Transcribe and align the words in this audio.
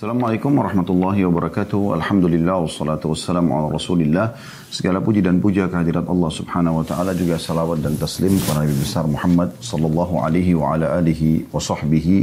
Assalamualaikum 0.00 0.56
warahmatullahi 0.56 1.28
wabarakatuh. 1.28 2.00
Alhamdulillah 2.00 2.64
wassalatu 2.64 3.12
wassalamu 3.12 3.52
ala 3.52 3.68
Rasulillah. 3.68 4.32
Segala 4.72 4.96
puji 4.96 5.20
dan 5.20 5.44
puja 5.44 5.68
kehadirat 5.68 6.08
Allah 6.08 6.30
Subhanahu 6.32 6.80
wa 6.80 6.84
taala 6.88 7.12
juga 7.12 7.36
salawat 7.36 7.84
dan 7.84 8.00
taslim 8.00 8.32
kepada 8.40 8.64
Nabi 8.64 8.80
besar 8.80 9.04
Muhammad 9.04 9.52
sallallahu 9.60 10.24
alaihi 10.24 10.56
wa 10.56 10.72
ala 10.72 10.96
alihi 10.96 11.52
wa 11.52 11.60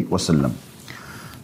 wasallam. 0.09 0.57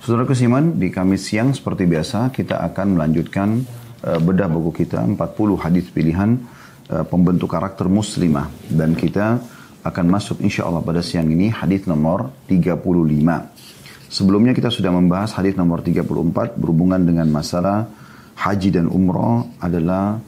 Saudara 0.02 0.26
kesiman, 0.26 0.82
di 0.82 0.90
Kamis 0.90 1.30
siang 1.30 1.54
seperti 1.54 1.86
biasa 1.86 2.34
kita 2.34 2.66
akan 2.66 2.98
melanjutkan 2.98 3.62
uh, 4.02 4.18
bedah 4.18 4.50
buku 4.50 4.90
kita 4.90 5.06
40 5.06 5.22
hadis 5.62 5.86
pilihan 5.94 6.42
uh, 6.90 7.06
pembentuk 7.06 7.54
karakter 7.54 7.86
muslimah 7.86 8.50
dan 8.74 8.98
kita 8.98 9.38
akan 9.86 10.06
masuk 10.10 10.42
insya 10.42 10.66
Allah 10.66 10.82
pada 10.82 11.06
siang 11.06 11.30
ini 11.30 11.54
hadis 11.54 11.86
nomor 11.86 12.34
35. 12.50 13.73
Sebelumnya 14.14 14.54
kita 14.54 14.70
sudah 14.70 14.94
membahas 14.94 15.34
hadis 15.34 15.58
nomor 15.58 15.82
34 15.82 16.54
berhubungan 16.62 17.02
dengan 17.02 17.26
masalah 17.34 17.90
haji 18.38 18.70
dan 18.70 18.86
umroh 18.86 19.50
adalah 19.58 20.22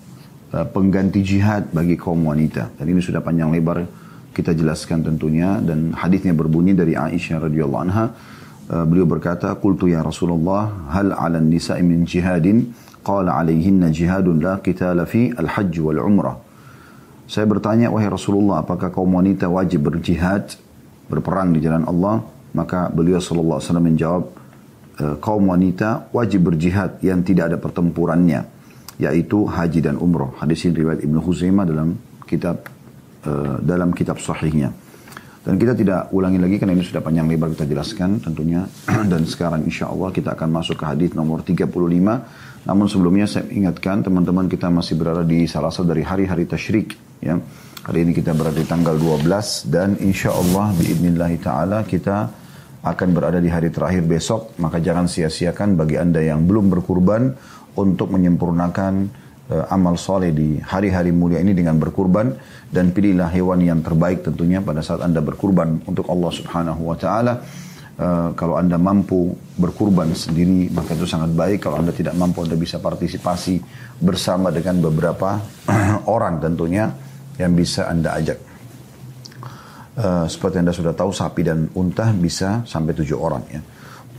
uh, 0.50 0.66
pengganti 0.66 1.22
jihad 1.22 1.70
bagi 1.70 1.94
kaum 1.94 2.26
wanita. 2.26 2.74
Dan 2.82 2.86
ini 2.90 2.98
sudah 2.98 3.22
panjang 3.22 3.54
lebar 3.54 3.86
kita 4.34 4.58
jelaskan 4.58 5.06
tentunya 5.06 5.62
dan 5.62 5.94
hadisnya 5.94 6.34
berbunyi 6.34 6.74
dari 6.74 6.98
Aisyah 6.98 7.46
radhiyallahu 7.46 7.84
anha. 7.86 8.10
Uh, 8.66 8.90
beliau 8.90 9.06
berkata, 9.06 9.54
"Qultu 9.54 9.86
ya 9.86 10.02
Rasulullah, 10.02 10.90
hal 10.90 11.14
'ala 11.14 11.38
nisa'i 11.38 11.86
min 11.86 12.10
jihadin?" 12.10 12.74
Qala 13.06 13.38
'alaihinna 13.38 13.94
jihadun 13.94 14.42
la 14.42 14.66
qitala 14.66 15.06
fi 15.06 15.30
al-hajj 15.30 15.78
wal 15.86 16.02
umrah. 16.02 16.42
Saya 17.30 17.46
bertanya, 17.46 17.94
wahai 17.94 18.10
Rasulullah, 18.10 18.66
apakah 18.66 18.90
kaum 18.90 19.14
wanita 19.14 19.46
wajib 19.46 19.94
berjihad, 19.94 20.58
berperang 21.06 21.54
di 21.54 21.62
jalan 21.62 21.86
Allah? 21.86 22.26
Maka 22.56 22.88
beliau 22.88 23.20
sallallahu 23.20 23.60
alaihi 23.60 23.68
wasallam 23.68 23.88
menjawab, 23.92 24.24
e, 24.96 25.06
kaum 25.20 25.44
wanita 25.52 26.08
wajib 26.16 26.48
berjihad 26.48 27.04
yang 27.04 27.20
tidak 27.22 27.52
ada 27.52 27.58
pertempurannya, 27.60 28.48
yaitu 28.96 29.44
haji 29.44 29.84
dan 29.84 30.00
umroh. 30.00 30.32
Hadis 30.40 30.64
ini 30.64 30.88
riwayat 30.88 31.04
Ibnu 31.04 31.20
Huzaimah 31.20 31.68
dalam 31.68 32.00
kitab 32.24 32.64
uh, 33.26 33.58
dalam 33.62 33.92
kitab 33.92 34.22
sahihnya. 34.22 34.72
Dan 35.46 35.62
kita 35.62 35.78
tidak 35.78 36.10
ulangi 36.10 36.42
lagi 36.42 36.58
karena 36.58 36.74
ini 36.74 36.82
sudah 36.82 37.06
panjang 37.06 37.30
lebar 37.30 37.54
kita 37.54 37.70
jelaskan 37.70 38.18
tentunya. 38.18 38.66
Dan 39.12 39.30
sekarang 39.30 39.62
insya 39.62 39.94
Allah 39.94 40.10
kita 40.10 40.34
akan 40.34 40.50
masuk 40.50 40.82
ke 40.82 40.86
hadis 40.90 41.14
nomor 41.14 41.46
35. 41.46 41.70
Namun 42.66 42.86
sebelumnya 42.90 43.30
saya 43.30 43.46
ingatkan 43.54 44.02
teman-teman 44.02 44.50
kita 44.50 44.74
masih 44.74 44.98
berada 44.98 45.22
di 45.22 45.46
salah 45.46 45.70
satu 45.70 45.94
dari 45.94 46.02
hari-hari 46.02 46.50
tasyrik. 46.50 46.98
Ya. 47.22 47.38
Hari 47.86 48.02
ini 48.02 48.18
kita 48.18 48.34
berada 48.34 48.58
di 48.58 48.66
tanggal 48.66 48.98
12 48.98 49.70
dan 49.70 49.94
insya 50.02 50.34
Allah 50.34 50.74
biidnillahi 50.74 51.38
ta'ala 51.38 51.86
kita 51.86 52.34
akan 52.86 53.18
berada 53.18 53.42
di 53.42 53.50
hari 53.50 53.74
terakhir 53.74 54.06
besok, 54.06 54.54
maka 54.62 54.78
jangan 54.78 55.10
sia-siakan 55.10 55.74
bagi 55.74 55.98
Anda 55.98 56.22
yang 56.22 56.46
belum 56.46 56.70
berkurban 56.70 57.34
untuk 57.74 58.14
menyempurnakan 58.14 58.94
uh, 59.50 59.66
amal 59.74 59.98
soleh 59.98 60.30
di 60.30 60.62
hari-hari 60.62 61.10
mulia 61.10 61.42
ini 61.42 61.58
dengan 61.58 61.82
berkurban 61.82 62.38
dan 62.70 62.94
pilihlah 62.94 63.34
hewan 63.34 63.66
yang 63.66 63.82
terbaik 63.82 64.22
tentunya 64.22 64.62
pada 64.62 64.86
saat 64.86 65.02
Anda 65.02 65.18
berkurban 65.26 65.82
untuk 65.90 66.06
Allah 66.14 66.32
Subhanahu 66.32 66.82
wa 66.86 66.98
taala. 66.98 67.42
Uh, 67.96 68.36
kalau 68.36 68.60
Anda 68.60 68.76
mampu 68.76 69.34
berkurban 69.56 70.12
sendiri 70.12 70.70
maka 70.70 70.94
itu 70.94 71.10
sangat 71.10 71.34
baik. 71.34 71.66
Kalau 71.66 71.82
Anda 71.82 71.90
tidak 71.90 72.14
mampu 72.14 72.46
Anda 72.46 72.54
bisa 72.54 72.78
partisipasi 72.78 73.66
bersama 73.98 74.54
dengan 74.54 74.78
beberapa 74.78 75.42
orang 76.16 76.38
tentunya 76.38 76.92
yang 77.42 77.58
bisa 77.58 77.90
Anda 77.90 78.14
ajak. 78.14 78.55
Uh, 79.96 80.28
seperti 80.28 80.60
anda 80.60 80.76
sudah 80.76 80.92
tahu 80.92 81.16
sapi 81.16 81.40
dan 81.40 81.72
unta 81.72 82.12
bisa 82.12 82.68
sampai 82.68 82.92
tujuh 82.92 83.16
orang 83.16 83.44
ya. 83.48 83.64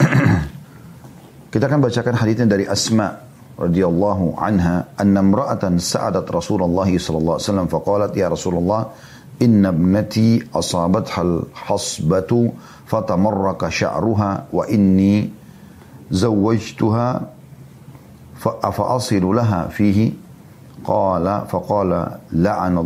Kita 1.53 1.69
akan 1.69 1.81
bacakan 1.85 2.17
hadisnya 2.17 2.49
dari 2.49 2.65
Asma 2.65 3.13
radhiyallahu 3.61 4.41
anha 4.41 4.97
anna 4.97 5.21
imra'atan 5.21 5.77
sa'adat 5.77 6.25
Rasulullah 6.33 6.89
sallallahu 6.89 7.37
alaihi 7.37 7.49
wasallam 7.49 7.69
faqalat 7.69 8.13
ya 8.17 8.33
Rasulullah 8.33 8.89
inna 9.41 9.69
ibnati 9.69 10.41
asabatha 10.49 11.21
al-hasbatu 11.21 12.57
fatamarraka 12.89 13.69
sya'ruha 13.69 14.49
wa 14.49 14.65
inni 14.73 15.29
zawwajtuha 16.09 17.07
fa 18.41 18.85
asilu 18.97 19.37
laha 19.37 19.69
fihi 19.69 20.09
qala 20.81 21.45
faqala 21.45 22.21
la'ana 22.33 22.81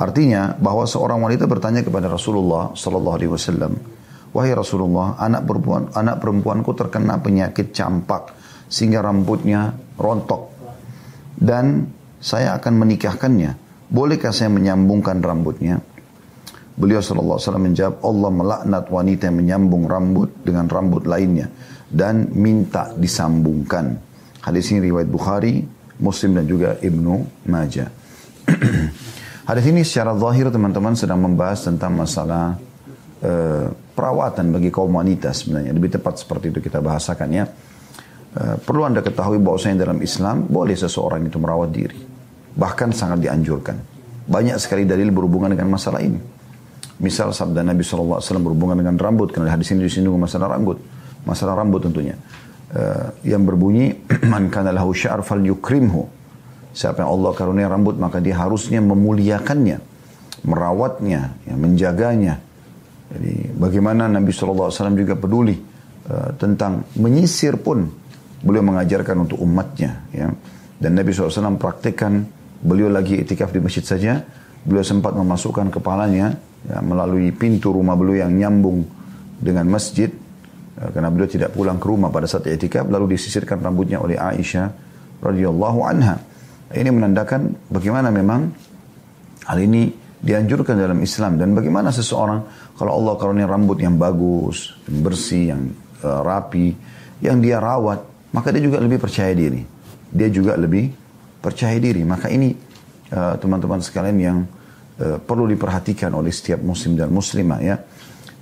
Artinya 0.00 0.56
bahwa 0.56 0.88
seorang 0.88 1.20
wanita 1.20 1.44
bertanya 1.44 1.84
kepada 1.84 2.08
Rasulullah 2.08 2.72
Sallallahu 2.72 3.16
Alaihi 3.20 3.32
Wasallam, 3.36 3.76
wahai 4.32 4.56
Rasulullah, 4.56 5.20
anak 5.20 5.44
perempuan 5.44 5.92
anak 5.92 6.24
perempuanku 6.24 6.72
terkena 6.72 7.20
penyakit 7.20 7.76
campak 7.76 8.32
sehingga 8.64 9.04
rambutnya 9.04 9.76
rontok 10.00 10.56
dan 11.36 11.84
saya 12.16 12.56
akan 12.56 12.80
menikahkannya. 12.80 13.68
Bolehkah 13.90 14.32
saya 14.32 14.48
menyambungkan 14.48 15.20
rambutnya? 15.20 15.82
Beliau 16.80 17.04
Sallallahu 17.04 17.36
Alaihi 17.36 17.48
Wasallam 17.50 17.66
menjawab, 17.68 17.94
Allah 18.00 18.30
melaknat 18.32 18.84
wanita 18.88 19.22
yang 19.28 19.36
menyambung 19.36 19.84
rambut 19.84 20.30
dengan 20.40 20.64
rambut 20.64 21.04
lainnya 21.04 21.52
dan 21.92 22.30
minta 22.32 22.94
disambungkan. 22.96 24.00
Hadis 24.40 24.72
ini 24.72 24.88
riwayat 24.88 25.10
Bukhari, 25.12 25.60
Muslim 26.00 26.40
dan 26.40 26.48
juga 26.48 26.80
Ibnu 26.80 27.44
Majah. 27.50 27.92
Hadis 29.48 29.64
ini 29.72 29.80
secara 29.80 30.12
zahir 30.20 30.52
teman-teman 30.52 30.92
sedang 30.92 31.24
membahas 31.24 31.64
tentang 31.64 31.96
masalah 31.96 32.60
uh, 33.24 33.66
perawatan 33.96 34.52
bagi 34.52 34.68
kaum 34.68 34.92
wanita 34.92 35.32
sebenarnya. 35.32 35.72
Lebih 35.72 35.96
tepat 35.96 36.20
seperti 36.20 36.52
itu 36.52 36.60
kita 36.60 36.84
bahasakan 36.84 37.28
ya. 37.32 37.44
Uh, 38.36 38.56
perlu 38.60 38.84
anda 38.84 39.00
ketahui 39.00 39.40
bahwasanya 39.40 39.88
dalam 39.88 39.98
Islam 40.04 40.44
boleh 40.44 40.76
seseorang 40.76 41.24
itu 41.24 41.40
merawat 41.40 41.72
diri. 41.72 41.96
Bahkan 42.52 42.92
sangat 42.92 43.24
dianjurkan. 43.24 43.76
Banyak 44.28 44.60
sekali 44.60 44.84
dalil 44.84 45.08
berhubungan 45.08 45.48
dengan 45.56 45.72
masalah 45.72 46.04
ini. 46.04 46.20
Misal 47.00 47.32
sabda 47.32 47.64
Nabi 47.64 47.80
SAW 47.80 48.20
berhubungan 48.20 48.76
dengan 48.76 49.00
rambut. 49.00 49.32
Karena 49.32 49.56
hadis 49.56 49.72
ini 49.72 49.88
disinggung 49.88 50.20
masalah 50.20 50.52
rambut. 50.52 50.76
Masalah 51.24 51.56
rambut 51.56 51.80
tentunya. 51.80 52.12
Uh, 52.70 53.08
yang 53.24 53.48
berbunyi, 53.48 54.04
Man 54.30 54.52
kana 54.52 54.70
lahu 54.70 54.92
sya'ar 54.92 55.24
fal 55.24 55.40
yukrimhu 55.40 56.19
Siapa 56.70 57.02
yang 57.02 57.10
Allah 57.10 57.30
karunia 57.34 57.66
rambut 57.66 57.98
maka 57.98 58.22
dia 58.22 58.38
harusnya 58.38 58.78
memuliakannya, 58.78 59.78
merawatnya, 60.46 61.34
ya, 61.42 61.54
menjaganya. 61.58 62.34
Jadi 63.10 63.50
bagaimana 63.58 64.06
Nabi 64.06 64.30
SAW 64.30 64.70
juga 64.94 65.18
peduli 65.18 65.58
uh, 66.06 66.30
tentang 66.38 66.86
menyisir 66.94 67.58
pun 67.58 67.90
beliau 68.40 68.62
mengajarkan 68.62 69.26
untuk 69.26 69.42
umatnya. 69.42 70.06
Ya. 70.14 70.30
Dan 70.78 70.94
Nabi 70.94 71.10
SAW 71.10 71.58
praktekkan 71.58 72.24
beliau 72.62 72.86
lagi 72.86 73.18
itikaf 73.18 73.50
di 73.50 73.58
masjid 73.58 73.82
saja, 73.82 74.22
beliau 74.62 74.86
sempat 74.86 75.12
memasukkan 75.18 75.74
kepalanya 75.74 76.38
ya, 76.70 76.78
melalui 76.80 77.34
pintu 77.34 77.74
rumah 77.74 77.98
beliau 77.98 78.22
yang 78.22 78.32
nyambung 78.32 78.86
dengan 79.42 79.66
masjid 79.66 80.06
uh, 80.78 80.88
karena 80.94 81.10
beliau 81.10 81.26
tidak 81.26 81.50
pulang 81.50 81.82
ke 81.82 81.86
rumah 81.90 82.14
pada 82.14 82.30
saat 82.30 82.46
itikaf 82.46 82.86
lalu 82.86 83.18
disisirkan 83.18 83.58
rambutnya 83.58 83.98
oleh 83.98 84.14
Aisyah 84.14 84.70
radhiyallahu 85.18 85.80
anha. 85.82 86.29
Ini 86.70 86.86
menandakan 86.94 87.66
bagaimana 87.66 88.14
memang 88.14 88.46
hal 89.50 89.58
ini 89.58 89.90
dianjurkan 90.22 90.78
dalam 90.78 91.02
Islam 91.02 91.34
dan 91.34 91.50
bagaimana 91.50 91.90
seseorang 91.90 92.46
kalau 92.78 92.94
Allah 92.94 93.18
karunia 93.18 93.50
rambut 93.50 93.82
yang 93.82 93.98
bagus, 93.98 94.78
yang 94.86 94.98
bersih, 95.02 95.44
yang 95.50 95.62
uh, 96.06 96.22
rapi, 96.22 96.70
yang 97.26 97.42
dia 97.42 97.58
rawat, 97.58 98.30
maka 98.30 98.54
dia 98.54 98.62
juga 98.62 98.78
lebih 98.78 99.02
percaya 99.02 99.34
diri. 99.34 99.66
Dia 100.14 100.30
juga 100.30 100.54
lebih 100.54 100.94
percaya 101.42 101.74
diri. 101.78 102.02
Maka 102.02 102.26
ini 102.30 102.50
eh, 103.14 103.34
teman-teman 103.38 103.78
sekalian 103.78 104.18
yang 104.18 104.38
uh, 104.98 105.18
perlu 105.22 105.46
diperhatikan 105.46 106.10
oleh 106.14 106.34
setiap 106.34 106.58
muslim 106.62 106.98
dan 106.98 107.10
muslimah 107.10 107.60
ya. 107.62 107.78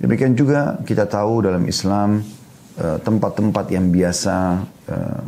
Demikian 0.01 0.33
juga 0.33 0.81
kita 0.81 1.05
tahu 1.05 1.45
dalam 1.45 1.65
Islam 1.67 2.23
tempat-tempat 2.79 3.75
yang 3.75 3.91
biasa 3.91 4.63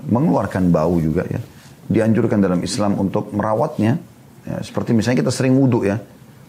mengeluarkan 0.07 0.71
bau 0.71 0.95
juga 1.03 1.27
ya 1.27 1.43
dianjurkan 1.91 2.39
dalam 2.39 2.63
Islam 2.63 2.95
untuk 2.95 3.35
merawatnya. 3.35 3.99
Ya, 4.47 4.57
seperti 4.63 4.95
misalnya 4.95 5.27
kita 5.27 5.33
sering 5.35 5.53
wudhu 5.53 5.85
ya, 5.85 5.99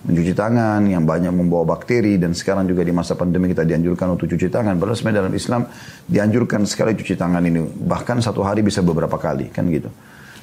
mencuci 0.03 0.33
tangan 0.35 0.83
yang 0.87 1.07
banyak 1.07 1.31
membawa 1.31 1.77
bakteri 1.79 2.19
dan 2.19 2.35
sekarang 2.35 2.67
juga 2.67 2.83
di 2.83 2.91
masa 2.91 3.15
pandemi 3.15 3.51
kita 3.51 3.63
dianjurkan 3.63 4.19
untuk 4.19 4.31
cuci 4.31 4.49
tangan. 4.51 4.75
Padahal 4.79 4.97
sebenarnya 4.99 5.21
dalam 5.27 5.35
Islam 5.35 5.61
dianjurkan 6.07 6.67
sekali 6.67 6.99
cuci 6.99 7.15
tangan 7.15 7.43
ini, 7.43 7.63
bahkan 7.87 8.19
satu 8.19 8.43
hari 8.43 8.67
bisa 8.67 8.83
beberapa 8.83 9.19
kali 9.19 9.51
kan 9.51 9.67
gitu. 9.71 9.91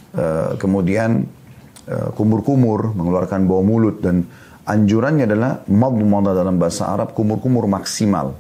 Uh, 0.10 0.58
kemudian 0.58 1.22
uh, 1.86 2.10
kumur-kumur 2.18 2.98
mengeluarkan 2.98 3.46
bau 3.46 3.62
mulut 3.62 4.02
dan 4.02 4.26
anjurannya 4.66 5.30
adalah 5.30 5.62
madmada 5.70 6.34
dalam 6.34 6.58
bahasa 6.58 6.90
Arab 6.90 7.14
kumur-kumur 7.14 7.70
maksimal 7.70 8.34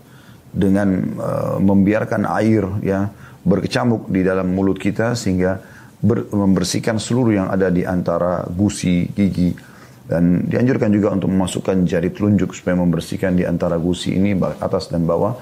dengan 0.49 1.13
uh, 1.19 1.57
membiarkan 1.61 2.25
air 2.25 2.65
ya 2.81 3.05
berkecamuk 3.45 4.09
di 4.09 4.25
dalam 4.25 4.49
mulut 4.49 4.81
kita 4.81 5.13
sehingga 5.13 5.61
ber, 5.99 6.31
membersihkan 6.31 6.97
seluruh 6.97 7.43
yang 7.43 7.47
ada 7.51 7.67
di 7.67 7.83
antara 7.83 8.47
gusi, 8.47 9.07
gigi, 9.11 9.51
Dan 10.09 10.49
dianjurkan 10.49 10.89
juga 10.89 11.13
untuk 11.13 11.29
memasukkan 11.29 11.85
jari 11.85 12.09
telunjuk 12.09 12.57
supaya 12.57 12.73
membersihkan 12.81 13.37
di 13.37 13.45
antara 13.45 13.77
gusi 13.77 14.17
ini 14.17 14.33
atas 14.57 14.89
dan 14.89 15.05
bawah. 15.05 15.37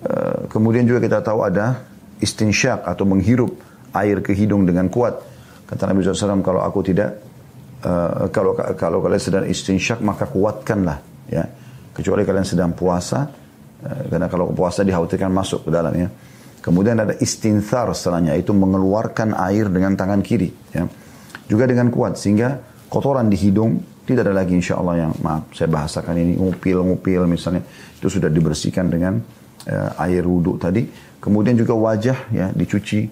Uh, 0.00 0.48
kemudian 0.48 0.88
juga 0.88 1.04
kita 1.04 1.20
tahu 1.20 1.44
ada 1.44 1.84
istinsyak 2.16 2.80
atau 2.80 3.04
menghirup 3.04 3.60
air 3.92 4.24
ke 4.24 4.32
hidung 4.32 4.64
dengan 4.64 4.88
kuat. 4.88 5.20
Kata 5.68 5.92
Nabi 5.92 6.00
SAW, 6.00 6.40
kalau 6.40 6.64
aku 6.64 6.80
tidak, 6.80 7.20
uh, 7.84 8.32
kalau 8.32 8.56
kalau 8.56 9.04
kalian 9.04 9.20
sedang 9.20 9.44
istinsyak 9.44 10.00
maka 10.00 10.24
kuatkanlah. 10.32 11.04
Ya. 11.28 11.44
Kecuali 11.92 12.24
kalian 12.24 12.48
sedang 12.48 12.72
puasa, 12.72 13.28
uh, 13.84 14.02
karena 14.08 14.32
kalau 14.32 14.48
puasa 14.56 14.80
dikhawatirkan 14.80 15.28
masuk 15.28 15.68
ke 15.68 15.70
dalam 15.76 15.92
ya. 15.92 16.08
Kemudian 16.60 17.00
ada 17.00 17.16
istinthar 17.16 17.88
setelahnya, 17.96 18.36
itu 18.36 18.52
mengeluarkan 18.52 19.32
air 19.32 19.72
dengan 19.72 19.96
tangan 19.96 20.20
kiri. 20.20 20.52
Ya. 20.76 20.84
Juga 21.48 21.64
dengan 21.64 21.88
kuat, 21.88 22.20
sehingga 22.20 22.60
kotoran 22.92 23.32
di 23.32 23.38
hidung 23.40 23.80
tidak 24.10 24.26
ada 24.26 24.42
lagi 24.42 24.58
insya 24.58 24.74
Allah 24.74 25.06
yang 25.06 25.12
maaf 25.22 25.54
saya 25.54 25.70
bahasakan 25.70 26.18
ini 26.18 26.34
ngupil-ngupil 26.34 27.30
misalnya 27.30 27.62
itu 27.94 28.10
sudah 28.10 28.26
dibersihkan 28.26 28.90
dengan 28.90 29.22
uh, 29.70 30.02
air 30.02 30.26
wudhu 30.26 30.58
tadi. 30.58 30.82
Kemudian 31.22 31.54
juga 31.54 31.78
wajah 31.78 32.18
ya 32.34 32.50
dicuci 32.50 33.06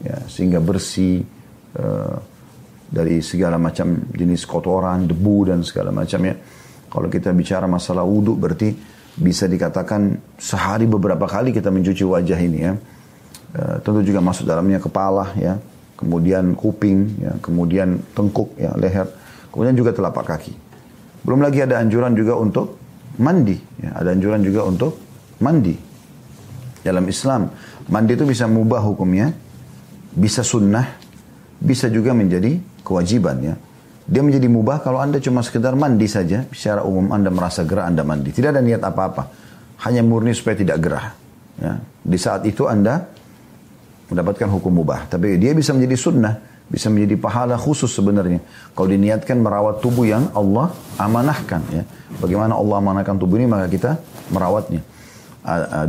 ya 0.00 0.16
sehingga 0.24 0.56
bersih 0.64 1.20
uh, 1.76 2.16
dari 2.88 3.20
segala 3.20 3.60
macam 3.60 4.00
jenis 4.16 4.48
kotoran, 4.48 5.04
debu 5.04 5.52
dan 5.52 5.60
segala 5.60 5.92
macamnya. 5.92 6.40
Kalau 6.90 7.06
kita 7.12 7.30
bicara 7.36 7.68
masalah 7.68 8.02
wudhu 8.02 8.34
berarti 8.34 8.72
bisa 9.20 9.44
dikatakan 9.44 10.16
sehari 10.40 10.88
beberapa 10.88 11.28
kali 11.28 11.52
kita 11.52 11.68
mencuci 11.68 12.02
wajah 12.02 12.40
ini 12.40 12.58
ya. 12.64 12.72
Uh, 13.50 13.76
tentu 13.82 14.00
juga 14.06 14.22
masuk 14.22 14.46
dalamnya 14.46 14.78
kepala 14.78 15.34
ya, 15.36 15.58
kemudian 15.98 16.54
kuping 16.54 17.18
ya, 17.20 17.32
kemudian 17.42 18.00
tengkuk 18.14 18.54
ya, 18.56 18.72
leher 18.78 19.10
Kemudian 19.50 19.74
juga 19.74 19.90
telapak 19.90 20.24
kaki. 20.30 20.54
Belum 21.26 21.42
lagi 21.42 21.60
ada 21.60 21.82
anjuran 21.82 22.14
juga 22.14 22.38
untuk 22.38 22.78
mandi. 23.18 23.58
Ya, 23.82 23.98
ada 23.98 24.14
anjuran 24.14 24.40
juga 24.40 24.64
untuk 24.64 24.96
mandi. 25.42 25.74
Dalam 26.80 27.04
Islam, 27.10 27.50
mandi 27.90 28.16
itu 28.16 28.24
bisa 28.24 28.48
mubah 28.48 28.80
hukumnya, 28.80 29.34
bisa 30.14 30.40
sunnah, 30.40 30.96
bisa 31.60 31.92
juga 31.92 32.16
menjadi 32.16 32.56
kewajiban 32.86 33.36
ya. 33.42 33.54
Dia 34.10 34.26
menjadi 34.26 34.50
mubah 34.50 34.82
kalau 34.82 34.98
Anda 34.98 35.22
cuma 35.22 35.46
sekedar 35.46 35.78
mandi 35.78 36.10
saja, 36.10 36.42
secara 36.50 36.82
umum 36.82 37.14
Anda 37.14 37.30
merasa 37.30 37.62
gerah 37.62 37.86
Anda 37.86 38.02
mandi. 38.02 38.34
Tidak 38.34 38.50
ada 38.50 38.58
niat 38.58 38.82
apa-apa. 38.82 39.30
Hanya 39.86 40.02
murni 40.02 40.34
supaya 40.34 40.58
tidak 40.58 40.82
gerah. 40.82 41.14
Ya. 41.62 41.78
Di 42.02 42.18
saat 42.18 42.42
itu 42.42 42.66
Anda 42.66 43.06
mendapatkan 44.10 44.50
hukum 44.50 44.82
mubah. 44.82 45.06
Tapi 45.06 45.38
dia 45.38 45.54
bisa 45.54 45.70
menjadi 45.70 45.94
sunnah 45.94 46.34
bisa 46.70 46.86
menjadi 46.86 47.18
pahala 47.18 47.58
khusus 47.58 47.90
sebenarnya. 47.90 48.38
Kalau 48.78 48.86
diniatkan 48.86 49.42
merawat 49.42 49.82
tubuh 49.82 50.06
yang 50.06 50.30
Allah 50.30 50.70
amanahkan 51.02 51.60
ya. 51.74 51.82
Bagaimana 52.22 52.54
Allah 52.54 52.78
amanahkan 52.78 53.18
tubuh 53.18 53.42
ini 53.42 53.50
maka 53.50 53.66
kita 53.66 53.98
merawatnya. 54.30 54.78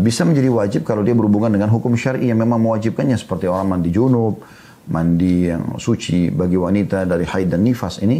Bisa 0.01 0.25
menjadi 0.25 0.49
wajib 0.49 0.81
kalau 0.81 1.05
dia 1.05 1.13
berhubungan 1.13 1.53
dengan 1.53 1.69
hukum 1.69 1.93
syar'i 1.93 2.33
yang 2.33 2.41
memang 2.41 2.57
mewajibkannya 2.57 3.13
seperti 3.13 3.45
orang 3.45 3.69
mandi 3.69 3.93
junub, 3.93 4.41
mandi 4.89 5.51
yang 5.51 5.77
suci 5.77 6.33
bagi 6.33 6.57
wanita 6.57 7.05
dari 7.05 7.27
haid 7.27 7.53
dan 7.53 7.61
nifas 7.61 8.01
ini 8.01 8.17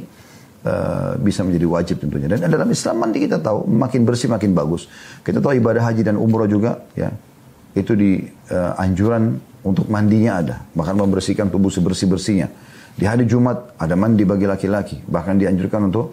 uh, 0.67 1.17
bisa 1.17 1.41
menjadi 1.41 1.65
wajib 1.65 1.95
tentunya. 2.05 2.29
Dan 2.29 2.51
dalam 2.51 2.69
Islam 2.69 3.01
mandi 3.01 3.25
kita 3.25 3.41
tahu 3.41 3.65
makin 3.65 4.05
bersih 4.05 4.29
makin 4.29 4.53
bagus. 4.53 4.85
Kita 5.25 5.41
tahu 5.41 5.57
ibadah 5.57 5.81
haji 5.81 6.05
dan 6.05 6.21
umroh 6.21 6.45
juga 6.45 6.85
ya 6.93 7.09
itu 7.71 7.95
di 7.95 8.19
uh, 8.51 8.75
anjuran 8.75 9.39
untuk 9.61 9.87
mandinya 9.87 10.41
ada, 10.41 10.55
bahkan 10.73 10.97
membersihkan 10.97 11.47
tubuh 11.47 11.69
sebersih-bersihnya. 11.69 12.49
Di 12.97 13.07
hari 13.07 13.23
Jumat 13.23 13.77
ada 13.79 13.95
mandi 13.95 14.27
bagi 14.27 14.49
laki-laki, 14.49 14.99
bahkan 15.07 15.39
dianjurkan 15.39 15.87
untuk 15.87 16.11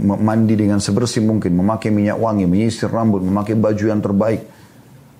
mandi 0.00 0.54
dengan 0.56 0.80
sebersih 0.80 1.24
mungkin, 1.24 1.52
memakai 1.56 1.92
minyak 1.92 2.16
wangi, 2.16 2.48
menyisir 2.48 2.88
rambut, 2.88 3.20
memakai 3.20 3.58
baju 3.58 3.84
yang 3.84 4.00
terbaik. 4.00 4.40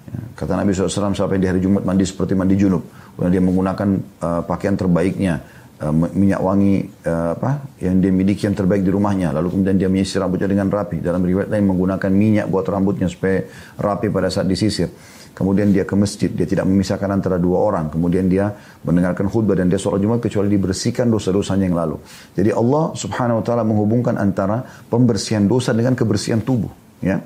Ya, 0.06 0.18
kata 0.38 0.54
Nabi 0.54 0.70
SAW 0.72 1.12
sampai 1.12 1.42
di 1.42 1.50
hari 1.50 1.60
Jumat 1.60 1.82
mandi 1.82 2.06
seperti 2.06 2.38
mandi 2.38 2.54
junub. 2.54 2.86
Kemudian 3.16 3.32
dia 3.32 3.44
menggunakan 3.44 3.88
uh, 4.20 4.42
pakaian 4.44 4.76
terbaiknya, 4.76 5.40
uh, 5.80 5.92
minyak 5.92 6.40
wangi 6.44 6.84
uh, 7.08 7.32
apa 7.32 7.64
yang 7.80 7.96
dia 8.04 8.12
miliki 8.12 8.44
yang 8.44 8.52
terbaik 8.52 8.84
di 8.84 8.92
rumahnya. 8.92 9.32
Lalu 9.32 9.56
kemudian 9.56 9.76
dia 9.80 9.88
menyisir 9.88 10.20
rambutnya 10.20 10.52
dengan 10.52 10.68
rapi. 10.68 11.00
Dalam 11.00 11.24
riwayat 11.24 11.48
lain 11.48 11.64
menggunakan 11.64 12.12
minyak 12.12 12.46
buat 12.52 12.68
rambutnya 12.68 13.08
supaya 13.08 13.40
rapi 13.80 14.12
pada 14.12 14.28
saat 14.28 14.44
disisir. 14.44 14.92
Kemudian 15.36 15.68
dia 15.68 15.84
ke 15.84 15.92
masjid, 15.92 16.32
dia 16.32 16.48
tidak 16.48 16.64
memisahkan 16.64 17.12
antara 17.12 17.36
dua 17.36 17.60
orang. 17.60 17.92
Kemudian 17.92 18.24
dia 18.24 18.56
mendengarkan 18.84 19.28
khutbah 19.28 19.52
dan 19.52 19.68
dia 19.68 19.76
sholat 19.76 20.00
Jumat 20.00 20.24
kecuali 20.24 20.48
dibersihkan 20.48 21.12
dosa-dosanya 21.12 21.68
yang 21.68 21.76
lalu. 21.76 22.00
Jadi 22.32 22.56
Allah 22.56 22.96
subhanahu 22.96 23.40
wa 23.40 23.44
ta'ala 23.44 23.60
menghubungkan 23.60 24.16
antara 24.16 24.64
pembersihan 24.88 25.44
dosa 25.44 25.76
dengan 25.76 25.92
kebersihan 25.92 26.40
tubuh. 26.40 26.72
Ya. 27.04 27.20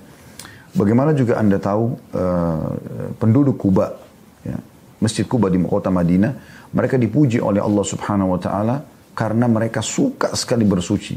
Bagaimana 0.75 1.15
juga 1.15 1.39
anda 1.39 1.63
tahu 1.63 1.95
uh, 2.15 2.75
penduduk 3.15 3.59
Kuba, 3.59 3.95
ya, 4.43 4.59
Masjid 5.01 5.25
Kuba 5.25 5.49
di 5.49 5.57
kota 5.65 5.89
Madinah, 5.89 6.33
mereka 6.77 7.01
dipuji 7.01 7.41
oleh 7.41 7.59
Allah 7.59 7.85
subhanahu 7.85 8.37
wa 8.37 8.41
ta'ala 8.41 8.77
karena 9.17 9.49
mereka 9.49 9.81
suka 9.81 10.37
sekali 10.37 10.63
bersuci. 10.69 11.17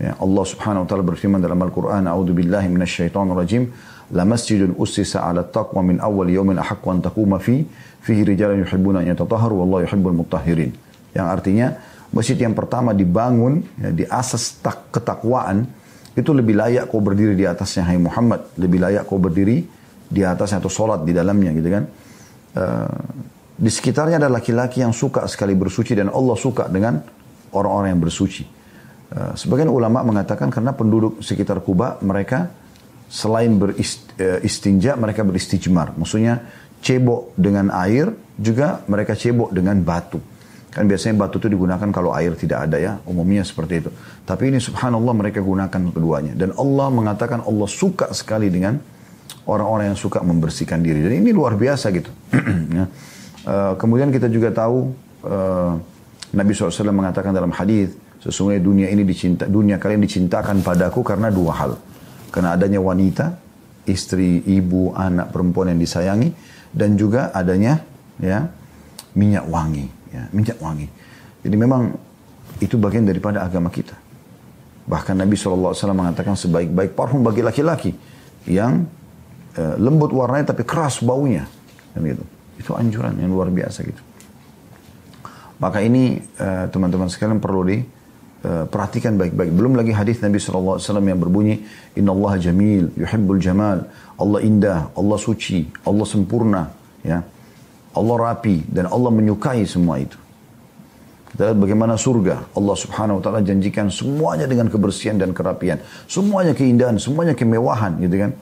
Ya, 0.00 0.16
Allah 0.16 0.44
subhanahu 0.48 0.84
wa 0.84 0.88
ta'ala 0.88 1.04
berfirman 1.04 1.38
dalam 1.44 1.60
Al-Quran, 1.60 2.08
A'udhu 2.08 2.32
billahi 2.32 2.72
minasyaitonir 2.72 3.36
rajim, 3.36 3.68
la 4.16 4.24
masjidun 4.24 4.74
ussisa 4.80 5.22
ala 5.28 5.44
taqwa 5.44 5.84
min 5.84 6.00
awal 6.00 6.26
yawmin 6.26 6.56
ahaqqu 6.56 6.88
an 6.88 6.98
taquma 7.04 7.36
fi 7.38 7.62
fihi 8.00 8.24
rijalan 8.24 8.64
yuhibbuna 8.64 9.04
an 9.04 9.12
yatatahharu 9.12 9.60
wallahu 9.60 9.84
yuhibbul 9.84 10.16
mutahhirin. 10.24 10.72
Yang 11.12 11.26
artinya 11.28 11.66
masjid 12.10 12.40
yang 12.40 12.56
pertama 12.56 12.96
dibangun 12.96 13.62
ya, 13.76 13.92
di 13.92 14.08
asas 14.08 14.58
tak 14.64 14.90
ketakwaan 14.90 15.68
itu 16.16 16.30
lebih 16.34 16.58
layak 16.58 16.90
kau 16.90 16.98
berdiri 16.98 17.38
di 17.38 17.46
atasnya 17.46 17.86
hai 17.86 18.00
Muhammad, 18.00 18.56
lebih 18.58 18.82
layak 18.82 19.06
kau 19.06 19.20
berdiri 19.22 19.62
di 20.10 20.20
atasnya 20.26 20.58
atau 20.58 20.72
sholat 20.72 21.06
di 21.06 21.14
dalamnya 21.14 21.54
gitu 21.54 21.68
kan. 21.70 21.84
Uh, 22.50 22.90
di 23.60 23.70
sekitarnya 23.70 24.16
ada 24.18 24.32
laki-laki 24.32 24.80
yang 24.80 24.90
suka 24.90 25.28
sekali 25.30 25.54
bersuci 25.54 25.94
dan 25.94 26.08
Allah 26.10 26.34
suka 26.34 26.66
dengan 26.66 26.98
orang-orang 27.54 27.94
yang 27.94 28.02
bersuci. 28.02 28.42
Uh, 29.10 29.34
sebagian 29.38 29.70
ulama 29.70 30.02
mengatakan 30.02 30.50
karena 30.50 30.74
penduduk 30.74 31.22
sekitar 31.22 31.62
Kuba 31.62 32.00
mereka 32.02 32.50
selain 33.10 33.58
beristinja 33.58 34.94
mereka 34.94 35.26
beristijmar. 35.26 35.98
Maksudnya 35.98 36.46
cebok 36.80 37.34
dengan 37.34 37.74
air 37.74 38.14
juga 38.38 38.86
mereka 38.86 39.18
cebok 39.18 39.50
dengan 39.50 39.82
batu. 39.82 40.22
Kan 40.70 40.86
biasanya 40.86 41.26
batu 41.26 41.42
itu 41.42 41.50
digunakan 41.50 41.90
kalau 41.90 42.14
air 42.14 42.38
tidak 42.38 42.70
ada 42.70 42.78
ya, 42.78 42.92
umumnya 43.02 43.42
seperti 43.42 43.82
itu. 43.82 43.90
Tapi 44.22 44.54
ini 44.54 44.62
subhanallah 44.62 45.10
mereka 45.18 45.42
gunakan 45.42 45.90
keduanya. 45.90 46.38
Dan 46.38 46.54
Allah 46.54 46.86
mengatakan 46.94 47.42
Allah 47.42 47.66
suka 47.66 48.14
sekali 48.14 48.46
dengan 48.46 48.78
orang-orang 49.46 49.94
yang 49.94 49.98
suka 49.98 50.22
membersihkan 50.22 50.80
diri. 50.80 51.02
Dan 51.02 51.22
ini 51.22 51.30
luar 51.34 51.56
biasa 51.56 51.90
gitu. 51.90 52.10
ya. 52.78 52.84
uh, 53.46 53.72
kemudian 53.76 54.10
kita 54.14 54.30
juga 54.30 54.50
tahu 54.54 54.90
uh, 55.26 55.72
Nabi 56.30 56.50
SAW 56.54 56.94
mengatakan 56.94 57.34
dalam 57.34 57.50
hadis 57.50 57.94
sesungguhnya 58.20 58.60
dunia 58.60 58.88
ini 58.92 59.02
dicinta, 59.02 59.48
dunia 59.48 59.80
kalian 59.80 60.04
dicintakan 60.04 60.60
padaku 60.60 61.00
karena 61.02 61.32
dua 61.32 61.52
hal. 61.56 61.72
Karena 62.30 62.54
adanya 62.54 62.78
wanita, 62.78 63.34
istri, 63.90 64.44
ibu, 64.46 64.94
anak, 64.94 65.34
perempuan 65.34 65.74
yang 65.74 65.80
disayangi. 65.80 66.30
Dan 66.70 66.94
juga 66.94 67.34
adanya 67.34 67.82
ya 68.22 68.46
minyak 69.18 69.50
wangi. 69.50 69.86
Ya, 70.14 70.30
minyak 70.30 70.58
wangi. 70.62 70.86
Jadi 71.42 71.56
memang 71.58 71.90
itu 72.62 72.76
bagian 72.78 73.08
daripada 73.08 73.42
agama 73.42 73.72
kita. 73.72 73.96
Bahkan 74.86 75.14
Nabi 75.18 75.34
SAW 75.34 75.74
mengatakan 75.94 76.34
sebaik-baik 76.34 76.94
parfum 76.98 77.22
bagi 77.22 77.42
laki-laki 77.42 77.94
yang 78.46 78.86
uh, 79.56 79.74
lembut 79.80 80.14
warnanya 80.14 80.52
tapi 80.52 80.62
keras 80.62 81.02
baunya. 81.02 81.48
Dan 81.96 82.06
gitu. 82.06 82.24
Itu 82.60 82.70
anjuran 82.76 83.16
yang 83.18 83.32
luar 83.32 83.48
biasa 83.48 83.82
gitu. 83.82 84.02
Maka 85.60 85.84
ini 85.84 86.16
eh, 86.16 86.64
teman-teman 86.72 87.12
sekalian 87.12 87.36
perlu 87.36 87.68
di 87.68 87.84
Eh, 88.40 88.64
perhatikan 88.64 89.20
baik-baik. 89.20 89.52
Belum 89.52 89.76
lagi 89.76 89.92
hadis 89.92 90.24
Nabi 90.24 90.40
SAW 90.40 90.80
yang 90.80 91.20
berbunyi, 91.20 91.60
Inna 92.00 92.16
Allah 92.16 92.40
jamil, 92.40 92.88
yuhibbul 92.96 93.36
jamal. 93.36 93.84
Allah 94.16 94.40
indah, 94.40 94.96
Allah 94.96 95.18
suci, 95.20 95.68
Allah 95.84 96.08
sempurna. 96.08 96.72
ya 97.04 97.20
Allah 97.92 98.16
rapi, 98.16 98.64
dan 98.64 98.88
Allah 98.88 99.12
menyukai 99.12 99.68
semua 99.68 100.00
itu. 100.00 100.16
Kita 101.36 101.52
lihat 101.52 101.58
bagaimana 101.60 102.00
surga. 102.00 102.56
Allah 102.56 102.76
subhanahu 102.80 103.20
wa 103.20 103.22
ta'ala 103.28 103.44
janjikan 103.44 103.92
semuanya 103.92 104.48
dengan 104.48 104.72
kebersihan 104.72 105.20
dan 105.20 105.36
kerapian. 105.36 105.76
Semuanya 106.08 106.56
keindahan, 106.56 106.96
semuanya 106.96 107.36
kemewahan 107.36 108.00
gitu 108.00 108.24
kan. 108.24 108.32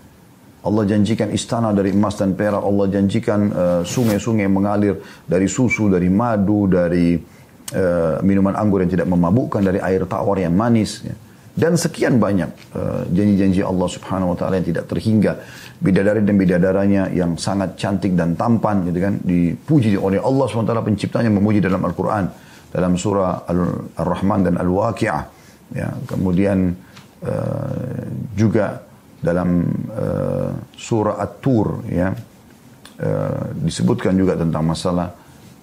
Allah 0.59 0.85
janjikan 0.91 1.31
istana 1.31 1.71
dari 1.71 1.95
emas 1.95 2.19
dan 2.19 2.35
perak. 2.35 2.59
Allah 2.59 2.87
janjikan 2.91 3.41
eh, 3.47 3.83
sungai-sungai 3.87 4.47
uh, 4.47 4.53
mengalir 4.53 4.95
dari 5.23 5.47
susu, 5.47 5.87
dari 5.87 6.11
madu, 6.11 6.67
dari 6.67 7.15
uh, 7.15 8.19
minuman 8.27 8.59
anggur 8.59 8.83
yang 8.83 8.91
tidak 8.91 9.07
memabukkan 9.07 9.63
dari 9.63 9.79
air 9.79 10.03
tawar 10.11 10.41
yang 10.43 10.57
manis 10.57 11.07
ya. 11.07 11.15
dan 11.55 11.79
sekian 11.79 12.19
banyak 12.19 12.51
uh, 12.75 13.07
janji-janji 13.13 13.63
Allah 13.63 13.89
Subhanahu 13.89 14.35
wa 14.35 14.37
taala 14.37 14.59
yang 14.59 14.69
tidak 14.73 14.91
terhingga 14.91 15.39
bidadari 15.79 16.27
dan 16.27 16.35
bidadaranya 16.35 17.03
yang 17.15 17.39
sangat 17.39 17.79
cantik 17.79 18.19
dan 18.19 18.35
tampan 18.35 18.83
gitu 18.89 18.99
kan 18.99 19.15
dipuji 19.23 19.95
oleh 19.95 20.19
Allah 20.19 20.45
Subhanahu 20.49 20.67
wa 20.67 20.71
taala 20.75 20.85
penciptanya 20.85 21.31
memuji 21.31 21.63
dalam 21.63 21.85
Al-Qur'an 21.85 22.25
dalam 22.73 22.99
surah 22.99 23.47
Al-Rahman 23.47 24.41
dan 24.49 24.55
Al-Waqi'ah 24.59 25.39
Ya, 25.69 25.93
kemudian 26.09 26.73
uh, 27.21 28.01
juga 28.33 28.88
dalam 29.19 29.67
uh, 29.91 30.53
surah 30.79 31.19
At-Tur 31.19 31.91
ya 31.91 32.15
uh, 32.15 33.45
disebutkan 33.59 34.15
juga 34.15 34.39
tentang 34.39 34.63
masalah 34.63 35.11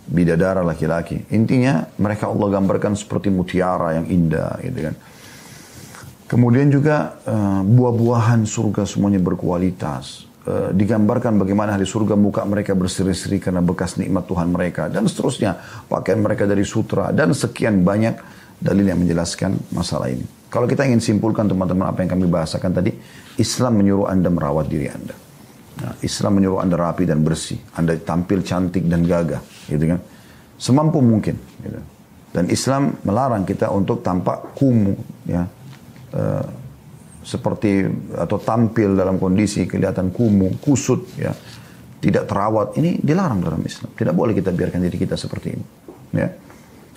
bidadara 0.05 0.61
laki-laki. 0.61 1.25
Intinya 1.33 1.87
mereka 1.97 2.29
Allah 2.29 2.59
gambarkan 2.61 2.93
seperti 2.93 3.33
mutiara 3.33 3.97
yang 3.97 4.05
indah 4.05 4.59
gitu 4.61 4.79
kan. 4.91 4.95
Kemudian 6.25 6.67
juga 6.73 7.21
uh, 7.25 7.61
buah-buahan 7.61 8.45
surga 8.45 8.83
semuanya 8.85 9.21
berkualitas. 9.21 10.25
Uh, 10.45 10.69
digambarkan 10.77 11.41
bagaimana 11.41 11.73
hari 11.73 11.89
surga 11.89 12.13
muka 12.13 12.45
mereka 12.45 12.77
berseri-seri 12.77 13.41
karena 13.41 13.65
bekas 13.65 13.97
nikmat 13.97 14.29
Tuhan 14.29 14.53
mereka 14.53 14.93
dan 14.93 15.09
seterusnya 15.09 15.57
pakaian 15.89 16.21
mereka 16.21 16.45
dari 16.45 16.61
sutra 16.61 17.09
dan 17.09 17.33
sekian 17.33 17.81
banyak 17.81 18.13
dalil 18.61 18.85
yang 18.85 19.01
menjelaskan 19.01 19.57
masalah 19.73 20.13
ini. 20.13 20.21
Kalau 20.53 20.69
kita 20.69 20.85
ingin 20.85 21.01
simpulkan 21.01 21.49
teman-teman 21.49 21.89
apa 21.89 22.05
yang 22.05 22.13
kami 22.13 22.29
bahasakan 22.29 22.71
tadi, 22.77 22.93
Islam 23.35 23.83
menyuruh 23.83 24.07
anda 24.07 24.29
merawat 24.31 24.67
diri 24.71 24.87
anda. 24.87 25.15
Nah, 25.75 25.91
Islam 25.99 26.39
menyuruh 26.39 26.63
anda 26.63 26.79
rapi 26.79 27.03
dan 27.03 27.19
bersih, 27.19 27.59
anda 27.75 27.91
tampil 27.99 28.39
cantik 28.47 28.87
dan 28.87 29.03
gagah, 29.03 29.43
gitu 29.67 29.91
kan? 29.91 29.99
Semampu 30.55 31.03
mungkin. 31.03 31.35
Gitu. 31.35 31.79
Dan 32.31 32.47
Islam 32.47 32.95
melarang 33.03 33.43
kita 33.43 33.67
untuk 33.75 33.99
tampak 33.99 34.55
kumuh, 34.55 34.95
ya, 35.27 35.43
uh, 36.15 36.45
seperti 37.25 37.83
atau 38.15 38.37
tampil 38.39 38.95
dalam 38.95 39.19
kondisi 39.19 39.67
kelihatan 39.67 40.15
kumuh, 40.15 40.55
kusut, 40.63 41.11
ya, 41.19 41.35
tidak 41.99 42.29
terawat. 42.29 42.77
Ini 42.79 43.01
dilarang 43.01 43.41
dalam 43.41 43.59
Islam. 43.65 43.91
Tidak 43.97 44.13
boleh 44.13 44.37
kita 44.37 44.53
biarkan 44.53 44.79
diri 44.79 44.95
kita 44.95 45.17
seperti 45.17 45.47
ini. 45.51 45.65
Ya. 46.15 46.29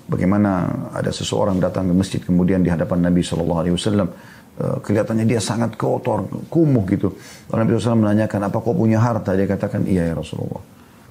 Bagaimana 0.08 0.68
ada 0.92 1.12
seseorang 1.12 1.60
datang 1.60 1.88
ke 1.88 1.94
masjid 1.96 2.20
kemudian 2.20 2.64
di 2.64 2.72
hadapan 2.72 3.08
Nabi 3.08 3.20
Shallallahu 3.20 3.60
Alaihi 3.60 3.74
Wasallam 3.76 4.08
kelihatannya 4.58 5.22
dia 5.22 5.38
sangat 5.38 5.78
kotor, 5.78 6.26
kumuh 6.50 6.82
gitu. 6.90 7.14
Lalu 7.50 7.58
Nabi 7.62 7.70
SAW 7.78 8.02
menanyakan, 8.02 8.50
apa 8.50 8.58
kau 8.58 8.74
punya 8.74 8.98
harta? 8.98 9.38
Dia 9.38 9.46
katakan, 9.46 9.86
iya 9.86 10.10
ya 10.10 10.14
Rasulullah. 10.18 10.62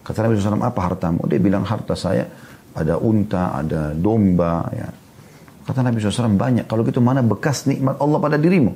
Kata 0.03 0.27
Nabi 0.27 0.35
SAW, 0.35 0.59
apa 0.59 0.79
hartamu? 0.83 1.23
Dia 1.27 1.39
bilang, 1.39 1.63
harta 1.63 1.95
saya 1.95 2.27
ada 2.75 2.99
unta, 2.99 3.55
ada 3.55 3.95
domba. 3.95 4.67
Ya. 4.75 4.91
Kata 5.63 5.79
Nabi 5.79 6.03
SAW, 6.03 6.35
banyak. 6.35 6.67
Kalau 6.67 6.83
gitu 6.83 6.99
mana 6.99 7.23
bekas 7.23 7.63
nikmat 7.67 7.95
Allah 8.03 8.19
pada 8.19 8.35
dirimu? 8.35 8.75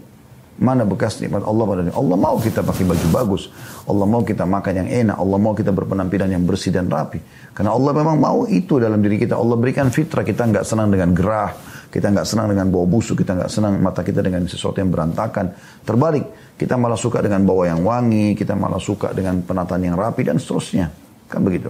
Mana 0.61 0.83
bekas 0.83 1.19
nikmat 1.19 1.43
Allah 1.43 1.63
pada 1.67 1.81
dirimu? 1.87 1.97
Allah 1.99 2.17
mau 2.19 2.35
kita 2.39 2.63
pakai 2.63 2.83
baju 2.87 3.07
bagus. 3.11 3.51
Allah 3.87 4.05
mau 4.07 4.23
kita 4.23 4.43
makan 4.47 4.73
yang 4.83 4.89
enak. 5.07 5.15
Allah 5.19 5.37
mau 5.39 5.53
kita 5.55 5.71
berpenampilan 5.71 6.31
yang 6.31 6.43
bersih 6.47 6.71
dan 6.71 6.87
rapi. 6.87 7.19
Karena 7.51 7.75
Allah 7.75 7.91
memang 7.91 8.15
mau 8.19 8.43
itu 8.47 8.79
dalam 8.79 9.03
diri 9.03 9.19
kita. 9.19 9.35
Allah 9.35 9.55
berikan 9.59 9.91
fitrah. 9.91 10.23
Kita 10.23 10.47
nggak 10.47 10.63
senang 10.63 10.91
dengan 10.91 11.11
gerah. 11.11 11.51
Kita 11.91 12.07
nggak 12.07 12.23
senang 12.23 12.47
dengan 12.55 12.71
bau 12.71 12.87
busuk. 12.87 13.19
Kita 13.19 13.35
nggak 13.35 13.51
senang 13.51 13.75
mata 13.83 13.99
kita 13.99 14.23
dengan 14.23 14.47
sesuatu 14.47 14.79
yang 14.79 14.89
berantakan. 14.89 15.51
Terbalik. 15.83 16.55
Kita 16.55 16.79
malah 16.79 16.95
suka 16.95 17.19
dengan 17.19 17.43
bau 17.43 17.67
yang 17.67 17.83
wangi. 17.83 18.31
Kita 18.31 18.55
malah 18.55 18.79
suka 18.79 19.11
dengan 19.11 19.43
penataan 19.43 19.83
yang 19.83 19.99
rapi 19.99 20.23
dan 20.23 20.39
seterusnya. 20.39 20.87
Kan 21.27 21.43
begitu. 21.43 21.67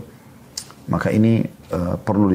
Maka 0.94 1.10
ini 1.10 1.42
uh, 1.74 1.98
perlu 1.98 2.30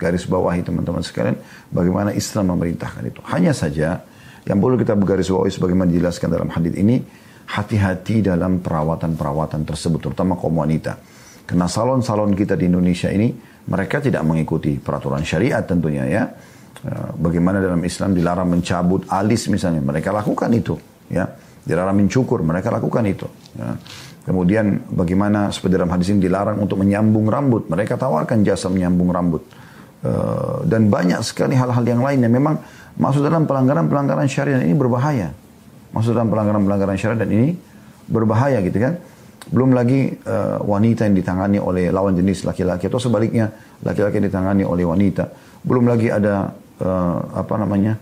garis 0.00 0.24
bawahi 0.24 0.64
teman-teman 0.64 1.04
sekalian. 1.04 1.36
Bagaimana 1.68 2.16
Islam 2.16 2.56
memerintahkan 2.56 3.04
itu. 3.04 3.20
Hanya 3.28 3.52
saja 3.52 4.00
yang 4.48 4.56
perlu 4.56 4.80
kita 4.80 4.96
bergaris 4.96 5.28
bawahi 5.28 5.52
sebagaimana 5.52 5.92
dijelaskan 5.92 6.28
dalam 6.32 6.48
hadis 6.48 6.72
ini. 6.72 7.04
Hati-hati 7.46 8.26
dalam 8.26 8.58
perawatan-perawatan 8.58 9.62
tersebut. 9.62 10.10
Terutama 10.10 10.34
kaum 10.34 10.56
wanita 10.56 10.98
karena 11.46 11.70
salon-salon 11.70 12.34
kita 12.34 12.58
di 12.58 12.66
Indonesia 12.66 13.06
ini, 13.06 13.30
mereka 13.70 14.02
tidak 14.02 14.26
mengikuti 14.26 14.82
peraturan 14.82 15.22
syariat 15.22 15.62
tentunya 15.62 16.04
ya. 16.10 16.24
Eh, 16.84 17.10
bagaimana 17.16 17.56
dalam 17.56 17.80
Islam 17.80 18.12
dilarang 18.12 18.52
mencabut 18.52 19.08
alis 19.08 19.48
misalnya, 19.48 19.80
mereka 19.80 20.12
lakukan 20.12 20.52
itu. 20.52 20.76
ya 21.08 21.24
Dilarang 21.64 21.96
mencukur, 21.96 22.44
mereka 22.44 22.68
lakukan 22.68 23.02
itu. 23.08 23.26
Ya. 23.56 23.74
Kemudian 24.26 24.86
bagaimana 24.90 25.48
seperti 25.54 25.78
dalam 25.78 25.90
hadis 25.90 26.10
ini 26.12 26.26
dilarang 26.26 26.58
untuk 26.58 26.82
menyambung 26.82 27.26
rambut, 27.30 27.70
mereka 27.70 27.94
tawarkan 27.94 28.42
jasa 28.42 28.66
menyambung 28.66 29.10
rambut. 29.10 29.42
Uh, 30.06 30.62
dan 30.68 30.86
banyak 30.92 31.18
sekali 31.24 31.56
hal-hal 31.56 31.82
yang 31.82 32.02
lain 32.04 32.22
yang 32.22 32.34
memang 32.34 32.60
masuk 33.00 33.24
dalam 33.24 33.48
pelanggaran-pelanggaran 33.48 34.26
syariat 34.26 34.62
ini 34.62 34.74
berbahaya. 34.74 35.30
Masuk 35.90 36.14
dalam 36.14 36.30
pelanggaran-pelanggaran 36.30 36.98
syariat 36.98 37.22
dan 37.22 37.30
ini 37.34 37.54
berbahaya 38.06 38.62
gitu 38.66 38.78
kan. 38.78 38.98
Belum 39.46 39.74
lagi 39.74 40.10
uh, 40.26 40.58
wanita 40.62 41.06
yang 41.06 41.14
ditangani 41.14 41.58
oleh 41.62 41.94
lawan 41.94 42.18
jenis 42.18 42.46
laki-laki 42.46 42.90
atau 42.90 42.98
sebaliknya 42.98 43.50
laki-laki 43.82 44.18
yang 44.18 44.26
ditangani 44.26 44.62
oleh 44.66 44.86
wanita. 44.86 45.30
Belum 45.62 45.86
lagi 45.86 46.10
ada 46.10 46.50
uh, 46.80 47.18
apa 47.36 47.54
namanya 47.56 47.96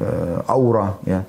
uh, 0.00 0.44
aura 0.50 0.98
ya, 1.06 1.20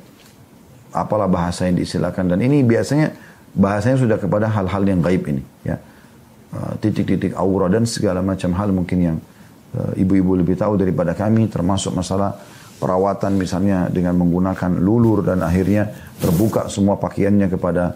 apalah 0.92 1.30
bahasa 1.30 1.70
yang 1.70 1.80
diistilahkan. 1.80 2.36
Dan 2.36 2.40
ini 2.44 2.66
biasanya 2.66 3.14
bahasanya 3.56 3.98
sudah 4.00 4.18
kepada 4.20 4.52
hal-hal 4.52 4.84
yang 4.86 5.00
gaib 5.02 5.24
ini 5.26 5.44
ya, 5.66 5.78
titik-titik 6.82 7.34
uh, 7.36 7.42
aura 7.42 7.72
dan 7.72 7.86
segala 7.88 8.22
macam 8.22 8.54
hal 8.56 8.70
mungkin 8.74 9.00
yang 9.00 9.18
ibu-ibu 9.98 10.34
uh, 10.34 10.40
lebih 10.42 10.56
tahu 10.58 10.78
daripada 10.82 11.14
kami 11.14 11.46
termasuk 11.50 11.94
masalah 11.94 12.34
perawatan 12.80 13.36
misalnya 13.36 13.92
dengan 13.92 14.16
menggunakan 14.16 14.80
lulur 14.80 15.22
dan 15.22 15.44
akhirnya 15.44 15.92
terbuka 16.18 16.72
semua 16.72 16.96
pakaiannya 16.96 17.48
kepada 17.52 17.92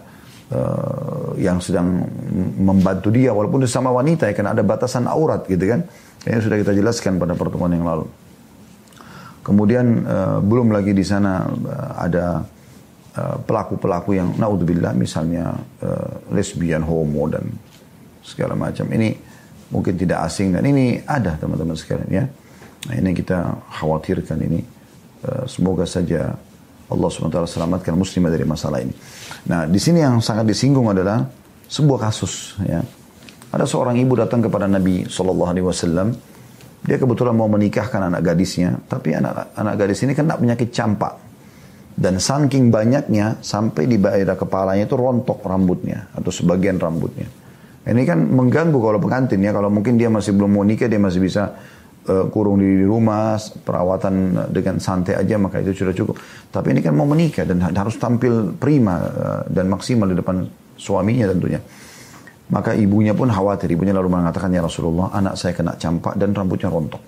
uh, 0.52 1.32
yang 1.40 1.58
sedang 1.58 2.04
membantu 2.60 3.08
dia. 3.08 3.32
Walaupun 3.32 3.64
sama 3.64 3.88
wanita 3.90 4.28
ya 4.28 4.34
kan 4.36 4.52
ada 4.52 4.60
batasan 4.60 5.08
aurat 5.08 5.48
gitu 5.48 5.64
kan. 5.64 5.88
Ini 6.24 6.40
sudah 6.40 6.56
kita 6.56 6.72
jelaskan 6.72 7.20
pada 7.20 7.36
pertemuan 7.36 7.68
yang 7.72 7.84
lalu 7.84 8.08
kemudian 9.44 10.02
uh, 10.08 10.38
belum 10.40 10.72
lagi 10.72 10.96
di 10.96 11.04
sana 11.04 11.44
uh, 11.46 11.92
ada 12.00 12.26
pelaku-pelaku 13.46 14.10
uh, 14.10 14.16
yang 14.18 14.28
naudzubillah 14.34 14.90
misalnya 14.98 15.54
uh, 15.84 16.34
lesbian 16.34 16.82
homo 16.82 17.30
dan 17.30 17.46
segala 18.26 18.58
macam 18.58 18.90
ini 18.90 19.14
mungkin 19.70 19.94
tidak 19.94 20.26
asing 20.26 20.50
dan 20.50 20.66
ini 20.66 20.98
ada 21.06 21.38
teman-teman 21.38 21.78
sekalian 21.78 22.10
ya 22.10 22.24
nah, 22.90 22.94
ini 22.98 23.14
kita 23.14 23.54
khawatirkan 23.78 24.38
ini 24.42 24.60
uh, 25.28 25.46
semoga 25.46 25.86
saja 25.86 26.34
Allah 26.90 27.08
SWT 27.08 27.38
selamatkan 27.48 27.96
muslimah 27.96 28.28
dari 28.28 28.44
masalah 28.44 28.84
ini. 28.84 28.92
Nah, 29.48 29.64
di 29.64 29.80
sini 29.80 30.04
yang 30.04 30.20
sangat 30.20 30.44
disinggung 30.44 30.84
adalah 30.92 31.24
sebuah 31.68 32.10
kasus. 32.10 32.60
Ya. 32.64 32.84
Ada 33.54 33.64
seorang 33.64 33.96
ibu 33.96 34.12
datang 34.18 34.44
kepada 34.44 34.68
Nabi 34.68 35.08
SAW. 35.08 36.33
Dia 36.84 37.00
kebetulan 37.00 37.32
mau 37.32 37.48
menikahkan 37.48 38.12
anak 38.12 38.20
gadisnya, 38.20 38.76
tapi 38.84 39.16
anak 39.16 39.56
anak 39.56 39.74
gadis 39.80 40.04
ini 40.04 40.12
kena 40.12 40.36
penyakit 40.36 40.68
campak. 40.68 41.16
Dan 41.94 42.20
saking 42.20 42.68
banyaknya, 42.68 43.40
sampai 43.40 43.86
di 43.88 43.96
daerah 43.96 44.36
kepalanya 44.36 44.84
itu 44.84 44.98
rontok 44.98 45.40
rambutnya, 45.46 46.12
atau 46.12 46.28
sebagian 46.28 46.76
rambutnya. 46.76 47.30
Ini 47.84 48.02
kan 48.04 48.18
mengganggu 48.28 48.76
kalau 48.76 48.98
pengantin 49.00 49.40
ya, 49.40 49.54
kalau 49.54 49.72
mungkin 49.72 49.96
dia 49.96 50.12
masih 50.12 50.36
belum 50.36 50.60
mau 50.60 50.64
nikah, 50.66 50.90
dia 50.90 51.00
masih 51.00 51.24
bisa 51.24 51.56
uh, 52.08 52.26
kurung 52.28 52.60
di 52.60 52.84
rumah, 52.84 53.38
perawatan 53.40 54.44
dengan 54.52 54.76
santai 54.82 55.16
aja 55.16 55.40
maka 55.40 55.64
itu 55.64 55.84
sudah 55.84 55.94
cukup. 55.96 56.20
Tapi 56.52 56.74
ini 56.76 56.80
kan 56.84 56.92
mau 56.92 57.08
menikah 57.08 57.48
dan 57.48 57.60
harus 57.62 57.96
tampil 57.96 58.56
prima 58.56 58.94
uh, 59.00 59.42
dan 59.48 59.70
maksimal 59.72 60.08
di 60.10 60.16
depan 60.16 60.44
suaminya 60.76 61.32
tentunya. 61.32 61.60
Maka 62.54 62.70
ibunya 62.78 63.10
pun 63.10 63.26
khawatir. 63.26 63.66
Ibunya 63.74 63.90
lalu 63.90 64.14
mengatakan, 64.14 64.54
ya 64.54 64.62
Rasulullah, 64.62 65.10
anak 65.10 65.34
saya 65.34 65.58
kena 65.58 65.74
campak 65.74 66.14
dan 66.14 66.30
rambutnya 66.30 66.70
rontok. 66.70 67.02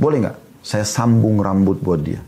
Boleh 0.00 0.16
nggak? 0.24 0.36
Saya 0.64 0.88
sambung 0.88 1.44
rambut 1.44 1.76
buat 1.84 2.00
dia. 2.00 2.24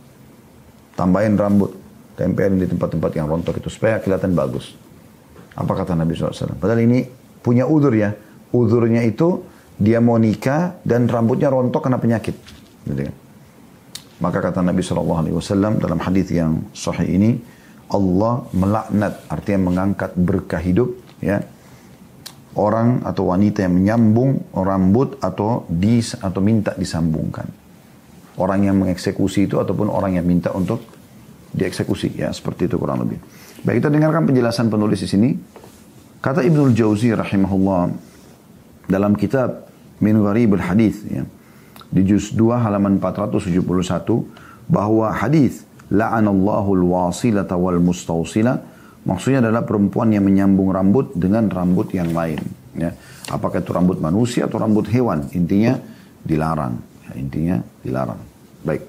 Tambahin 0.92 1.40
rambut. 1.40 1.72
Tempelin 2.16 2.60
di 2.60 2.68
tempat-tempat 2.68 3.16
yang 3.16 3.24
rontok 3.24 3.64
itu. 3.64 3.72
Supaya 3.72 3.96
kelihatan 4.04 4.36
bagus. 4.36 4.76
Apa 5.56 5.72
kata 5.72 5.96
Nabi 5.96 6.12
SAW? 6.12 6.60
Padahal 6.60 6.84
ini 6.84 7.00
punya 7.40 7.64
udur 7.64 7.96
ya. 7.96 8.12
Udurnya 8.52 9.00
itu 9.00 9.40
dia 9.80 9.96
mau 10.04 10.20
nikah 10.20 10.76
dan 10.84 11.08
rambutnya 11.08 11.48
rontok 11.48 11.88
karena 11.88 11.96
penyakit. 11.96 12.36
Gitu 12.84 13.08
kan. 13.08 13.16
Maka 14.16 14.38
kata 14.40 14.64
Nabi 14.64 14.80
Wasallam 14.80 15.76
dalam 15.76 16.00
hadis 16.00 16.32
yang 16.32 16.72
sahih 16.72 17.20
ini, 17.20 17.36
Allah 17.92 18.48
melaknat 18.56 19.28
artinya 19.28 19.68
mengangkat 19.68 20.16
berkah 20.16 20.60
hidup 20.60 20.88
ya 21.20 21.44
orang 22.56 23.04
atau 23.04 23.30
wanita 23.30 23.68
yang 23.68 23.76
menyambung 23.76 24.52
rambut 24.56 25.20
atau 25.20 25.68
dis 25.68 26.16
atau 26.16 26.40
minta 26.40 26.72
disambungkan. 26.72 27.46
Orang 28.36 28.64
yang 28.64 28.76
mengeksekusi 28.80 29.48
itu 29.48 29.56
ataupun 29.60 29.88
orang 29.88 30.20
yang 30.20 30.26
minta 30.28 30.52
untuk 30.52 30.84
dieksekusi 31.56 32.20
ya 32.20 32.32
seperti 32.32 32.68
itu 32.68 32.76
kurang 32.76 33.04
lebih. 33.04 33.20
Baik 33.64 33.80
kita 33.80 33.88
dengarkan 33.88 34.28
penjelasan 34.28 34.68
penulis 34.68 35.00
di 35.00 35.08
sini. 35.08 35.30
Kata 36.20 36.44
Ibnul 36.44 36.76
Jauzi 36.76 37.12
rahimahullah 37.12 37.92
dalam 38.88 39.16
kitab 39.16 39.68
min 40.00 40.20
gharibul 40.20 40.60
hadis 40.60 41.00
ya. 41.08 41.24
Di 41.86 42.02
juz 42.02 42.34
2 42.34 42.66
halaman 42.66 42.98
471 42.98 43.62
bahwa 44.66 45.06
hadis 45.14 45.62
la'anallahu 45.86 46.76
al-wasilata 46.82 47.54
wal 47.54 47.78
mustawsila 47.78 48.58
maksudnya 49.06 49.38
adalah 49.46 49.62
perempuan 49.62 50.10
yang 50.10 50.26
menyambung 50.26 50.74
rambut 50.74 51.14
dengan 51.14 51.46
rambut 51.46 51.94
yang 51.94 52.10
lain 52.10 52.42
ya. 52.76 52.92
Apakah 53.32 53.58
itu 53.64 53.72
rambut 53.74 53.98
manusia 53.98 54.46
atau 54.46 54.60
rambut 54.60 54.86
hewan? 54.92 55.26
Intinya 55.34 55.80
dilarang. 56.22 56.78
Ya, 57.08 57.12
intinya 57.18 57.56
dilarang. 57.82 58.20
Baik. 58.62 58.82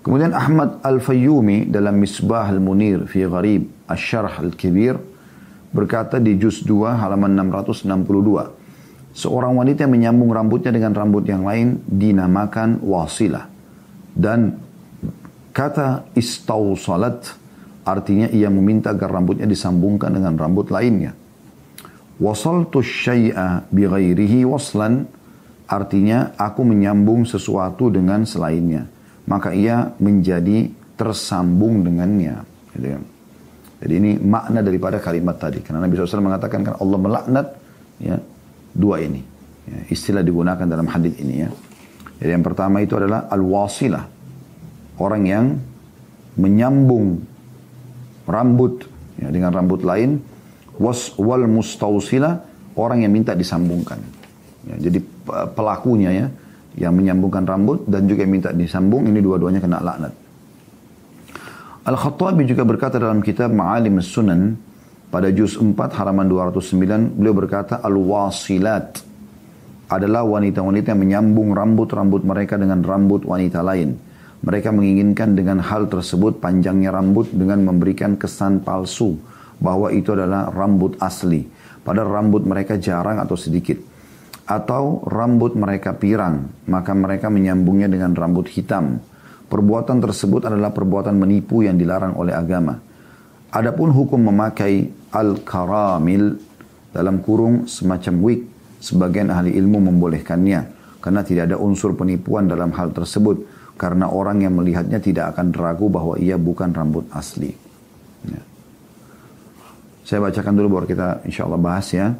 Kemudian 0.00 0.32
Ahmad 0.32 0.80
Al-Fayyumi 0.80 1.68
dalam 1.68 2.00
Misbah 2.00 2.48
Al-Munir 2.48 3.04
fi 3.04 3.26
Gharib 3.26 3.68
Asy-Syarh 3.84 4.40
Al-Kibir 4.40 4.96
berkata 5.70 6.16
di 6.16 6.38
juz 6.40 6.62
2 6.64 6.98
halaman 6.98 7.36
662. 7.36 9.12
Seorang 9.12 9.58
wanita 9.58 9.84
yang 9.84 9.92
menyambung 9.92 10.30
rambutnya 10.30 10.70
dengan 10.70 10.94
rambut 10.94 11.26
yang 11.26 11.42
lain 11.42 11.82
dinamakan 11.84 12.78
wasilah. 12.80 13.50
Dan 14.14 14.56
kata 15.50 16.06
istausalat 16.14 17.39
artinya 17.86 18.28
ia 18.30 18.52
meminta 18.52 18.92
agar 18.92 19.10
rambutnya 19.10 19.48
disambungkan 19.48 20.12
dengan 20.14 20.36
rambut 20.36 20.68
lainnya. 20.68 21.16
Wasaltu 22.20 22.84
syai'a 22.84 23.64
bi 23.72 23.88
ghairihi 23.88 24.44
waslan 24.44 25.08
artinya 25.64 26.36
aku 26.36 26.66
menyambung 26.66 27.24
sesuatu 27.24 27.88
dengan 27.88 28.28
selainnya 28.28 29.00
maka 29.30 29.54
ia 29.54 29.94
menjadi 30.02 30.66
tersambung 30.98 31.86
dengannya. 31.86 32.42
Gitu 32.74 32.86
ya. 32.90 32.98
Jadi 33.80 33.92
ini 33.96 34.10
makna 34.18 34.60
daripada 34.60 34.98
kalimat 34.98 35.38
tadi. 35.38 35.62
Karena 35.62 35.86
Nabi 35.86 35.94
SAW 35.96 36.26
mengatakan 36.26 36.66
kan 36.66 36.74
Allah 36.82 36.98
melaknat 36.98 37.46
ya, 38.02 38.18
dua 38.74 38.98
ini. 39.00 39.22
Ya, 39.70 39.78
istilah 39.86 40.26
digunakan 40.26 40.66
dalam 40.66 40.90
hadis 40.90 41.14
ini 41.22 41.46
ya. 41.46 41.50
Jadi 42.20 42.30
yang 42.34 42.44
pertama 42.44 42.82
itu 42.82 42.98
adalah 42.98 43.30
al-wasilah. 43.30 44.04
Orang 45.00 45.24
yang 45.24 45.56
menyambung 46.36 47.24
rambut 48.28 48.84
ya, 49.20 49.28
dengan 49.32 49.54
rambut 49.54 49.84
lain. 49.84 50.20
Was 50.80 51.12
wal 51.20 51.44
mustausilah 51.44 52.40
orang 52.76 53.04
yang 53.04 53.12
minta 53.12 53.36
disambungkan. 53.36 54.00
Ya, 54.64 54.88
jadi 54.88 55.04
pelakunya 55.52 56.10
ya 56.12 56.26
yang 56.78 56.96
menyambungkan 56.96 57.44
rambut 57.44 57.84
dan 57.84 58.08
juga 58.08 58.24
yang 58.24 58.32
minta 58.32 58.50
disambung 58.54 59.04
ini 59.08 59.20
dua-duanya 59.20 59.60
kena 59.60 59.82
laknat. 59.82 60.14
Al-Khattabi 61.80 62.44
juga 62.44 62.62
berkata 62.62 63.00
dalam 63.00 63.24
kitab 63.24 63.50
Ma'alim 63.50 63.98
Sunan 64.04 64.52
pada 65.10 65.32
juz 65.32 65.58
4 65.58 65.74
halaman 65.74 66.28
209 66.28 67.18
beliau 67.18 67.34
berkata 67.34 67.80
al-wasilat 67.82 69.02
adalah 69.90 70.22
wanita-wanita 70.22 70.94
yang 70.94 71.00
menyambung 71.02 71.50
rambut-rambut 71.50 72.22
mereka 72.22 72.54
dengan 72.54 72.78
rambut 72.86 73.26
wanita 73.26 73.58
lain. 73.64 73.98
Mereka 74.40 74.72
menginginkan 74.72 75.36
dengan 75.36 75.60
hal 75.60 75.92
tersebut 75.92 76.40
panjangnya 76.40 76.88
rambut 76.88 77.28
dengan 77.28 77.60
memberikan 77.60 78.16
kesan 78.16 78.64
palsu 78.64 79.20
bahwa 79.60 79.92
itu 79.92 80.16
adalah 80.16 80.48
rambut 80.48 80.96
asli. 80.96 81.44
Padahal 81.84 82.08
rambut 82.08 82.48
mereka 82.48 82.80
jarang 82.80 83.20
atau 83.20 83.36
sedikit 83.36 83.76
atau 84.50 85.06
rambut 85.06 85.54
mereka 85.54 85.94
pirang, 85.94 86.50
maka 86.66 86.90
mereka 86.90 87.30
menyambungnya 87.30 87.86
dengan 87.86 88.16
rambut 88.16 88.50
hitam. 88.50 88.98
Perbuatan 89.46 90.02
tersebut 90.02 90.50
adalah 90.50 90.74
perbuatan 90.74 91.14
menipu 91.14 91.62
yang 91.62 91.78
dilarang 91.78 92.18
oleh 92.18 92.34
agama. 92.34 92.74
Adapun 93.54 93.94
hukum 93.94 94.18
memakai 94.18 94.90
al-karamil 95.14 96.38
dalam 96.90 97.22
kurung 97.22 97.70
semacam 97.70 98.14
wig, 98.26 98.40
sebagian 98.82 99.30
ahli 99.30 99.54
ilmu 99.54 99.90
membolehkannya 99.90 100.60
karena 100.98 101.20
tidak 101.22 101.50
ada 101.50 101.56
unsur 101.58 101.94
penipuan 101.94 102.50
dalam 102.50 102.74
hal 102.74 102.90
tersebut 102.90 103.59
karena 103.80 104.12
orang 104.12 104.44
yang 104.44 104.52
melihatnya 104.60 105.00
tidak 105.00 105.32
akan 105.32 105.56
ragu 105.56 105.88
bahwa 105.88 106.20
ia 106.20 106.36
bukan 106.36 106.68
rambut 106.68 107.08
asli. 107.16 107.48
Ya. 108.28 108.42
Saya 110.04 110.20
bacakan 110.20 110.52
dulu 110.52 110.68
baru 110.76 110.84
kita 110.84 111.24
insya 111.24 111.48
Allah 111.48 111.56
bahas 111.56 111.88
ya. 111.88 112.12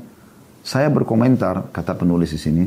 Saya 0.65 0.89
berkomentar, 0.89 1.69
kata 1.69 2.01
penulis 2.01 2.33
di 2.33 2.41
sini, 2.41 2.65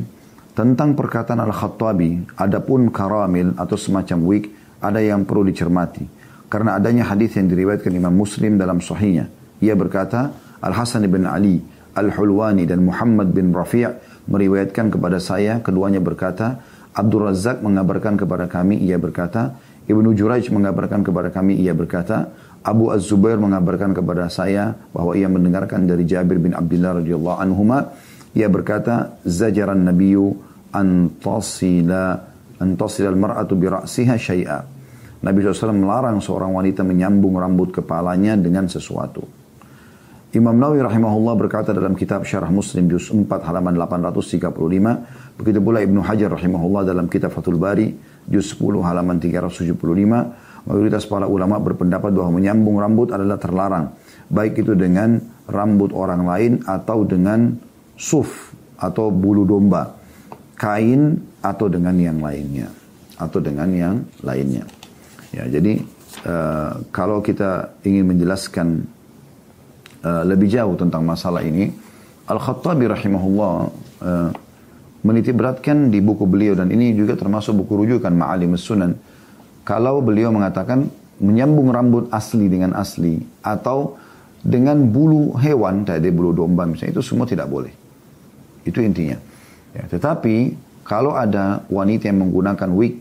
tentang 0.54 0.94
perkataan 0.94 1.42
Al-Khattabi, 1.42 2.38
adapun 2.38 2.94
karamil 2.94 3.58
atau 3.58 3.74
semacam 3.74 4.18
wig, 4.30 4.44
ada 4.78 5.02
yang 5.02 5.26
perlu 5.26 5.42
dicermati. 5.50 6.06
Karena 6.46 6.78
adanya 6.78 7.10
hadis 7.10 7.34
yang 7.34 7.50
diriwayatkan 7.50 7.90
Imam 7.90 8.14
Muslim 8.14 8.54
dalam 8.54 8.78
sahihnya. 8.78 9.26
Ia 9.58 9.74
berkata, 9.74 10.30
Al-Hasan 10.62 11.02
bin 11.10 11.26
Ali, 11.26 11.58
Al-Hulwani 11.98 12.62
dan 12.62 12.86
Muhammad 12.86 13.34
bin 13.34 13.50
Rafi' 13.50 13.90
meriwayatkan 14.30 14.94
kepada 14.94 15.18
saya, 15.18 15.58
keduanya 15.58 15.98
berkata, 15.98 16.62
Abdul 16.94 17.26
Razak 17.26 17.58
mengabarkan 17.58 18.14
kepada 18.14 18.46
kami, 18.46 18.78
ia 18.86 18.94
berkata, 18.96 19.58
Ibnu 19.84 20.14
Jurayj 20.14 20.48
mengabarkan 20.54 21.02
kepada 21.02 21.28
kami, 21.34 21.58
ia 21.58 21.74
berkata, 21.74 22.30
Abu 22.64 22.88
Az-Zubair 22.88 23.36
mengabarkan 23.36 23.92
kepada 23.92 24.32
saya 24.32 24.72
bahwa 24.94 25.12
ia 25.12 25.28
mendengarkan 25.28 25.84
dari 25.84 26.08
Jabir 26.08 26.40
bin 26.40 26.56
Abdullah 26.56 26.96
radhiyallahu 27.02 27.38
anhuma. 27.42 27.92
Ia 28.32 28.48
berkata 28.48 29.20
zajaran 29.20 29.84
nabiyyu 29.84 30.32
an 30.72 31.12
tasila 31.20 32.24
an 32.56 32.68
tasila 32.80 33.12
al-mar'atu 33.12 33.52
bi 33.60 33.68
ra'siha 33.68 34.16
syai'a. 34.16 34.58
Nabi 35.24 35.38
SAW 35.44 35.76
melarang 35.76 36.24
seorang 36.24 36.56
wanita 36.56 36.80
menyambung 36.80 37.36
rambut 37.36 37.72
kepalanya 37.72 38.32
dengan 38.40 38.64
sesuatu. 38.64 39.24
Imam 40.34 40.56
Nawawi 40.58 40.82
rahimahullah 40.82 41.34
berkata 41.38 41.70
dalam 41.70 41.94
kitab 41.94 42.26
Syarah 42.26 42.50
Muslim 42.50 42.90
juz 42.90 43.06
4 43.06 43.28
halaman 43.28 43.78
835, 43.78 45.23
begitu 45.40 45.58
pula 45.58 45.82
Ibnu 45.82 46.00
Hajar 46.02 46.30
rahimahullah 46.30 46.86
dalam 46.86 47.06
kitab 47.10 47.34
Fathul 47.34 47.58
Bari 47.58 47.94
juz 48.28 48.56
10 48.56 48.80
halaman 48.80 49.20
375, 49.20 49.74
Mayoritas 50.64 51.04
para 51.04 51.28
ulama 51.28 51.60
berpendapat 51.60 52.08
bahwa 52.08 52.40
menyambung 52.40 52.80
rambut 52.80 53.12
adalah 53.12 53.36
terlarang. 53.36 53.92
Baik 54.32 54.64
itu 54.64 54.72
dengan 54.72 55.20
rambut 55.44 55.92
orang 55.92 56.24
lain 56.24 56.52
atau 56.64 57.04
dengan 57.04 57.52
suf 58.00 58.56
atau 58.80 59.12
bulu 59.12 59.44
domba. 59.44 59.92
Kain 60.56 61.20
atau 61.44 61.68
dengan 61.68 61.92
yang 62.00 62.16
lainnya. 62.24 62.72
Atau 63.20 63.44
dengan 63.44 63.68
yang 63.76 64.08
lainnya. 64.24 64.64
Ya, 65.36 65.44
jadi 65.52 65.84
uh, 66.24 66.80
kalau 66.88 67.20
kita 67.20 67.76
ingin 67.84 68.16
menjelaskan 68.16 68.88
uh, 70.00 70.24
lebih 70.24 70.48
jauh 70.48 70.80
tentang 70.80 71.04
masalah 71.04 71.44
ini, 71.44 71.68
Al-Khattabi 72.24 72.88
rahimahullah 72.88 73.52
uh, 74.00 74.30
menitip 75.04 75.36
beratkan 75.36 75.92
di 75.92 76.00
buku 76.00 76.24
beliau 76.24 76.56
dan 76.56 76.72
ini 76.72 76.96
juga 76.96 77.14
termasuk 77.14 77.60
buku 77.62 77.84
rujukan 77.84 78.10
Ma'alim 78.10 78.56
Sunan 78.56 78.96
kalau 79.64 80.00
beliau 80.04 80.32
mengatakan 80.32 80.88
menyambung 81.20 81.70
rambut 81.70 82.10
asli 82.10 82.50
dengan 82.50 82.74
asli 82.74 83.20
atau 83.44 83.96
dengan 84.44 84.76
bulu 84.92 85.32
hewan 85.40 85.88
tadi 85.88 86.12
bulu 86.12 86.36
domba 86.36 86.68
misalnya 86.68 87.00
itu 87.00 87.04
semua 87.04 87.24
tidak 87.24 87.48
boleh. 87.48 87.72
Itu 88.64 88.84
intinya. 88.84 89.16
Ya, 89.72 89.84
tetapi 89.88 90.52
kalau 90.84 91.16
ada 91.16 91.64
wanita 91.72 92.12
yang 92.12 92.28
menggunakan 92.28 92.68
wig 92.76 93.00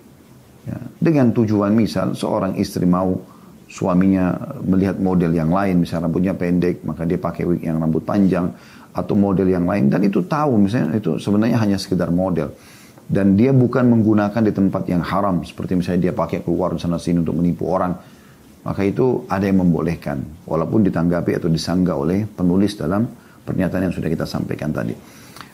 ya, 0.63 0.77
dengan 1.03 1.35
tujuan 1.35 1.75
misal 1.75 2.15
seorang 2.15 2.55
istri 2.55 2.87
mau 2.87 3.19
suaminya 3.67 4.55
melihat 4.63 4.97
model 5.03 5.35
yang 5.35 5.51
lain 5.51 5.83
misalnya 5.83 6.07
rambutnya 6.07 6.33
pendek 6.37 6.85
maka 6.87 7.03
dia 7.03 7.19
pakai 7.19 7.43
wig 7.43 7.61
yang 7.65 7.81
rambut 7.81 8.05
panjang 8.07 8.53
atau 8.93 9.13
model 9.17 9.49
yang 9.49 9.65
lain 9.65 9.89
dan 9.89 10.05
itu 10.05 10.21
tahu 10.23 10.61
misalnya 10.61 11.01
itu 11.01 11.17
sebenarnya 11.17 11.57
hanya 11.59 11.77
sekedar 11.81 12.13
model. 12.13 12.53
Dan 13.03 13.35
dia 13.35 13.51
bukan 13.51 13.83
menggunakan 13.91 14.39
di 14.39 14.53
tempat 14.55 14.87
yang 14.87 15.03
haram 15.03 15.43
seperti 15.43 15.75
misalnya 15.75 16.09
dia 16.09 16.13
pakai 16.15 16.39
keluar 16.39 16.71
sana 16.79 16.95
sini 16.95 17.19
untuk 17.19 17.35
menipu 17.35 17.67
orang. 17.67 17.91
Maka 18.63 18.79
itu 18.87 19.27
ada 19.27 19.43
yang 19.43 19.59
membolehkan 19.59 20.47
walaupun 20.47 20.87
ditanggapi 20.87 21.35
atau 21.35 21.51
disanggah 21.51 21.99
oleh 21.99 22.23
penulis 22.23 22.79
dalam 22.79 23.03
pernyataan 23.43 23.91
yang 23.91 23.93
sudah 23.93 24.07
kita 24.07 24.23
sampaikan 24.23 24.71
tadi. 24.71 24.95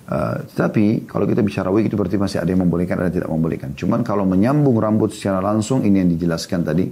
Uh, 0.09 0.41
tapi 0.53 1.09
kalau 1.09 1.25
kita 1.25 1.41
bicara 1.41 1.73
wig 1.73 1.89
itu 1.89 1.97
berarti 1.97 2.21
masih 2.21 2.41
ada 2.41 2.49
yang 2.53 2.61
membolehkan 2.65 3.01
ada 3.01 3.09
yang 3.09 3.17
tidak 3.25 3.31
membolehkan. 3.33 3.73
Cuman 3.73 4.05
kalau 4.05 4.29
menyambung 4.29 4.77
rambut 4.77 5.09
secara 5.09 5.41
langsung 5.41 5.81
ini 5.81 6.05
yang 6.05 6.09
dijelaskan 6.13 6.61
tadi 6.61 6.85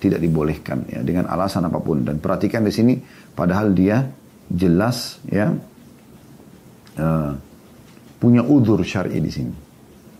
tidak 0.00 0.20
dibolehkan 0.20 0.88
ya 0.88 1.00
dengan 1.04 1.28
alasan 1.28 1.68
apa 1.68 1.80
pun. 1.84 2.00
Dan 2.00 2.16
perhatikan 2.16 2.64
di 2.64 2.72
sini 2.72 2.96
padahal 3.36 3.76
dia 3.76 4.04
jelas 4.48 5.20
ya 5.28 5.52
uh, 6.98 7.32
punya 8.18 8.42
udur 8.44 8.80
syar'i 8.82 9.18
di 9.18 9.30
sini 9.32 9.54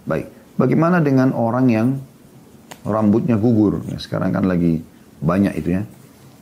Baik. 0.03 0.59
Bagaimana 0.59 0.99
dengan 0.99 1.31
orang 1.31 1.67
yang 1.71 1.89
rambutnya 2.83 3.39
gugur? 3.39 3.87
Ya, 3.87 3.99
sekarang 4.03 4.35
kan 4.35 4.45
lagi 4.51 4.83
banyak 5.23 5.55
itu 5.63 5.79
ya. 5.79 5.83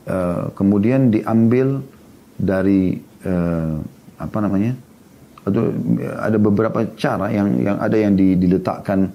E, 0.09 0.17
kemudian 0.57 1.13
diambil 1.13 1.85
dari 2.41 2.97
e, 3.21 3.33
apa 4.17 4.37
namanya? 4.41 4.73
Atau 5.45 5.73
ada 6.21 6.37
beberapa 6.37 6.85
cara 6.97 7.29
yang 7.33 7.61
yang 7.61 7.77
ada 7.81 7.97
yang 7.97 8.13
diletakkan 8.17 9.09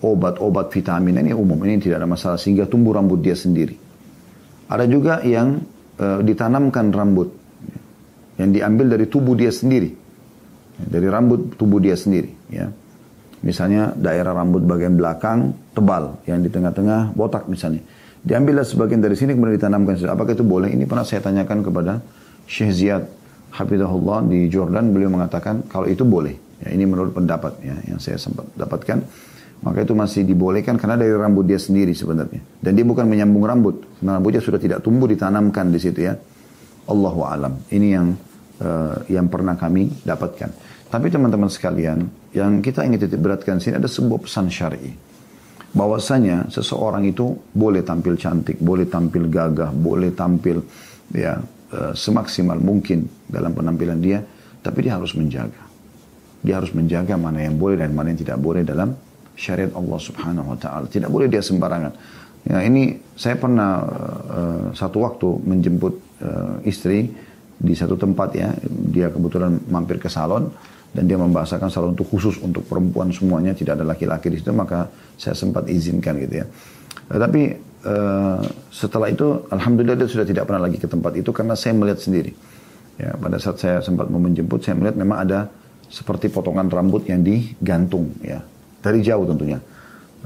obat-obat 0.00 0.72
vitamin 0.72 1.20
ini 1.20 1.36
umum 1.36 1.60
ini 1.68 1.76
tidak 1.76 2.00
ada 2.00 2.08
masalah 2.08 2.38
sehingga 2.40 2.64
tumbuh 2.64 2.96
rambut 2.96 3.20
dia 3.20 3.36
sendiri. 3.36 3.76
Ada 4.68 4.84
juga 4.84 5.24
yang 5.24 5.64
e, 5.96 6.06
ditanamkan 6.20 6.92
rambut 6.92 7.28
yang 8.40 8.56
diambil 8.56 8.96
dari 8.96 9.04
tubuh 9.04 9.36
dia 9.36 9.52
sendiri, 9.52 9.92
dari 10.86 11.06
rambut 11.10 11.58
tubuh 11.60 11.82
dia 11.82 11.98
sendiri. 11.98 12.30
Ya. 12.48 12.70
Misalnya 13.40 13.96
daerah 13.96 14.36
rambut 14.36 14.60
bagian 14.64 15.00
belakang 15.00 15.56
tebal, 15.72 16.20
yang 16.28 16.44
di 16.44 16.52
tengah-tengah 16.52 17.16
botak 17.16 17.48
misalnya. 17.48 17.80
Diambillah 18.20 18.68
sebagian 18.68 19.00
dari 19.00 19.16
sini 19.16 19.32
kemudian 19.32 19.56
ditanamkan. 19.56 19.96
Apakah 20.12 20.36
itu 20.36 20.44
boleh? 20.44 20.68
Ini 20.68 20.84
pernah 20.84 21.08
saya 21.08 21.24
tanyakan 21.24 21.64
kepada 21.64 22.04
Syekh 22.44 22.72
Ziyad 22.76 23.02
Hafizahullah 23.56 24.28
di 24.28 24.44
Jordan. 24.52 24.92
Beliau 24.92 25.08
mengatakan 25.08 25.64
kalau 25.72 25.88
itu 25.88 26.04
boleh. 26.04 26.36
Ya, 26.60 26.76
ini 26.76 26.84
menurut 26.84 27.16
pendapat 27.16 27.56
ya, 27.64 27.72
yang 27.88 27.96
saya 27.96 28.20
sempat 28.20 28.44
dapatkan. 28.52 29.00
maka 29.60 29.84
itu 29.84 29.92
masih 29.92 30.24
dibolehkan 30.24 30.80
karena 30.80 30.96
dari 30.96 31.12
rambut 31.12 31.44
dia 31.44 31.60
sendiri 31.60 31.92
sebenarnya. 31.92 32.40
Dan 32.64 32.72
dia 32.72 32.84
bukan 32.84 33.04
menyambung 33.04 33.44
rambut, 33.44 34.00
karena 34.00 34.16
rambutnya 34.16 34.40
sudah 34.40 34.56
tidak 34.56 34.80
tumbuh 34.80 35.04
ditanamkan 35.04 35.68
di 35.68 35.80
situ 35.80 36.00
ya. 36.00 36.16
Allahu 36.88 37.20
alam. 37.28 37.60
Ini 37.68 37.86
yang 37.92 38.06
uh, 38.64 38.96
yang 39.12 39.28
pernah 39.28 39.54
kami 39.60 39.92
dapatkan. 40.00 40.69
Tapi 40.90 41.06
teman-teman 41.06 41.46
sekalian, 41.46 42.02
yang 42.34 42.58
kita 42.58 42.82
ingin 42.82 43.06
titik 43.06 43.22
beratkan 43.22 43.62
sini 43.62 43.78
ada 43.78 43.86
sebuah 43.86 44.26
pesan 44.26 44.50
syar'i. 44.50 44.90
Bahwasanya 45.70 46.50
seseorang 46.50 47.06
itu 47.06 47.30
boleh 47.54 47.86
tampil 47.86 48.18
cantik, 48.18 48.58
boleh 48.58 48.90
tampil 48.90 49.30
gagah, 49.30 49.70
boleh 49.70 50.10
tampil 50.10 50.58
ya 51.14 51.38
uh, 51.70 51.94
semaksimal 51.94 52.58
mungkin 52.58 53.06
dalam 53.30 53.54
penampilan 53.54 54.02
dia, 54.02 54.18
tapi 54.66 54.82
dia 54.82 54.98
harus 54.98 55.14
menjaga. 55.14 55.62
Dia 56.42 56.58
harus 56.58 56.74
menjaga 56.74 57.14
mana 57.14 57.38
yang 57.46 57.54
boleh 57.54 57.78
dan 57.78 57.94
mana 57.94 58.10
yang 58.10 58.26
tidak 58.26 58.42
boleh 58.42 58.66
dalam 58.66 58.90
syariat 59.38 59.70
Allah 59.78 59.98
Subhanahu 60.02 60.50
wa 60.50 60.58
taala. 60.58 60.90
Tidak 60.90 61.06
boleh 61.06 61.30
dia 61.30 61.38
sembarangan. 61.38 61.92
Ya, 62.50 62.66
ini 62.66 62.98
saya 63.14 63.38
pernah 63.38 63.86
uh, 64.26 64.64
satu 64.74 65.06
waktu 65.06 65.28
menjemput 65.46 65.94
uh, 66.18 66.58
istri 66.66 67.06
di 67.54 67.78
satu 67.78 67.94
tempat 67.94 68.28
ya. 68.34 68.50
Dia 68.66 69.14
kebetulan 69.14 69.70
mampir 69.70 70.02
ke 70.02 70.10
salon 70.10 70.50
dan 70.90 71.06
dia 71.06 71.14
membahasakan 71.14 71.70
salon 71.70 71.94
itu 71.94 72.02
khusus 72.02 72.42
untuk 72.42 72.66
perempuan 72.66 73.14
semuanya, 73.14 73.54
tidak 73.54 73.78
ada 73.78 73.86
laki-laki 73.86 74.26
di 74.26 74.42
situ, 74.42 74.50
maka 74.50 74.90
saya 75.14 75.38
sempat 75.38 75.70
izinkan 75.70 76.18
gitu 76.18 76.42
ya. 76.42 76.46
Uh, 77.06 77.18
tapi 77.18 77.54
uh, 77.86 78.42
setelah 78.74 79.06
itu 79.06 79.46
alhamdulillah 79.54 79.94
dia 80.02 80.08
sudah 80.10 80.26
tidak 80.26 80.50
pernah 80.50 80.66
lagi 80.66 80.82
ke 80.82 80.90
tempat 80.90 81.14
itu 81.14 81.30
karena 81.30 81.54
saya 81.54 81.78
melihat 81.78 82.02
sendiri. 82.02 82.34
Ya, 83.00 83.16
pada 83.16 83.40
saat 83.40 83.56
saya 83.62 83.80
sempat 83.80 84.12
mau 84.12 84.20
menjemput, 84.20 84.60
saya 84.60 84.76
melihat 84.76 84.98
memang 84.98 85.24
ada 85.24 85.48
seperti 85.88 86.28
potongan 86.28 86.68
rambut 86.68 87.06
yang 87.08 87.24
digantung 87.24 88.12
ya 88.20 88.42
dari 88.82 89.00
jauh 89.00 89.24
tentunya. 89.24 89.58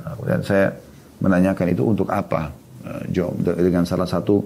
Nah, 0.01 0.43
saya 0.43 0.75
menanyakan 1.21 1.67
itu 1.71 1.83
untuk 1.85 2.09
apa? 2.09 2.51
Uh, 2.85 3.05
jawab 3.13 3.37
dengan 3.57 3.85
salah 3.85 4.09
satu 4.09 4.45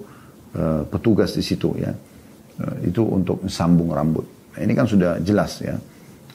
uh, 0.55 0.83
petugas 0.87 1.31
di 1.31 1.43
situ 1.43 1.73
ya. 1.79 1.91
Uh, 2.59 2.75
itu 2.83 3.07
untuk 3.07 3.39
sambung 3.47 3.95
rambut. 3.95 4.27
Nah, 4.53 4.59
ini 4.67 4.75
kan 4.75 4.83
sudah 4.83 5.15
jelas 5.23 5.63
ya. 5.63 5.79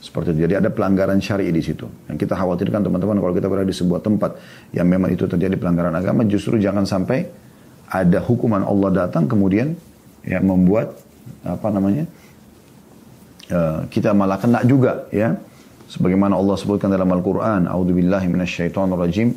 Seperti 0.04 0.36
itu. 0.36 0.40
Jadi 0.44 0.54
ada 0.60 0.68
pelanggaran 0.68 1.16
syari 1.16 1.48
di 1.48 1.64
situ. 1.64 1.88
Yang 2.12 2.28
kita 2.28 2.36
khawatirkan 2.36 2.84
teman-teman 2.84 3.16
kalau 3.24 3.32
kita 3.32 3.48
berada 3.48 3.64
di 3.64 3.72
sebuah 3.72 4.04
tempat 4.04 4.36
yang 4.76 4.84
memang 4.84 5.08
itu 5.08 5.24
terjadi 5.24 5.56
pelanggaran 5.56 5.96
agama, 5.96 6.28
justru 6.28 6.60
jangan 6.60 6.84
sampai 6.84 7.24
ada 7.88 8.20
hukuman 8.20 8.60
Allah 8.60 9.08
datang 9.08 9.24
kemudian 9.24 9.72
ya 10.20 10.44
membuat 10.44 10.92
apa 11.40 11.68
namanya 11.72 12.04
uh, 13.48 13.88
kita 13.88 14.12
malah 14.12 14.36
kena 14.40 14.60
juga 14.64 15.08
ya 15.08 15.36
Sebagaimana 15.84 16.34
Allah 16.34 16.56
sebutkan 16.56 16.88
dalam 16.88 17.06
Al-Quran, 17.12 17.68
A'udzubillahi 17.68 18.26
minasyaitonirrajim, 18.32 19.36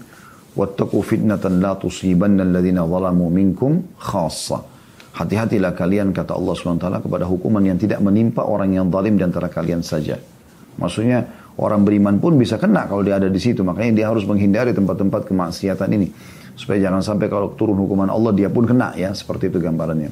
wattaqu 0.56 0.97
fitnatan 1.03 1.60
la 1.60 1.75
tusibanna 1.75 2.47
alladhina 2.47 2.88
zalamu 2.88 3.27
minkum 3.27 3.84
khassa. 3.99 4.63
Hati-hatilah 5.17 5.73
kalian 5.73 6.13
kata 6.13 6.38
Allah 6.38 6.53
SWT 6.53 6.88
kepada 7.06 7.25
hukuman 7.25 7.62
yang 7.65 7.77
tidak 7.82 8.01
menimpa 8.06 8.45
orang 8.45 8.73
yang 8.73 8.89
zalim 8.89 9.17
di 9.17 9.23
antara 9.25 9.49
kalian 9.49 9.82
saja. 9.82 10.17
Maksudnya 10.78 11.52
orang 11.58 11.82
beriman 11.84 12.22
pun 12.22 12.38
bisa 12.38 12.62
kena 12.62 12.86
kalau 12.86 13.02
dia 13.02 13.18
ada 13.18 13.30
di 13.30 13.42
situ. 13.42 13.62
Makanya 13.66 13.92
dia 13.94 14.06
harus 14.10 14.24
menghindari 14.26 14.74
tempat-tempat 14.74 15.30
kemaksiatan 15.30 15.90
ini. 15.94 16.08
Supaya 16.58 16.90
jangan 16.90 17.02
sampai 17.06 17.30
kalau 17.30 17.54
turun 17.54 17.78
hukuman 17.78 18.10
Allah 18.10 18.34
dia 18.34 18.50
pun 18.50 18.66
kena 18.66 18.94
ya. 18.98 19.13
Seperti 19.13 19.50
itu 19.50 19.58
gambarannya. 19.62 20.10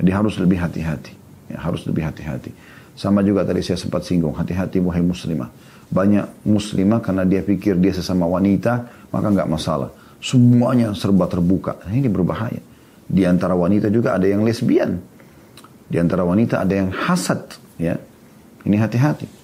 Dia 0.00 0.14
harus 0.18 0.38
lebih 0.38 0.58
hati-hati. 0.58 1.12
Ya, 1.50 1.58
harus 1.62 1.82
lebih 1.86 2.06
hati-hati. 2.06 2.54
Sama 2.94 3.22
juga 3.22 3.42
tadi 3.46 3.62
saya 3.62 3.78
sempat 3.78 4.06
singgung. 4.06 4.34
Hati-hati 4.34 4.78
wahai 4.82 5.02
muslimah 5.02 5.50
banyak 5.90 6.46
muslimah 6.46 7.02
karena 7.02 7.26
dia 7.26 7.42
pikir 7.42 7.74
dia 7.82 7.90
sesama 7.90 8.24
wanita, 8.30 8.86
maka 9.10 9.26
nggak 9.26 9.50
masalah. 9.50 9.90
Semuanya 10.22 10.94
serba 10.94 11.26
terbuka. 11.26 11.82
Nah, 11.82 11.92
ini 11.92 12.06
berbahaya. 12.06 12.62
Di 13.10 13.26
antara 13.26 13.58
wanita 13.58 13.90
juga 13.90 14.14
ada 14.14 14.30
yang 14.30 14.46
lesbian. 14.46 15.02
Di 15.90 15.98
antara 15.98 16.22
wanita 16.22 16.62
ada 16.62 16.70
yang 16.70 16.94
hasad. 16.94 17.42
Ya, 17.74 17.98
Ini 18.62 18.76
hati-hati. 18.78 19.39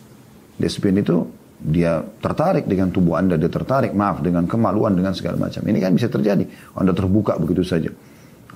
Lesbian 0.57 0.97
itu 0.97 1.17
dia 1.57 2.05
tertarik 2.21 2.69
dengan 2.69 2.93
tubuh 2.93 3.17
Anda, 3.17 3.41
dia 3.41 3.49
tertarik, 3.49 3.97
maaf, 3.97 4.21
dengan 4.21 4.45
kemaluan, 4.45 4.93
dengan 4.93 5.17
segala 5.17 5.41
macam. 5.41 5.65
Ini 5.65 5.79
kan 5.81 5.93
bisa 5.97 6.09
terjadi. 6.13 6.45
Anda 6.77 6.93
terbuka 6.93 7.41
begitu 7.41 7.65
saja. 7.65 7.89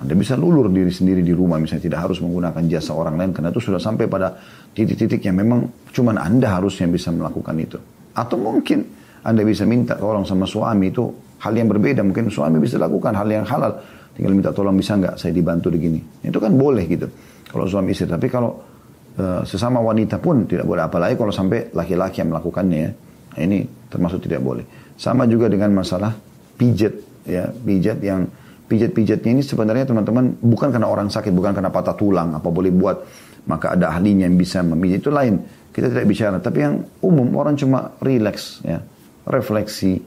Anda 0.01 0.17
bisa 0.17 0.33
lulur 0.33 0.65
diri 0.73 0.89
sendiri 0.89 1.21
di 1.21 1.29
rumah 1.29 1.61
misalnya 1.61 1.85
tidak 1.85 2.09
harus 2.09 2.17
menggunakan 2.25 2.65
jasa 2.65 2.97
orang 2.97 3.21
lain 3.21 3.37
karena 3.37 3.53
itu 3.53 3.61
sudah 3.61 3.77
sampai 3.77 4.09
pada 4.09 4.33
titik-titik 4.73 5.21
yang 5.21 5.37
memang 5.37 5.69
cuman 5.93 6.17
Anda 6.17 6.57
harusnya 6.57 6.89
bisa 6.89 7.13
melakukan 7.13 7.53
itu. 7.61 7.77
Atau 8.17 8.41
mungkin 8.41 8.81
Anda 9.21 9.45
bisa 9.45 9.61
minta 9.69 9.93
tolong 9.93 10.25
sama 10.25 10.49
suami 10.49 10.89
itu 10.89 11.05
hal 11.45 11.53
yang 11.53 11.69
berbeda. 11.69 12.01
Mungkin 12.01 12.33
suami 12.33 12.57
bisa 12.57 12.81
lakukan 12.81 13.13
hal 13.13 13.29
yang 13.29 13.45
halal. 13.45 13.77
Tinggal 14.17 14.33
minta 14.33 14.49
tolong 14.49 14.73
bisa 14.73 14.97
nggak 14.97 15.21
saya 15.21 15.37
dibantu 15.37 15.69
begini. 15.69 16.01
Itu 16.25 16.41
kan 16.41 16.57
boleh 16.57 16.89
gitu. 16.89 17.05
Kalau 17.45 17.69
suami 17.69 17.93
istri. 17.93 18.09
Tapi 18.09 18.25
kalau 18.25 18.70
uh, 19.17 19.41
sesama 19.43 19.81
wanita 19.83 20.21
pun 20.21 20.45
tidak 20.45 20.63
boleh. 20.63 20.85
Apalagi 20.85 21.19
kalau 21.19 21.33
sampai 21.33 21.73
laki-laki 21.75 22.23
yang 22.23 22.29
melakukannya 22.31 22.79
ya. 22.79 22.91
Nah, 23.31 23.39
ini 23.41 23.63
termasuk 23.87 24.23
tidak 24.27 24.43
boleh. 24.43 24.63
Sama 24.95 25.25
juga 25.27 25.47
dengan 25.47 25.71
masalah 25.73 26.13
pijat 26.59 26.93
ya. 27.25 27.49
Pijat 27.49 27.99
yang 28.03 28.27
Pijat-pijatnya 28.71 29.35
ini 29.35 29.43
sebenarnya 29.43 29.83
teman-teman 29.83 30.39
bukan 30.39 30.71
karena 30.71 30.87
orang 30.87 31.11
sakit, 31.11 31.35
bukan 31.35 31.51
karena 31.51 31.67
patah 31.67 31.91
tulang, 31.91 32.39
apa 32.39 32.47
boleh 32.47 32.71
buat, 32.71 33.03
maka 33.43 33.75
ada 33.75 33.91
ahlinya 33.91 34.23
yang 34.23 34.39
bisa 34.39 34.63
memijat, 34.63 35.03
itu 35.03 35.11
lain. 35.11 35.43
Kita 35.75 35.91
tidak 35.91 36.07
bicara, 36.07 36.39
tapi 36.39 36.63
yang 36.63 36.79
umum 37.03 37.35
orang 37.35 37.59
cuma 37.59 37.91
relax, 37.99 38.63
ya, 38.63 38.79
refleksi, 39.27 39.99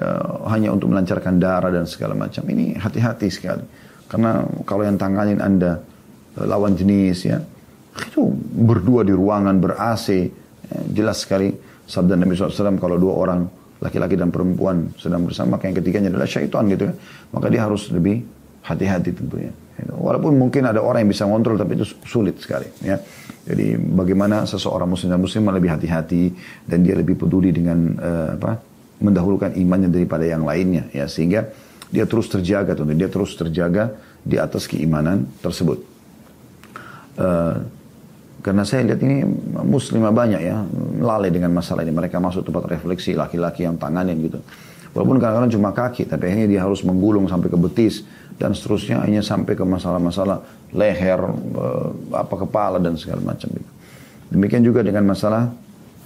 uh, 0.00 0.48
hanya 0.48 0.72
untuk 0.72 0.88
melancarkan 0.88 1.36
darah 1.36 1.68
dan 1.68 1.84
segala 1.84 2.16
macam. 2.16 2.40
Ini 2.48 2.80
hati-hati 2.80 3.28
sekali. 3.28 3.64
Karena 4.08 4.40
kalau 4.64 4.88
yang 4.88 4.96
tanganin 4.96 5.44
Anda 5.44 5.76
uh, 6.40 6.46
lawan 6.48 6.72
jenis 6.72 7.28
ya, 7.28 7.44
itu 8.12 8.28
berdua 8.68 9.08
di 9.08 9.16
ruangan 9.16 9.56
ber-AC, 9.56 10.06
ya, 10.68 10.78
jelas 10.92 11.24
sekali 11.24 11.48
sabda 11.88 12.20
Nabi 12.20 12.36
SAW 12.36 12.76
kalau 12.76 13.00
dua 13.00 13.16
orang 13.16 13.40
laki-laki 13.80 14.14
dan 14.14 14.28
perempuan 14.28 14.92
sedang 15.00 15.24
bersama, 15.24 15.56
maka 15.56 15.66
yang 15.72 15.76
ketiganya 15.80 16.08
adalah 16.12 16.28
syaitan 16.28 16.68
gitu 16.68 16.92
kan. 16.92 16.96
Maka 17.34 17.46
dia 17.48 17.64
harus 17.64 17.90
lebih 17.90 18.22
hati-hati 18.62 19.10
tentunya. 19.10 19.50
Walaupun 19.82 20.38
mungkin 20.38 20.68
ada 20.70 20.78
orang 20.78 21.02
yang 21.02 21.10
bisa 21.10 21.26
ngontrol, 21.26 21.58
tapi 21.58 21.74
itu 21.74 21.88
sulit 22.06 22.38
sekali. 22.38 22.70
Ya. 22.86 23.02
Jadi 23.42 23.74
bagaimana 23.74 24.46
seseorang 24.46 24.86
muslim 24.86 25.10
dan 25.10 25.18
muslim 25.18 25.50
lebih 25.50 25.74
hati-hati 25.74 26.30
dan 26.62 26.86
dia 26.86 26.94
lebih 26.94 27.18
peduli 27.18 27.50
dengan 27.50 27.98
uh, 27.98 28.38
apa 28.38 28.62
mendahulukan 29.02 29.58
imannya 29.58 29.90
daripada 29.90 30.22
yang 30.22 30.46
lainnya 30.46 30.86
ya 30.94 31.10
sehingga 31.10 31.50
dia 31.90 32.06
terus 32.06 32.30
terjaga 32.30 32.78
tentu 32.78 32.94
dia 32.94 33.10
terus 33.10 33.34
terjaga 33.34 33.98
di 34.22 34.38
atas 34.38 34.70
keimanan 34.70 35.26
tersebut. 35.42 35.82
Uh, 37.18 37.66
karena 38.42 38.66
saya 38.66 38.90
lihat 38.90 39.00
ini 39.06 39.22
muslimah 39.62 40.10
banyak 40.10 40.42
ya, 40.42 40.66
lalai 40.98 41.30
dengan 41.30 41.54
masalah 41.54 41.86
ini. 41.86 41.94
Mereka 41.94 42.18
masuk 42.18 42.42
tempat 42.42 42.66
refleksi 42.66 43.14
laki-laki 43.14 43.62
yang 43.62 43.78
tanganin 43.78 44.18
gitu. 44.18 44.42
Walaupun 44.92 45.22
kadang-kadang 45.22 45.52
cuma 45.54 45.70
kaki, 45.70 46.10
tapi 46.10 46.28
akhirnya 46.28 46.58
dia 46.58 46.60
harus 46.66 46.82
menggulung 46.82 47.30
sampai 47.30 47.48
ke 47.48 47.56
betis 47.56 48.02
dan 48.36 48.52
seterusnya 48.52 49.00
hanya 49.00 49.22
sampai 49.22 49.54
ke 49.54 49.62
masalah-masalah 49.62 50.42
leher, 50.74 51.22
eh, 51.32 51.88
apa 52.12 52.34
kepala 52.42 52.82
dan 52.82 52.98
segala 52.98 53.22
macam 53.22 53.46
gitu. 53.54 53.70
Demikian 54.34 54.66
juga 54.66 54.80
dengan 54.80 55.04
masalah 55.12 55.52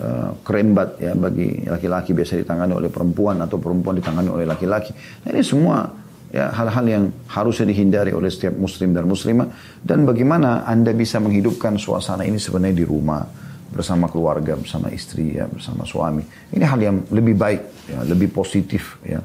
uh, 0.02 0.34
kerembat 0.42 0.98
ya 0.98 1.14
bagi 1.14 1.62
laki-laki 1.62 2.10
biasa 2.10 2.42
ditangani 2.42 2.74
oleh 2.74 2.90
perempuan 2.90 3.38
atau 3.38 3.54
perempuan 3.62 3.94
ditangani 4.02 4.34
oleh 4.34 4.42
laki-laki. 4.42 4.90
Nah, 5.22 5.30
ini 5.30 5.46
semua 5.46 5.86
ya 6.34 6.50
hal-hal 6.50 6.84
yang 6.86 7.04
harusnya 7.30 7.70
dihindari 7.70 8.10
oleh 8.10 8.30
setiap 8.30 8.54
muslim 8.58 8.92
dan 8.92 9.06
muslimah 9.06 9.48
dan 9.82 10.02
bagaimana 10.02 10.66
Anda 10.66 10.90
bisa 10.90 11.22
menghidupkan 11.22 11.78
suasana 11.78 12.26
ini 12.26 12.36
sebenarnya 12.36 12.82
di 12.82 12.86
rumah 12.86 13.22
bersama 13.70 14.08
keluarga, 14.08 14.56
bersama 14.56 14.88
istri 14.88 15.36
ya, 15.36 15.44
bersama 15.50 15.84
suami. 15.84 16.24
Ini 16.54 16.64
hal 16.64 16.80
yang 16.80 16.96
lebih 17.12 17.34
baik 17.36 17.62
ya, 17.90 17.98
lebih 18.06 18.32
positif 18.32 18.96
ya. 19.04 19.20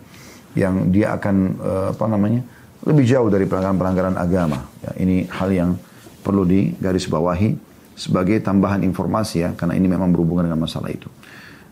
Yang 0.51 0.75
dia 0.91 1.07
akan 1.15 1.35
uh, 1.61 1.87
apa 1.95 2.05
namanya? 2.11 2.43
lebih 2.81 3.05
jauh 3.05 3.29
dari 3.29 3.45
pelanggaran-pelanggaran 3.45 4.17
agama. 4.17 4.65
Ya, 4.81 4.91
ini 5.05 5.29
hal 5.29 5.53
yang 5.53 5.71
perlu 6.25 6.49
digarisbawahi 6.49 7.53
sebagai 7.93 8.41
tambahan 8.41 8.81
informasi 8.81 9.45
ya 9.45 9.49
karena 9.53 9.77
ini 9.77 9.85
memang 9.85 10.09
berhubungan 10.09 10.49
dengan 10.49 10.65
masalah 10.65 10.89
itu. 10.89 11.05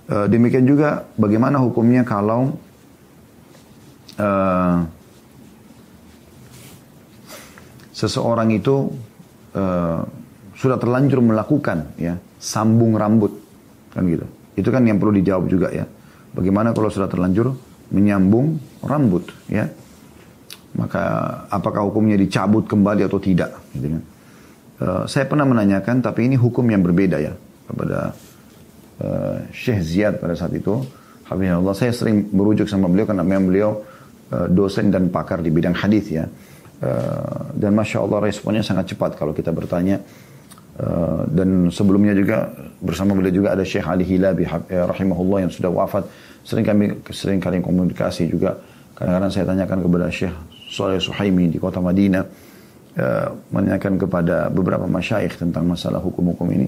Uh, 0.06 0.30
demikian 0.30 0.70
juga 0.70 1.10
bagaimana 1.18 1.58
hukumnya 1.58 2.06
kalau 2.06 2.54
uh, 4.22 4.86
seseorang 8.00 8.56
itu 8.56 8.88
uh, 9.60 10.00
sudah 10.56 10.78
terlanjur 10.80 11.20
melakukan 11.20 12.00
ya 12.00 12.16
sambung 12.40 12.96
rambut 12.96 13.36
kan 13.92 14.08
gitu. 14.08 14.24
Itu 14.56 14.70
kan 14.72 14.88
yang 14.88 14.96
perlu 15.00 15.20
dijawab 15.20 15.52
juga 15.52 15.68
ya. 15.76 15.84
Bagaimana 16.32 16.72
kalau 16.72 16.88
sudah 16.88 17.12
terlanjur 17.12 17.52
menyambung 17.92 18.56
rambut 18.88 19.28
ya? 19.52 19.68
Maka 20.80 21.04
apakah 21.52 21.84
hukumnya 21.84 22.16
dicabut 22.16 22.64
kembali 22.70 23.04
atau 23.04 23.20
tidak 23.20 23.52
gitu 23.76 24.00
kan. 24.00 24.04
Uh, 24.80 25.04
saya 25.12 25.28
pernah 25.28 25.44
menanyakan 25.44 26.00
tapi 26.00 26.32
ini 26.32 26.40
hukum 26.40 26.64
yang 26.72 26.80
berbeda 26.80 27.20
ya 27.20 27.36
kepada 27.68 28.16
uh, 29.04 29.36
Syekh 29.52 29.84
Ziyad 29.84 30.24
pada 30.24 30.40
saat 30.40 30.56
itu 30.56 30.80
Habibullah 31.28 31.76
saya 31.76 31.92
sering 31.92 32.32
merujuk 32.32 32.66
sama 32.66 32.88
beliau 32.90 33.06
karena 33.06 33.22
memang 33.22 33.48
beliau 33.52 33.72
dosen 34.30 34.94
dan 34.94 35.10
pakar 35.10 35.42
di 35.42 35.50
bidang 35.50 35.74
hadis 35.74 36.06
ya. 36.10 36.26
Uh, 36.80 37.52
dan 37.60 37.76
masya 37.76 38.00
Allah 38.00 38.24
responnya 38.24 38.64
sangat 38.64 38.96
cepat 38.96 39.20
kalau 39.20 39.36
kita 39.36 39.52
bertanya. 39.52 40.00
Uh, 40.80 41.28
dan 41.28 41.68
sebelumnya 41.68 42.16
juga 42.16 42.48
bersama 42.80 43.12
beliau 43.12 43.44
juga 43.44 43.52
ada 43.52 43.68
Syekh 43.68 43.84
Ali 43.84 44.08
Hilabi 44.08 44.48
rahimahullah 44.72 45.48
yang 45.48 45.52
sudah 45.52 45.68
wafat. 45.68 46.08
Sering 46.48 46.64
kami 46.64 47.04
sering 47.12 47.44
kali 47.44 47.60
komunikasi 47.60 48.32
juga. 48.32 48.56
Kadang-kadang 48.96 49.32
saya 49.32 49.46
tanyakan 49.52 49.80
kepada 49.84 50.08
Syekh 50.08 50.36
Soleh 50.72 51.00
Suhaimi 51.04 51.52
di 51.52 51.60
kota 51.60 51.84
Madinah. 51.84 52.24
Uh, 53.00 53.32
menanyakan 53.54 54.02
kepada 54.02 54.50
beberapa 54.50 54.84
masyayikh 54.90 55.38
tentang 55.40 55.68
masalah 55.68 56.02
hukum-hukum 56.02 56.50
ini 56.52 56.68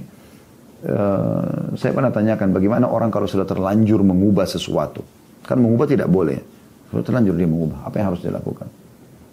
Uh, 0.81 1.77
saya 1.77 1.93
pernah 1.93 2.09
tanyakan 2.09 2.57
bagaimana 2.57 2.89
orang 2.89 3.13
kalau 3.13 3.29
sudah 3.29 3.45
terlanjur 3.45 4.01
mengubah 4.01 4.49
sesuatu. 4.49 5.05
Kan 5.45 5.61
mengubah 5.61 5.85
tidak 5.85 6.09
boleh. 6.09 6.41
Sudah 6.89 7.05
terlanjur 7.05 7.37
dia 7.37 7.45
mengubah. 7.45 7.85
Apa 7.85 8.01
yang 8.01 8.07
harus 8.09 8.25
dilakukan? 8.25 8.65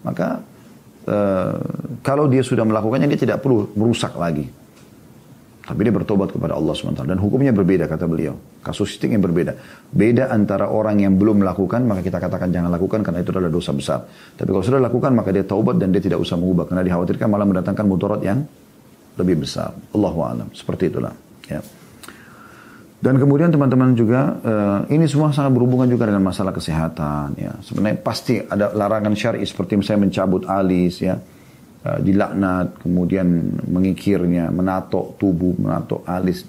Maka 0.05 0.37
uh, 1.09 1.57
kalau 2.05 2.29
dia 2.29 2.45
sudah 2.45 2.63
melakukannya 2.63 3.09
dia 3.09 3.19
tidak 3.19 3.41
perlu 3.41 3.73
merusak 3.73 4.13
lagi. 4.15 4.45
Tapi 5.69 5.85
dia 5.85 5.93
bertobat 5.93 6.33
kepada 6.33 6.57
Allah 6.57 6.73
SWT. 6.73 7.05
Dan 7.05 7.21
hukumnya 7.21 7.53
berbeda 7.53 7.85
kata 7.85 8.09
beliau. 8.09 8.33
Kasus 8.65 8.97
yang 9.05 9.21
berbeda. 9.21 9.53
Beda 9.93 10.33
antara 10.33 10.65
orang 10.65 10.97
yang 10.97 11.13
belum 11.13 11.45
melakukan, 11.45 11.85
maka 11.85 12.01
kita 12.01 12.17
katakan 12.17 12.49
jangan 12.49 12.73
lakukan 12.73 13.05
karena 13.05 13.21
itu 13.21 13.29
adalah 13.29 13.53
dosa 13.53 13.69
besar. 13.69 14.01
Tapi 14.33 14.49
kalau 14.49 14.65
sudah 14.65 14.81
lakukan, 14.81 15.13
maka 15.13 15.29
dia 15.29 15.45
taubat 15.45 15.77
dan 15.77 15.93
dia 15.93 16.01
tidak 16.01 16.17
usah 16.17 16.41
mengubah. 16.41 16.65
Karena 16.73 16.81
dikhawatirkan 16.81 17.27
malah 17.29 17.45
mendatangkan 17.45 17.85
mudarat 17.85 18.21
yang 18.25 18.41
lebih 19.21 19.45
besar. 19.45 19.69
Allahu 19.93 20.19
alam. 20.25 20.49
Seperti 20.57 20.89
itulah. 20.89 21.13
Ya. 21.45 21.61
Dan 22.99 23.15
kemudian 23.15 23.47
teman-teman 23.47 23.95
juga 23.95 24.43
uh, 24.43 24.79
ini 24.91 25.07
semua 25.07 25.31
sangat 25.31 25.55
berhubungan 25.55 25.87
juga 25.87 26.11
dengan 26.11 26.19
masalah 26.19 26.51
kesehatan 26.51 27.31
ya. 27.39 27.55
Sebenarnya 27.63 28.03
pasti 28.03 28.43
ada 28.43 28.75
larangan 28.75 29.15
syar'i 29.15 29.47
seperti 29.47 29.79
misalnya 29.79 30.11
mencabut 30.11 30.43
alis 30.43 30.99
ya, 30.99 31.15
uh, 31.15 31.99
dilaknat, 32.03 32.83
kemudian 32.83 33.55
mengikirnya, 33.71 34.51
menato 34.51 35.15
tubuh, 35.15 35.55
menato 35.55 36.03
alis, 36.03 36.43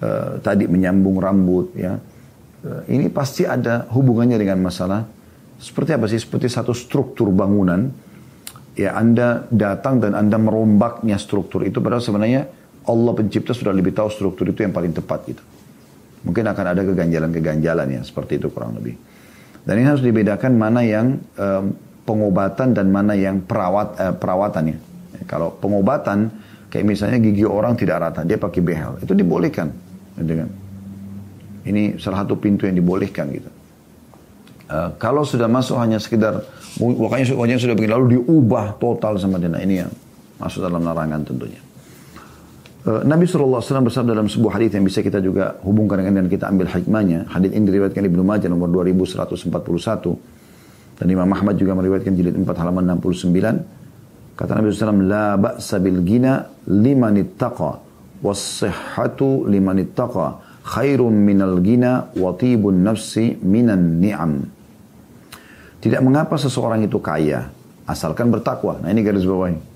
uh, 0.00 0.40
tadi 0.40 0.64
menyambung 0.64 1.20
rambut 1.20 1.76
ya. 1.76 2.00
Uh, 2.64 2.80
ini 2.88 3.12
pasti 3.12 3.44
ada 3.44 3.84
hubungannya 3.92 4.40
dengan 4.40 4.64
masalah 4.64 5.04
seperti 5.60 6.00
apa 6.00 6.08
sih? 6.08 6.16
Seperti 6.16 6.48
satu 6.48 6.72
struktur 6.72 7.28
bangunan 7.28 7.92
ya 8.72 8.96
Anda 8.96 9.44
datang 9.52 10.00
dan 10.00 10.16
Anda 10.16 10.40
merombaknya 10.40 11.20
struktur 11.20 11.60
itu 11.68 11.84
padahal 11.84 12.00
sebenarnya 12.00 12.48
Allah 12.88 13.12
pencipta 13.12 13.52
sudah 13.52 13.76
lebih 13.76 13.92
tahu 13.92 14.08
struktur 14.08 14.48
itu 14.48 14.64
yang 14.64 14.72
paling 14.72 14.96
tepat 14.96 15.28
gitu. 15.28 15.44
Mungkin 16.24 16.44
akan 16.48 16.64
ada 16.72 16.82
keganjalan-keganjalan 16.82 18.00
ya 18.00 18.00
seperti 18.00 18.40
itu 18.40 18.48
kurang 18.48 18.80
lebih. 18.80 18.96
Dan 19.64 19.80
ini 19.80 19.86
harus 19.88 20.04
dibedakan 20.04 20.56
mana 20.56 20.80
yang 20.84 21.20
pengobatan 22.04 22.76
dan 22.76 22.92
mana 22.92 23.16
yang 23.16 23.40
perawat 23.42 23.96
uh, 23.96 24.14
perawatannya. 24.14 24.76
Ya, 25.16 25.22
kalau 25.24 25.56
pengobatan 25.56 26.28
kayak 26.68 26.84
misalnya 26.84 27.18
gigi 27.18 27.48
orang 27.48 27.74
tidak 27.80 28.04
rata, 28.04 28.20
dia 28.28 28.36
pakai 28.36 28.60
behel, 28.60 29.00
itu 29.00 29.12
dibolehkan. 29.16 29.72
Gitu 30.20 30.32
kan? 30.44 30.48
Ini 31.64 31.96
salah 31.96 32.28
satu 32.28 32.36
pintu 32.36 32.68
yang 32.68 32.76
dibolehkan 32.76 33.32
gitu. 33.32 33.50
Uh, 34.68 34.92
kalau 35.00 35.24
sudah 35.24 35.48
masuk 35.48 35.80
hanya 35.80 35.96
sekedar 35.96 36.44
wajahnya 36.76 37.60
sudah 37.60 37.76
begini 37.76 37.92
lalu 37.92 38.06
diubah 38.20 38.76
total 38.76 39.16
sama 39.16 39.40
dia. 39.40 39.48
Nah, 39.48 39.64
ini 39.64 39.80
yang 39.80 39.92
masuk 40.36 40.60
dalam 40.60 40.84
larangan 40.84 41.24
tentunya. 41.24 41.63
Eh, 42.84 43.00
Nabi 43.00 43.24
SAW 43.24 43.64
bersabda 43.64 44.12
dalam 44.12 44.28
sebuah 44.28 44.60
hadis 44.60 44.76
yang 44.76 44.84
bisa 44.84 45.00
kita 45.00 45.16
juga 45.24 45.56
hubungkan 45.64 46.04
dengan 46.04 46.20
dan 46.20 46.28
kita 46.28 46.52
ambil 46.52 46.68
hikmahnya. 46.68 47.24
Hadis 47.32 47.56
ini 47.56 47.64
diriwayatkan 47.64 48.04
Ibnu 48.04 48.20
Majah 48.20 48.52
nomor 48.52 48.68
2141 48.68 51.00
dan 51.00 51.06
Imam 51.08 51.24
Ahmad 51.32 51.56
juga 51.56 51.72
meriwayatkan 51.80 52.12
jilid 52.12 52.36
4 52.36 52.44
halaman 52.44 52.84
69. 53.00 54.36
Kata 54.36 54.52
Nabi 54.52 54.68
SAW, 54.68 55.08
La 55.08 55.40
ba'sa 55.40 55.80
bil 55.80 56.04
gina 56.04 56.44
liman 56.68 57.16
ittaqa 57.16 57.80
was-sihhatu 58.20 59.48
liman 59.48 59.80
ittaqa 59.80 60.44
khairun 60.76 61.24
minal 61.24 61.64
gina 61.64 62.12
wa 62.12 62.36
tibun 62.36 62.84
nafsi 62.84 63.40
minan 63.40 63.96
ni'am. 63.96 64.44
Tidak 65.80 66.04
mengapa 66.04 66.36
seseorang 66.36 66.84
itu 66.84 67.00
kaya 67.00 67.48
asalkan 67.88 68.28
bertakwa. 68.28 68.84
Nah 68.84 68.92
ini 68.92 69.00
garis 69.00 69.24
bawahnya. 69.24 69.72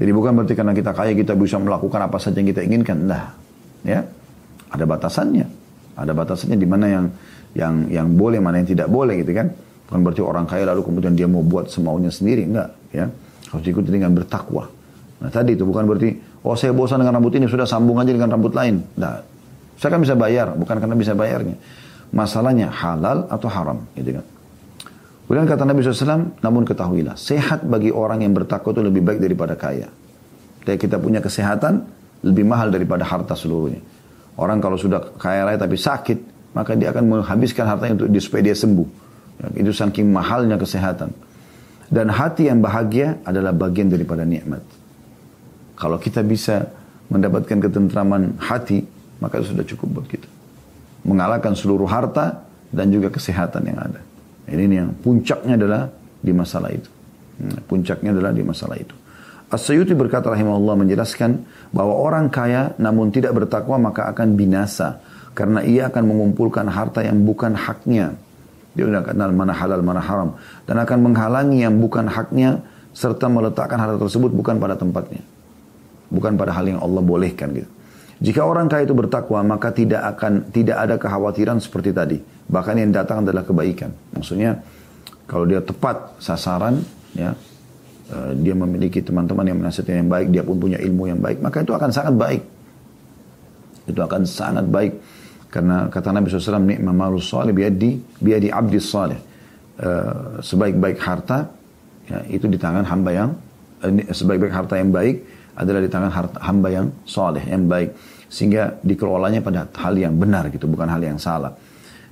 Jadi 0.00 0.10
bukan 0.16 0.32
berarti 0.32 0.56
karena 0.56 0.72
kita 0.72 0.96
kaya 0.96 1.12
kita 1.12 1.36
bisa 1.36 1.60
melakukan 1.60 2.00
apa 2.00 2.16
saja 2.16 2.40
yang 2.40 2.48
kita 2.48 2.64
inginkan. 2.64 3.04
Nah, 3.04 3.36
ya 3.84 4.00
ada 4.72 4.84
batasannya. 4.88 5.44
Ada 6.00 6.16
batasannya 6.16 6.56
di 6.56 6.64
mana 6.64 6.86
yang 6.88 7.06
yang 7.52 7.74
yang 7.92 8.08
boleh, 8.16 8.40
mana 8.40 8.64
yang 8.64 8.68
tidak 8.72 8.88
boleh 8.88 9.20
gitu 9.20 9.36
kan. 9.36 9.52
Bukan 9.84 10.00
berarti 10.00 10.22
orang 10.24 10.48
kaya 10.48 10.64
lalu 10.72 10.88
kemudian 10.88 11.12
dia 11.12 11.28
mau 11.28 11.44
buat 11.44 11.68
semaunya 11.68 12.08
sendiri, 12.08 12.48
enggak. 12.48 12.72
Ya, 12.96 13.12
harus 13.52 13.60
diikuti 13.60 13.92
dengan 13.92 14.16
bertakwa. 14.16 14.72
Nah 15.20 15.28
tadi 15.28 15.52
itu 15.52 15.68
bukan 15.68 15.84
berarti, 15.84 16.16
oh 16.48 16.56
saya 16.56 16.72
bosan 16.72 17.04
dengan 17.04 17.20
rambut 17.20 17.36
ini, 17.36 17.44
sudah 17.44 17.68
sambung 17.68 18.00
aja 18.00 18.08
dengan 18.08 18.32
rambut 18.32 18.56
lain. 18.56 18.80
Nah, 18.96 19.20
saya 19.76 19.90
kan 19.92 20.00
bisa 20.00 20.16
bayar, 20.16 20.56
bukan 20.56 20.80
karena 20.80 20.96
bisa 20.96 21.12
bayarnya. 21.12 21.60
Masalahnya 22.16 22.72
halal 22.72 23.28
atau 23.28 23.48
haram, 23.52 23.84
gitu 23.92 24.16
kan. 24.16 24.24
Kemudian 25.30 25.46
kata 25.46 25.62
Nabi 25.62 25.86
SAW, 25.86 26.42
namun 26.42 26.66
ketahuilah, 26.66 27.14
sehat 27.14 27.62
bagi 27.62 27.94
orang 27.94 28.26
yang 28.26 28.34
bertakwa 28.34 28.74
itu 28.74 28.82
lebih 28.82 28.98
baik 29.06 29.22
daripada 29.22 29.54
kaya. 29.54 29.86
Kayak 30.66 30.90
kita 30.90 30.98
punya 30.98 31.22
kesehatan, 31.22 31.86
lebih 32.26 32.50
mahal 32.50 32.74
daripada 32.74 33.06
harta 33.06 33.38
seluruhnya. 33.38 33.78
Orang 34.34 34.58
kalau 34.58 34.74
sudah 34.74 35.14
kaya 35.22 35.46
raya 35.46 35.54
tapi 35.54 35.78
sakit, 35.78 36.50
maka 36.50 36.74
dia 36.74 36.90
akan 36.90 37.06
menghabiskan 37.06 37.62
hartanya 37.62 38.02
untuk 38.02 38.10
supaya 38.18 38.42
dia 38.42 38.58
sembuh. 38.58 38.88
Ya, 39.38 39.46
itu 39.62 39.70
saking 39.70 40.10
mahalnya 40.10 40.58
kesehatan. 40.58 41.14
Dan 41.86 42.10
hati 42.10 42.50
yang 42.50 42.58
bahagia 42.58 43.22
adalah 43.22 43.54
bagian 43.54 43.86
daripada 43.86 44.26
nikmat. 44.26 44.66
Kalau 45.78 46.02
kita 46.02 46.26
bisa 46.26 46.74
mendapatkan 47.06 47.70
ketentraman 47.70 48.34
hati, 48.42 48.82
maka 49.22 49.38
itu 49.38 49.54
sudah 49.54 49.62
cukup 49.62 49.88
buat 49.94 50.06
kita. 50.10 50.26
Mengalahkan 51.06 51.54
seluruh 51.54 51.86
harta 51.86 52.42
dan 52.74 52.90
juga 52.90 53.14
kesehatan 53.14 53.62
yang 53.70 53.78
ada. 53.78 54.09
Ini 54.50 54.74
yang 54.74 54.90
puncaknya 54.98 55.54
adalah 55.54 55.86
di 56.20 56.32
masalah 56.34 56.70
itu. 56.74 56.90
Hmm, 57.40 57.56
puncaknya 57.64 58.10
adalah 58.12 58.34
di 58.34 58.42
masalah 58.42 58.76
itu. 58.76 58.94
As-Sayyuti 59.50 59.98
berkata 59.98 60.30
rahimahullah 60.30 60.78
menjelaskan 60.78 61.42
bahwa 61.74 61.94
orang 61.98 62.30
kaya 62.30 62.74
namun 62.78 63.10
tidak 63.10 63.34
bertakwa 63.34 63.90
maka 63.90 64.06
akan 64.10 64.38
binasa. 64.38 65.02
Karena 65.34 65.62
ia 65.62 65.86
akan 65.90 66.04
mengumpulkan 66.06 66.66
harta 66.66 67.06
yang 67.06 67.22
bukan 67.22 67.54
haknya. 67.54 68.14
Dia 68.74 68.86
tidak 68.86 69.14
kenal 69.14 69.30
mana 69.34 69.54
halal, 69.54 69.82
mana 69.82 70.02
haram. 70.02 70.38
Dan 70.66 70.78
akan 70.78 70.98
menghalangi 71.10 71.66
yang 71.66 71.78
bukan 71.78 72.06
haknya 72.06 72.62
serta 72.94 73.30
meletakkan 73.30 73.78
harta 73.78 73.98
tersebut 73.98 74.30
bukan 74.34 74.58
pada 74.58 74.74
tempatnya. 74.78 75.22
Bukan 76.10 76.34
pada 76.34 76.54
hal 76.54 76.66
yang 76.66 76.82
Allah 76.82 77.02
bolehkan 77.02 77.54
gitu. 77.54 77.70
Jika 78.20 78.44
orang 78.44 78.68
kaya 78.68 78.84
itu 78.84 78.92
bertakwa, 78.92 79.40
maka 79.40 79.72
tidak 79.72 80.04
akan 80.16 80.52
tidak 80.52 80.76
ada 80.76 81.00
kekhawatiran 81.00 81.56
seperti 81.56 81.90
tadi. 81.96 82.20
Bahkan 82.52 82.76
yang 82.76 82.92
datang 82.92 83.24
adalah 83.24 83.40
kebaikan. 83.48 83.88
Maksudnya 84.12 84.60
kalau 85.24 85.48
dia 85.48 85.64
tepat 85.64 86.20
sasaran, 86.20 86.84
ya 87.16 87.32
uh, 88.12 88.32
dia 88.36 88.52
memiliki 88.52 89.00
teman-teman 89.00 89.48
yang 89.48 89.58
menasihati 89.64 90.04
yang 90.04 90.12
baik, 90.12 90.28
dia 90.36 90.44
pun 90.44 90.60
punya 90.60 90.76
ilmu 90.76 91.08
yang 91.08 91.16
baik, 91.16 91.40
maka 91.40 91.64
itu 91.64 91.72
akan 91.72 91.90
sangat 91.94 92.14
baik. 92.20 92.42
Itu 93.88 94.00
akan 94.04 94.22
sangat 94.28 94.68
baik. 94.68 94.92
Karena 95.48 95.88
kata 95.88 96.12
Nabi 96.12 96.28
SAW, 96.28 96.62
Ni'ma 96.62 96.92
malus 96.92 97.26
salih 97.32 97.56
biadi, 97.56 97.98
biadi 98.20 98.52
abdi 98.52 98.78
salih. 98.78 99.18
Uh, 99.80 100.44
sebaik-baik 100.44 101.00
harta, 101.00 101.48
ya, 102.04 102.20
itu 102.28 102.44
di 102.52 102.60
tangan 102.60 102.84
hamba 102.84 103.10
yang, 103.16 103.30
uh, 103.80 104.12
sebaik-baik 104.12 104.52
harta 104.52 104.76
yang 104.76 104.92
baik, 104.92 105.24
adalah 105.56 105.80
di 105.82 105.90
tangan 105.90 106.10
hamba 106.38 106.68
yang 106.70 106.86
soleh, 107.02 107.42
yang 107.46 107.66
baik. 107.66 107.94
Sehingga 108.30 108.78
dikelolanya 108.82 109.42
pada 109.42 109.66
hal 109.74 109.98
yang 109.98 110.14
benar 110.14 110.46
gitu, 110.54 110.70
bukan 110.70 110.86
hal 110.86 111.02
yang 111.02 111.18
salah. 111.18 111.50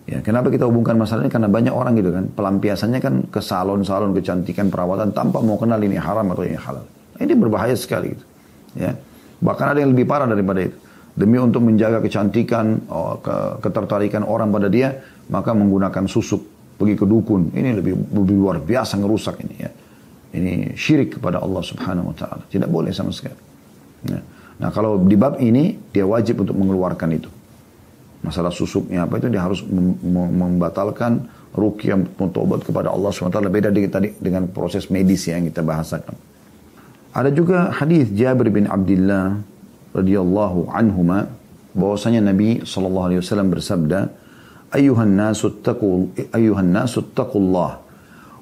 Ya, 0.08 0.24
kenapa 0.24 0.48
kita 0.48 0.64
hubungkan 0.64 0.96
masalah 0.96 1.28
ini? 1.28 1.30
Karena 1.30 1.52
banyak 1.52 1.74
orang 1.74 1.92
gitu 2.00 2.10
kan, 2.10 2.24
pelampiasannya 2.32 3.00
kan 3.04 3.14
ke 3.28 3.44
salon-salon 3.44 4.16
kecantikan 4.16 4.72
perawatan 4.72 5.12
tanpa 5.12 5.44
mau 5.44 5.60
kenal 5.60 5.76
ini 5.84 6.00
haram 6.00 6.24
atau 6.32 6.48
ini 6.48 6.56
halal. 6.56 6.88
Ini 7.20 7.36
berbahaya 7.36 7.76
sekali 7.76 8.16
gitu. 8.16 8.24
Ya. 8.78 8.96
Bahkan 9.38 9.66
ada 9.76 9.78
yang 9.84 9.92
lebih 9.92 10.08
parah 10.08 10.24
daripada 10.24 10.64
itu. 10.64 10.76
Demi 11.18 11.36
untuk 11.36 11.66
menjaga 11.66 11.98
kecantikan, 11.98 12.78
oh, 12.88 13.18
ke, 13.18 13.58
ketertarikan 13.58 14.22
orang 14.22 14.48
pada 14.54 14.70
dia, 14.70 14.96
maka 15.28 15.50
menggunakan 15.52 16.06
susuk, 16.06 16.40
pergi 16.78 16.94
ke 16.94 17.04
dukun. 17.04 17.52
Ini 17.52 17.74
lebih, 17.74 18.14
lebih 18.14 18.36
luar 18.38 18.62
biasa 18.62 18.96
ngerusak 19.02 19.44
ini 19.44 19.56
ya. 19.60 19.70
Ini 20.38 20.78
syirik 20.78 21.18
kepada 21.18 21.42
Allah 21.42 21.60
Subhanahu 21.60 22.14
wa 22.14 22.16
taala. 22.16 22.46
Tidak 22.46 22.70
boleh 22.70 22.94
sama 22.94 23.10
sekali. 23.10 23.34
Ya. 24.06 24.22
Nah, 24.58 24.70
kalau 24.74 25.02
di 25.02 25.14
bab 25.14 25.38
ini 25.42 25.74
dia 25.90 26.06
wajib 26.06 26.42
untuk 26.46 26.54
mengeluarkan 26.54 27.08
itu. 27.14 27.30
Masalah 28.22 28.50
susuknya 28.50 29.06
apa 29.06 29.22
itu 29.22 29.30
dia 29.30 29.42
harus 29.46 29.62
membatalkan 29.62 31.30
rukyah 31.54 31.94
mentobat 31.94 32.66
kepada 32.66 32.90
Allah 32.90 33.14
SWT 33.14 33.38
beda 33.46 33.70
tadi 33.70 34.10
dengan 34.18 34.50
proses 34.50 34.90
medis 34.90 35.30
yang 35.30 35.46
kita 35.46 35.62
bahasakan. 35.62 36.14
Ada 37.14 37.30
juga 37.30 37.70
hadis 37.70 38.10
Jabir 38.10 38.50
bin 38.50 38.66
Abdullah 38.66 39.38
radhiyallahu 39.94 40.70
anhuma 40.74 41.30
bahwasanya 41.78 42.34
Nabi 42.34 42.66
sallallahu 42.66 43.06
alaihi 43.14 43.20
wasallam 43.22 43.48
bersabda, 43.54 44.00
Ayuhan 44.68 45.16
nasu 45.16 45.48
taqul 45.64 46.12
ayuhan 46.36 46.68
nasu 46.68 47.00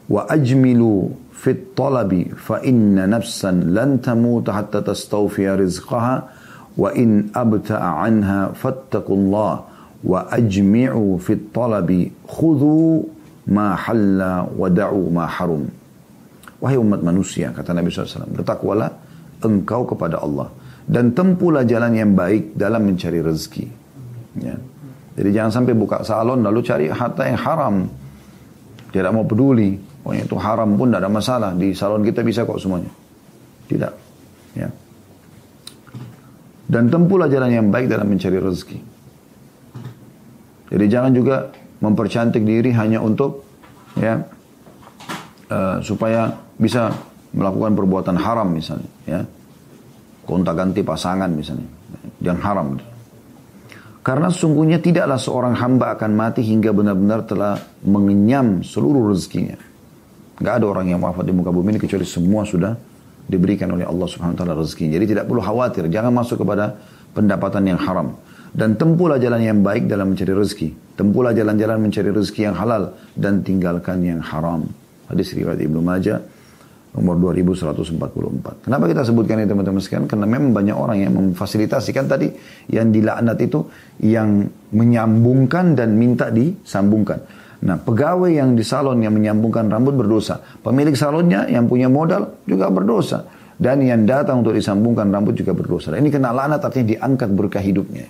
wa 0.06 0.22
ajmilu 0.26 1.14
fit 1.36 1.76
talabi 1.76 2.32
fa 2.32 2.64
inna 2.64 3.04
nafsan 3.04 3.76
lan 3.76 4.00
tamuta 4.00 4.56
hatta 4.56 4.80
tastawfiya 4.80 5.60
rizqaha 5.60 6.14
wa 6.76 6.88
in 6.96 7.28
abta'a 7.32 8.04
anha 8.04 8.56
fattaqullah 8.56 9.52
wa 10.00 10.20
ajmi'u 10.32 11.20
fit 11.20 11.52
talabi 11.52 12.08
khudhu 12.24 13.04
ma 13.52 13.76
halla 13.76 14.48
wa 14.48 14.66
da'u 14.66 15.12
ma 15.12 15.24
harum. 15.28 15.68
Wahai 16.56 16.80
umat 16.80 17.04
manusia 17.04 17.52
kata 17.52 17.76
Nabi 17.76 17.92
SAW 17.92 18.32
bertakwalah 18.32 18.90
engkau 19.44 19.84
kepada 19.84 20.24
Allah 20.24 20.48
dan 20.88 21.12
tempulah 21.12 21.62
jalan 21.68 21.92
yang 21.92 22.12
baik 22.16 22.56
dalam 22.56 22.80
mencari 22.86 23.20
rezeki. 23.20 23.66
Ya. 24.36 24.52
jadi 25.16 25.30
jangan 25.32 25.52
sampai 25.62 25.72
buka 25.72 26.04
salon 26.04 26.44
lalu 26.44 26.60
cari 26.60 26.86
harta 26.88 27.24
yang 27.24 27.40
haram. 27.40 27.76
Tidak 28.92 29.12
mau 29.12 29.24
peduli. 29.24 29.95
Pokoknya 30.06 30.22
itu 30.22 30.38
haram 30.38 30.78
pun 30.78 30.86
tidak 30.86 31.02
ada 31.02 31.10
masalah. 31.10 31.50
Di 31.58 31.74
salon 31.74 32.06
kita 32.06 32.22
bisa 32.22 32.46
kok 32.46 32.62
semuanya. 32.62 32.94
Tidak. 33.66 33.92
Ya. 34.54 34.70
Dan 36.70 36.86
tempuhlah 36.86 37.26
jalan 37.26 37.50
yang 37.50 37.66
baik 37.74 37.90
dalam 37.90 38.06
mencari 38.06 38.38
rezeki. 38.38 38.78
Jadi 40.70 40.84
jangan 40.86 41.10
juga 41.10 41.50
mempercantik 41.82 42.46
diri 42.46 42.70
hanya 42.70 43.02
untuk 43.02 43.42
ya 43.98 44.22
uh, 45.50 45.82
supaya 45.82 46.30
bisa 46.54 46.94
melakukan 47.34 47.74
perbuatan 47.74 48.16
haram 48.16 48.48
misalnya 48.48 48.90
ya 49.04 49.20
kontak 50.22 50.56
ganti 50.56 50.80
pasangan 50.86 51.28
misalnya 51.34 51.68
yang 52.24 52.40
haram 52.40 52.80
karena 54.00 54.30
sesungguhnya 54.30 54.78
tidaklah 54.80 55.18
seorang 55.18 55.54
hamba 55.58 55.98
akan 55.98 56.12
mati 56.16 56.40
hingga 56.46 56.72
benar-benar 56.72 57.28
telah 57.28 57.60
mengenyam 57.84 58.64
seluruh 58.64 59.12
rezekinya 59.12 59.75
Gak 60.36 60.60
ada 60.60 60.66
orang 60.68 60.92
yang 60.92 61.00
wafat 61.00 61.24
di 61.24 61.32
muka 61.32 61.48
bumi 61.48 61.76
ini 61.76 61.80
kecuali 61.80 62.04
semua 62.04 62.44
sudah 62.44 62.76
diberikan 63.24 63.72
oleh 63.72 63.88
Allah 63.88 64.06
Subhanahu 64.06 64.36
wa 64.36 64.38
taala 64.38 64.54
rezeki. 64.60 64.92
Jadi 64.92 65.04
tidak 65.16 65.24
perlu 65.26 65.40
khawatir, 65.40 65.88
jangan 65.88 66.12
masuk 66.12 66.44
kepada 66.44 66.76
pendapatan 67.16 67.64
yang 67.64 67.80
haram. 67.80 68.14
Dan 68.56 68.76
tempuhlah 68.76 69.20
jalan 69.20 69.42
yang 69.42 69.58
baik 69.60 69.88
dalam 69.88 70.12
mencari 70.12 70.32
rezeki. 70.32 70.96
Tempuhlah 70.96 71.36
jalan-jalan 71.36 71.76
mencari 71.76 72.08
rezeki 72.08 72.40
yang 72.52 72.56
halal 72.56 72.96
dan 73.12 73.44
tinggalkan 73.44 74.00
yang 74.00 74.20
haram. 74.24 74.64
Hadis 75.12 75.36
riwayat 75.36 75.60
Ibnu 75.60 75.80
Majah 75.84 76.24
nomor 76.96 77.20
2144. 77.20 78.64
Kenapa 78.64 78.84
kita 78.88 79.04
sebutkan 79.04 79.44
ini 79.44 79.48
teman-teman 79.48 79.84
sekalian? 79.84 80.08
Karena 80.08 80.24
memang 80.24 80.56
banyak 80.56 80.72
orang 80.72 80.98
yang 81.04 81.12
memfasilitasikan 81.12 82.08
tadi 82.08 82.32
yang 82.72 82.88
dilaknat 82.88 83.36
itu 83.44 83.68
yang 84.00 84.48
menyambungkan 84.72 85.76
dan 85.76 85.92
minta 86.00 86.32
disambungkan. 86.32 87.20
Nah, 87.64 87.80
pegawai 87.80 88.28
yang 88.28 88.52
di 88.52 88.60
salon 88.60 89.00
yang 89.00 89.16
menyambungkan 89.16 89.72
rambut 89.72 89.96
berdosa. 89.96 90.42
Pemilik 90.60 90.92
salonnya 90.92 91.48
yang 91.48 91.64
punya 91.64 91.88
modal 91.88 92.36
juga 92.44 92.68
berdosa. 92.68 93.24
Dan 93.56 93.80
yang 93.80 94.04
datang 94.04 94.44
untuk 94.44 94.52
disambungkan 94.52 95.08
rambut 95.08 95.32
juga 95.32 95.56
berdosa. 95.56 95.96
Dan 95.96 96.04
ini 96.04 96.12
kena 96.12 96.36
laknat 96.36 96.60
artinya 96.60 96.92
diangkat 96.92 97.28
berkah 97.32 97.64
hidupnya. 97.64 98.04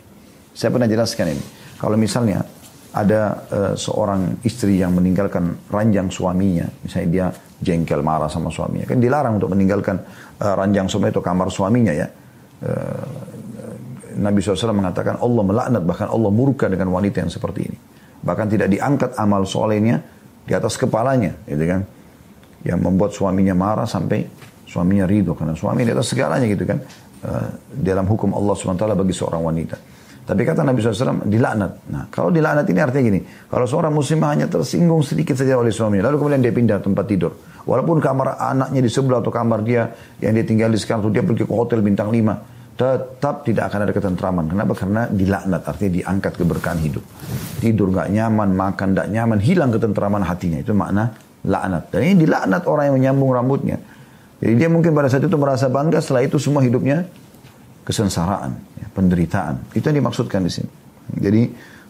Saya 0.50 0.74
pernah 0.74 0.90
jelaskan 0.90 1.38
ini. 1.38 1.44
Kalau 1.78 1.94
misalnya 1.94 2.42
ada 2.96 3.46
uh, 3.52 3.74
seorang 3.78 4.42
istri 4.42 4.82
yang 4.82 4.96
meninggalkan 4.96 5.68
ranjang 5.70 6.10
suaminya, 6.10 6.66
misalnya 6.82 7.08
dia 7.12 7.26
jengkel 7.60 8.00
marah 8.02 8.26
sama 8.26 8.48
suaminya, 8.48 8.88
kan 8.88 8.98
dilarang 8.98 9.36
untuk 9.36 9.52
meninggalkan 9.52 10.00
uh, 10.40 10.54
ranjang 10.56 10.88
suami 10.88 11.12
itu 11.12 11.20
kamar 11.20 11.52
suaminya 11.52 11.92
ya. 11.92 12.08
Uh, 12.64 13.36
Nabi 14.16 14.40
SAW 14.40 14.72
mengatakan 14.72 15.20
Allah 15.20 15.42
melaknat 15.44 15.82
bahkan 15.84 16.08
Allah 16.08 16.32
murka 16.32 16.72
dengan 16.72 16.88
wanita 16.88 17.20
yang 17.20 17.28
seperti 17.28 17.60
ini. 17.68 17.78
Bahkan 18.26 18.46
tidak 18.50 18.68
diangkat 18.74 19.14
amal 19.14 19.46
solehnya 19.46 20.02
di 20.42 20.50
atas 20.50 20.74
kepalanya, 20.74 21.38
gitu 21.46 21.62
kan. 21.62 21.80
Yang 22.66 22.78
membuat 22.82 23.10
suaminya 23.14 23.54
marah 23.54 23.86
sampai 23.86 24.26
suaminya 24.66 25.06
ridho. 25.06 25.38
Karena 25.38 25.54
suami 25.54 25.86
di 25.86 25.94
atas 25.94 26.10
segalanya 26.10 26.50
gitu 26.50 26.66
kan. 26.66 26.82
Uh, 27.22 27.48
dalam 27.70 28.04
hukum 28.10 28.34
Allah 28.34 28.54
SWT 28.58 28.82
bagi 28.82 29.14
seorang 29.14 29.40
wanita. 29.46 29.78
Tapi 30.26 30.42
kata 30.42 30.66
Nabi 30.66 30.82
SAW, 30.82 31.22
dilaknat. 31.30 31.86
Nah, 31.86 32.10
kalau 32.10 32.34
dilaknat 32.34 32.66
ini 32.66 32.82
artinya 32.82 33.04
gini. 33.14 33.20
Kalau 33.46 33.62
seorang 33.62 33.94
muslimah 33.94 34.34
hanya 34.34 34.46
tersinggung 34.50 35.06
sedikit 35.06 35.38
saja 35.38 35.54
oleh 35.54 35.70
suaminya. 35.70 36.10
Lalu 36.10 36.16
kemudian 36.18 36.42
dia 36.42 36.50
pindah 36.50 36.82
tempat 36.82 37.06
tidur. 37.06 37.38
Walaupun 37.62 38.02
kamar 38.02 38.34
anaknya 38.42 38.82
di 38.82 38.90
sebelah 38.90 39.22
atau 39.22 39.30
kamar 39.30 39.62
dia 39.62 39.86
yang 40.18 40.34
dia 40.34 40.42
tinggal 40.42 40.74
di 40.74 40.78
sekarang. 40.82 41.06
Dia 41.14 41.22
pergi 41.22 41.46
ke 41.46 41.54
hotel 41.54 41.78
bintang 41.78 42.10
5 42.10 42.55
tetap 42.76 43.48
tidak 43.48 43.72
akan 43.72 43.88
ada 43.88 43.92
ketentraman. 43.96 44.44
Kenapa? 44.52 44.72
Karena 44.76 45.08
dilaknat, 45.08 45.64
artinya 45.64 45.92
diangkat 45.96 46.32
keberkahan 46.36 46.80
hidup. 46.84 47.04
Tidur 47.64 47.88
gak 47.88 48.12
nyaman, 48.12 48.52
makan 48.52 48.92
gak 48.92 49.08
nyaman, 49.08 49.40
hilang 49.40 49.72
ketentraman 49.72 50.20
hatinya. 50.20 50.60
Itu 50.60 50.76
makna 50.76 51.16
laknat. 51.40 51.88
Dan 51.88 52.00
ini 52.04 52.14
dilaknat 52.28 52.68
orang 52.68 52.92
yang 52.92 52.96
menyambung 53.00 53.32
rambutnya. 53.32 53.80
Jadi 54.36 54.52
dia 54.60 54.68
mungkin 54.68 54.92
pada 54.92 55.08
saat 55.08 55.24
itu 55.24 55.36
merasa 55.40 55.72
bangga, 55.72 56.04
setelah 56.04 56.28
itu 56.28 56.36
semua 56.36 56.60
hidupnya 56.60 57.08
kesengsaraan, 57.88 58.52
ya, 58.76 58.86
penderitaan. 58.92 59.72
Itu 59.72 59.88
yang 59.88 60.04
dimaksudkan 60.04 60.44
di 60.44 60.52
sini. 60.52 60.70
Jadi 61.16 61.42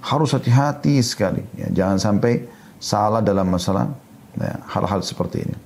harus 0.07 0.31
hati-hati 0.31 1.03
sekali. 1.03 1.43
Ya. 1.59 1.67
Jangan 1.83 1.99
sampai 1.99 2.47
salah 2.79 3.19
dalam 3.19 3.51
masalah 3.51 3.91
ya, 4.39 4.55
hal-hal 4.71 5.03
ya, 5.03 5.07
seperti 5.11 5.43
ini. 5.43 5.57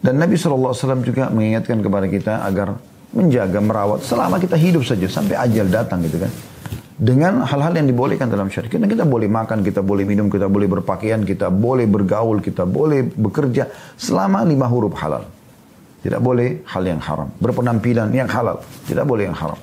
Dan 0.00 0.16
Nabi 0.16 0.38
SAW 0.38 0.72
juga 1.02 1.28
mengingatkan 1.28 1.82
kepada 1.82 2.06
kita 2.08 2.46
agar 2.46 2.78
menjaga, 3.10 3.58
merawat 3.58 4.06
selama 4.06 4.38
kita 4.38 4.54
hidup 4.54 4.86
saja 4.86 5.06
sampai 5.10 5.34
ajal 5.38 5.66
datang 5.66 6.02
gitu 6.06 6.22
kan. 6.22 6.32
Dengan 7.00 7.48
hal-hal 7.48 7.72
yang 7.80 7.88
dibolehkan 7.88 8.28
dalam 8.28 8.52
syariat. 8.52 8.68
Kita, 8.68 8.84
kita 8.84 9.08
boleh 9.08 9.24
makan, 9.24 9.64
kita 9.64 9.80
boleh 9.80 10.04
minum, 10.04 10.28
kita 10.28 10.52
boleh 10.52 10.68
berpakaian, 10.68 11.24
kita 11.24 11.48
boleh 11.48 11.88
bergaul, 11.88 12.44
kita 12.44 12.68
boleh 12.68 13.08
bekerja 13.08 13.96
selama 13.96 14.44
lima 14.44 14.68
huruf 14.68 14.92
halal. 15.00 15.24
Tidak 16.04 16.20
boleh 16.20 16.60
hal 16.68 16.82
yang 16.84 17.00
haram. 17.00 17.28
Berpenampilan 17.40 18.12
yang 18.12 18.28
halal. 18.28 18.60
Tidak 18.84 19.04
boleh 19.04 19.32
yang 19.32 19.36
haram. 19.36 19.56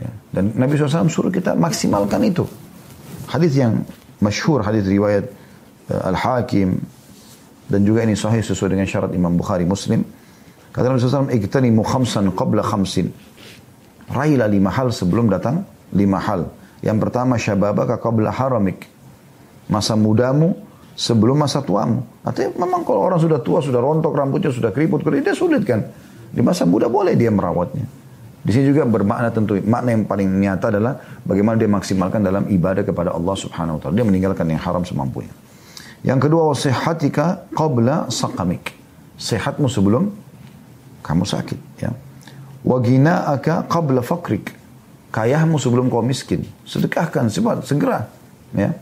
Ya. 0.00 0.10
Dan 0.32 0.56
Nabi 0.56 0.76
SAW 0.76 1.12
suruh 1.12 1.32
kita 1.32 1.56
maksimalkan 1.56 2.24
itu. 2.24 2.44
Hadis 3.28 3.56
yang 3.56 3.84
masyhur, 4.20 4.64
hadis 4.64 4.84
riwayat 4.88 5.28
uh, 5.92 6.08
Al-Hakim 6.12 6.76
dan 7.68 7.80
juga 7.84 8.04
ini 8.04 8.14
sahih 8.14 8.40
sesuai 8.40 8.76
dengan 8.76 8.86
syarat 8.88 9.12
Imam 9.12 9.34
Bukhari 9.34 9.66
Muslim 9.68 10.04
Kata 10.76 10.92
Nabi 10.92 11.00
SAW, 11.00 11.32
Iktanimu 11.32 11.80
khamsan 11.80 12.36
qabla 12.36 12.60
khamsin. 12.60 13.08
Raihlah 14.12 14.44
lima 14.44 14.68
hal 14.68 14.92
sebelum 14.92 15.32
datang 15.32 15.64
lima 15.96 16.20
hal. 16.20 16.52
Yang 16.84 17.08
pertama, 17.08 17.40
syababaka 17.40 17.96
qabla 17.96 18.28
haramik. 18.28 18.84
Masa 19.72 19.96
mudamu 19.96 20.52
sebelum 20.92 21.40
masa 21.40 21.64
tuamu. 21.64 22.04
Artinya 22.20 22.60
memang 22.60 22.84
kalau 22.84 23.08
orang 23.08 23.16
sudah 23.16 23.40
tua, 23.40 23.64
sudah 23.64 23.80
rontok 23.80 24.12
rambutnya, 24.12 24.52
sudah 24.52 24.68
keriput, 24.68 25.00
keriput 25.00 25.24
dia 25.24 25.32
sulit 25.32 25.64
kan. 25.64 25.80
Di 26.28 26.44
masa 26.44 26.68
muda 26.68 26.92
boleh 26.92 27.16
dia 27.16 27.32
merawatnya. 27.32 27.88
Di 28.44 28.54
sini 28.54 28.68
juga 28.70 28.84
bermakna 28.86 29.32
tentu 29.32 29.58
makna 29.64 29.96
yang 29.96 30.04
paling 30.06 30.28
nyata 30.28 30.70
adalah 30.70 30.92
bagaimana 31.24 31.58
dia 31.58 31.66
maksimalkan 31.66 32.20
dalam 32.22 32.46
ibadah 32.46 32.84
kepada 32.86 33.10
Allah 33.16 33.34
Subhanahu 33.34 33.78
wa 33.78 33.80
taala. 33.80 33.94
Dia 33.96 34.06
meninggalkan 34.06 34.46
yang 34.46 34.60
haram 34.60 34.84
semampunya. 34.84 35.32
Yang 36.06 36.30
kedua, 36.30 36.54
wasihatika 36.54 37.50
qabla 37.56 38.12
sakamik. 38.12 38.76
Sehatmu 39.18 39.66
sebelum 39.66 40.25
kamu 41.06 41.22
sakit 41.22 41.60
ya. 41.78 41.94
Wa 42.66 42.82
aka 42.82 43.62
qabla 43.70 44.02
fakrik. 44.02 44.50
Kayahmu 45.14 45.56
sebelum 45.62 45.86
kau 45.86 46.02
miskin. 46.02 46.42
Sedekahkan 46.66 47.30
cepat 47.30 47.62
segera 47.62 48.10
ya. 48.50 48.74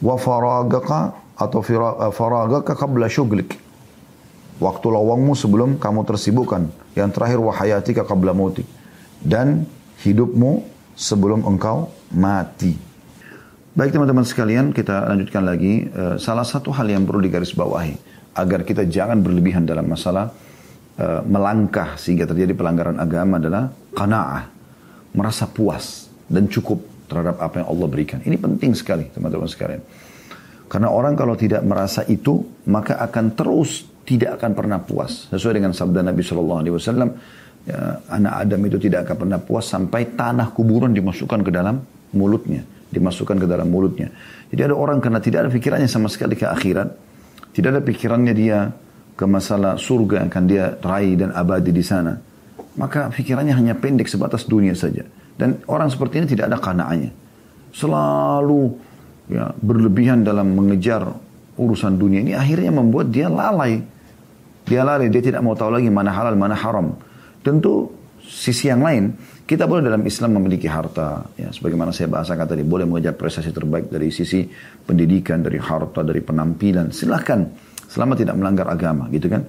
Wa 0.00 0.16
faragaka 0.16 1.12
atau 1.36 1.60
eh, 1.60 2.12
faragaka 2.16 2.72
qabla 2.72 3.12
syuglik. 3.12 3.60
Waktu 4.64 4.86
lawangmu 4.88 5.36
sebelum 5.36 5.76
kamu 5.76 6.08
tersibukkan. 6.08 6.72
Yang 6.96 7.10
terakhir 7.12 7.38
wahayatika 7.44 8.02
qabla 8.08 8.32
mautik. 8.32 8.64
Dan 9.20 9.68
hidupmu 10.00 10.64
sebelum 10.96 11.44
engkau 11.44 11.92
mati. 12.16 12.72
Baik 13.74 13.90
teman-teman 13.90 14.22
sekalian, 14.22 14.70
kita 14.70 15.10
lanjutkan 15.10 15.42
lagi. 15.42 15.90
Uh, 15.90 16.14
salah 16.14 16.46
satu 16.46 16.70
hal 16.70 16.86
yang 16.86 17.02
perlu 17.02 17.18
digarisbawahi 17.26 17.98
agar 18.38 18.62
kita 18.62 18.86
jangan 18.86 19.18
berlebihan 19.18 19.66
dalam 19.66 19.90
masalah 19.90 20.30
Eh, 20.94 21.22
melangkah 21.26 21.98
sehingga 21.98 22.22
terjadi 22.22 22.54
pelanggaran 22.54 23.02
agama 23.02 23.42
adalah 23.42 23.66
qanaah, 23.98 24.46
merasa 25.10 25.50
puas 25.50 26.06
dan 26.30 26.46
cukup 26.46 26.86
terhadap 27.10 27.42
apa 27.42 27.58
yang 27.58 27.66
Allah 27.66 27.88
berikan. 27.90 28.22
Ini 28.22 28.38
penting 28.38 28.78
sekali 28.78 29.10
teman-teman 29.10 29.50
sekalian. 29.50 29.82
Karena 30.70 30.94
orang 30.94 31.18
kalau 31.18 31.34
tidak 31.34 31.66
merasa 31.66 32.06
itu, 32.06 32.46
maka 32.70 33.02
akan 33.02 33.34
terus 33.34 33.90
tidak 34.06 34.38
akan 34.38 34.54
pernah 34.54 34.78
puas. 34.78 35.26
Sesuai 35.34 35.58
dengan 35.58 35.74
sabda 35.74 35.98
Nabi 36.06 36.22
Shallallahu 36.22 36.60
Alaihi 36.62 36.74
Wasallam, 36.78 37.10
ya, 37.66 37.98
anak 38.14 38.46
Adam 38.46 38.60
itu 38.62 38.78
tidak 38.78 39.10
akan 39.10 39.16
pernah 39.26 39.38
puas 39.42 39.66
sampai 39.66 40.14
tanah 40.14 40.54
kuburan 40.54 40.94
dimasukkan 40.94 41.42
ke 41.42 41.50
dalam 41.50 41.82
mulutnya, 42.14 42.62
dimasukkan 42.94 43.42
ke 43.42 43.46
dalam 43.50 43.66
mulutnya. 43.66 44.14
Jadi 44.46 44.62
ada 44.62 44.78
orang 44.78 45.02
karena 45.02 45.18
tidak 45.18 45.42
ada 45.42 45.50
pikirannya 45.50 45.90
sama 45.90 46.06
sekali 46.06 46.38
ke 46.38 46.46
akhirat, 46.46 46.86
tidak 47.50 47.68
ada 47.74 47.82
pikirannya 47.82 48.30
dia 48.30 48.70
ke 49.14 49.24
masalah 49.30 49.78
surga 49.78 50.26
yang 50.26 50.28
akan 50.30 50.44
dia 50.50 50.64
raih 50.82 51.14
dan 51.14 51.30
abadi 51.30 51.70
di 51.70 51.84
sana, 51.86 52.18
maka 52.74 53.10
pikirannya 53.10 53.54
hanya 53.54 53.74
pendek 53.78 54.10
sebatas 54.10 54.46
dunia 54.46 54.74
saja. 54.74 55.06
Dan 55.34 55.62
orang 55.66 55.90
seperti 55.90 56.22
ini 56.22 56.26
tidak 56.30 56.50
ada 56.50 56.58
kanaannya. 56.62 57.10
selalu 57.74 58.70
ya 59.26 59.50
berlebihan 59.50 60.22
dalam 60.22 60.54
mengejar 60.54 61.10
urusan 61.58 61.98
dunia 61.98 62.22
ini 62.22 62.32
akhirnya 62.38 62.70
membuat 62.70 63.10
dia 63.10 63.26
lalai. 63.26 63.82
Dia 64.64 64.80
lalai, 64.86 65.10
dia 65.10 65.20
tidak 65.20 65.42
mau 65.44 65.52
tahu 65.58 65.74
lagi 65.76 65.90
mana 65.90 66.14
halal, 66.14 66.38
mana 66.38 66.56
haram. 66.56 66.96
Tentu 67.44 67.92
sisi 68.24 68.72
yang 68.72 68.80
lain, 68.80 69.12
kita 69.44 69.68
boleh 69.68 69.84
dalam 69.84 70.00
Islam 70.08 70.40
memiliki 70.40 70.64
harta, 70.64 71.28
ya 71.36 71.52
sebagaimana 71.52 71.92
saya 71.92 72.08
bahasakan 72.08 72.48
tadi, 72.48 72.64
boleh 72.64 72.88
mengejar 72.88 73.12
prestasi 73.12 73.52
terbaik 73.52 73.92
dari 73.92 74.08
sisi 74.08 74.48
pendidikan, 74.88 75.44
dari 75.44 75.60
harta, 75.60 76.00
dari 76.00 76.24
penampilan. 76.24 76.88
Silahkan, 76.96 77.44
selama 77.94 78.18
tidak 78.18 78.34
melanggar 78.34 78.66
agama, 78.66 79.06
gitu 79.14 79.30
kan? 79.30 79.46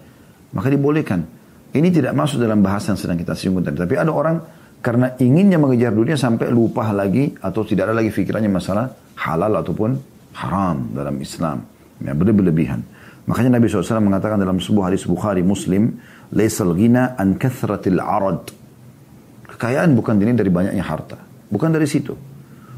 Maka 0.54 0.70
dibolehkan. 0.70 1.26
Ini 1.74 1.90
tidak 1.90 2.14
masuk 2.14 2.38
dalam 2.38 2.62
bahasan 2.62 2.94
yang 2.94 3.02
sedang 3.02 3.18
kita 3.18 3.34
singgung 3.34 3.66
tadi. 3.66 3.76
Tapi 3.76 3.98
ada 3.98 4.14
orang 4.14 4.38
karena 4.86 5.18
inginnya 5.18 5.58
mengejar 5.58 5.92
dunia 5.92 6.14
sampai 6.14 6.54
lupa 6.54 6.94
lagi 6.94 7.34
atau 7.42 7.66
tidak 7.66 7.90
ada 7.90 8.00
lagi 8.00 8.14
pikirannya 8.14 8.54
masalah 8.54 8.86
halal 9.18 9.60
ataupun 9.60 9.98
haram 10.38 10.94
dalam 10.94 11.18
Islam. 11.18 11.66
Ya, 12.00 12.14
berlebihan. 12.14 12.86
Makanya 13.26 13.58
Nabi 13.58 13.66
SAW 13.66 14.06
mengatakan 14.06 14.38
dalam 14.38 14.62
sebuah 14.62 14.94
hadis 14.94 15.10
Bukhari 15.10 15.42
Muslim, 15.42 15.98
Laisal 16.38 16.78
ghina 16.78 17.18
an 17.18 17.42
kathratil 17.42 17.98
arad. 17.98 18.54
Kekayaan 19.50 19.98
bukan 19.98 20.22
ini 20.22 20.38
dari 20.38 20.54
banyaknya 20.54 20.86
harta. 20.86 21.18
Bukan 21.50 21.74
dari 21.74 21.90
situ. 21.90 22.14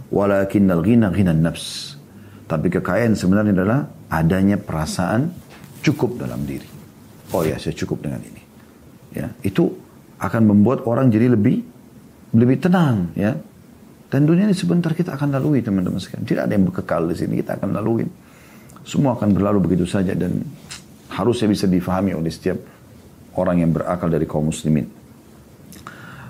Walakinnal 0.07 0.79
ghina 0.79 1.11
ghina 1.11 1.35
nafs. 1.35 1.99
Tapi 2.47 2.71
kekayaan 2.71 3.19
sebenarnya 3.19 3.51
adalah 3.51 3.79
adanya 4.07 4.55
perasaan 4.55 5.46
cukup 5.83 6.21
dalam 6.21 6.43
diri. 6.43 6.67
Oh 7.35 7.43
ya, 7.43 7.59
saya 7.59 7.75
cukup 7.75 8.07
dengan 8.07 8.23
ini. 8.23 8.41
Ya, 9.15 9.27
itu 9.43 9.67
akan 10.17 10.41
membuat 10.49 10.85
orang 10.87 11.11
jadi 11.11 11.33
lebih 11.33 11.61
lebih 12.35 12.57
tenang, 12.59 13.11
ya. 13.15 13.35
Dan 14.07 14.23
dunia 14.23 14.47
ini 14.47 14.55
sebentar 14.55 14.95
kita 14.95 15.19
akan 15.19 15.35
lalui 15.35 15.59
teman-teman 15.59 15.99
sekalian. 15.99 16.23
Tidak 16.23 16.43
ada 16.47 16.53
yang 16.55 16.71
kekal 16.71 17.11
di 17.11 17.15
sini, 17.15 17.43
kita 17.43 17.59
akan 17.59 17.75
lalui. 17.75 18.07
Semua 18.87 19.19
akan 19.19 19.35
berlalu 19.35 19.67
begitu 19.67 19.83
saja 19.83 20.15
dan 20.15 20.39
harusnya 21.11 21.51
bisa 21.51 21.67
difahami 21.67 22.15
oleh 22.15 22.31
setiap 22.31 22.55
orang 23.35 23.67
yang 23.67 23.71
berakal 23.75 24.07
dari 24.07 24.23
kaum 24.23 24.47
muslimin. 24.47 24.87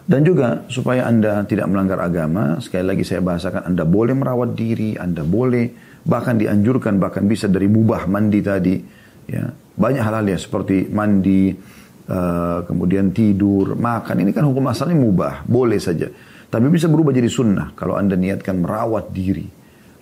Dan 0.07 0.23
juga 0.23 0.63
supaya 0.71 1.05
Anda 1.05 1.43
tidak 1.43 1.67
melanggar 1.67 1.99
agama, 1.99 2.63
sekali 2.63 2.95
lagi 2.95 3.03
saya 3.03 3.19
bahasakan 3.19 3.67
Anda 3.67 3.83
boleh 3.83 4.15
merawat 4.15 4.55
diri, 4.55 4.95
Anda 4.95 5.21
boleh 5.21 5.67
bahkan 6.07 6.39
dianjurkan 6.39 6.95
bahkan 6.97 7.27
bisa 7.27 7.51
dari 7.51 7.67
mubah 7.67 8.07
mandi 8.07 8.39
tadi 8.39 8.79
ya. 9.27 9.51
Banyak 9.77 10.01
hal-hal 10.01 10.25
ya 10.25 10.37
seperti 10.41 10.89
mandi, 10.89 11.53
uh, 12.09 12.65
kemudian 12.65 13.13
tidur, 13.13 13.77
makan. 13.77 14.25
Ini 14.25 14.33
kan 14.33 14.49
hukum 14.49 14.65
asalnya 14.65 14.97
mubah, 14.97 15.45
boleh 15.45 15.77
saja. 15.77 16.09
Tapi 16.47 16.65
bisa 16.73 16.89
berubah 16.89 17.13
jadi 17.13 17.29
sunnah 17.29 17.77
kalau 17.77 17.93
Anda 17.93 18.17
niatkan 18.17 18.63
merawat 18.63 19.13
diri 19.13 19.57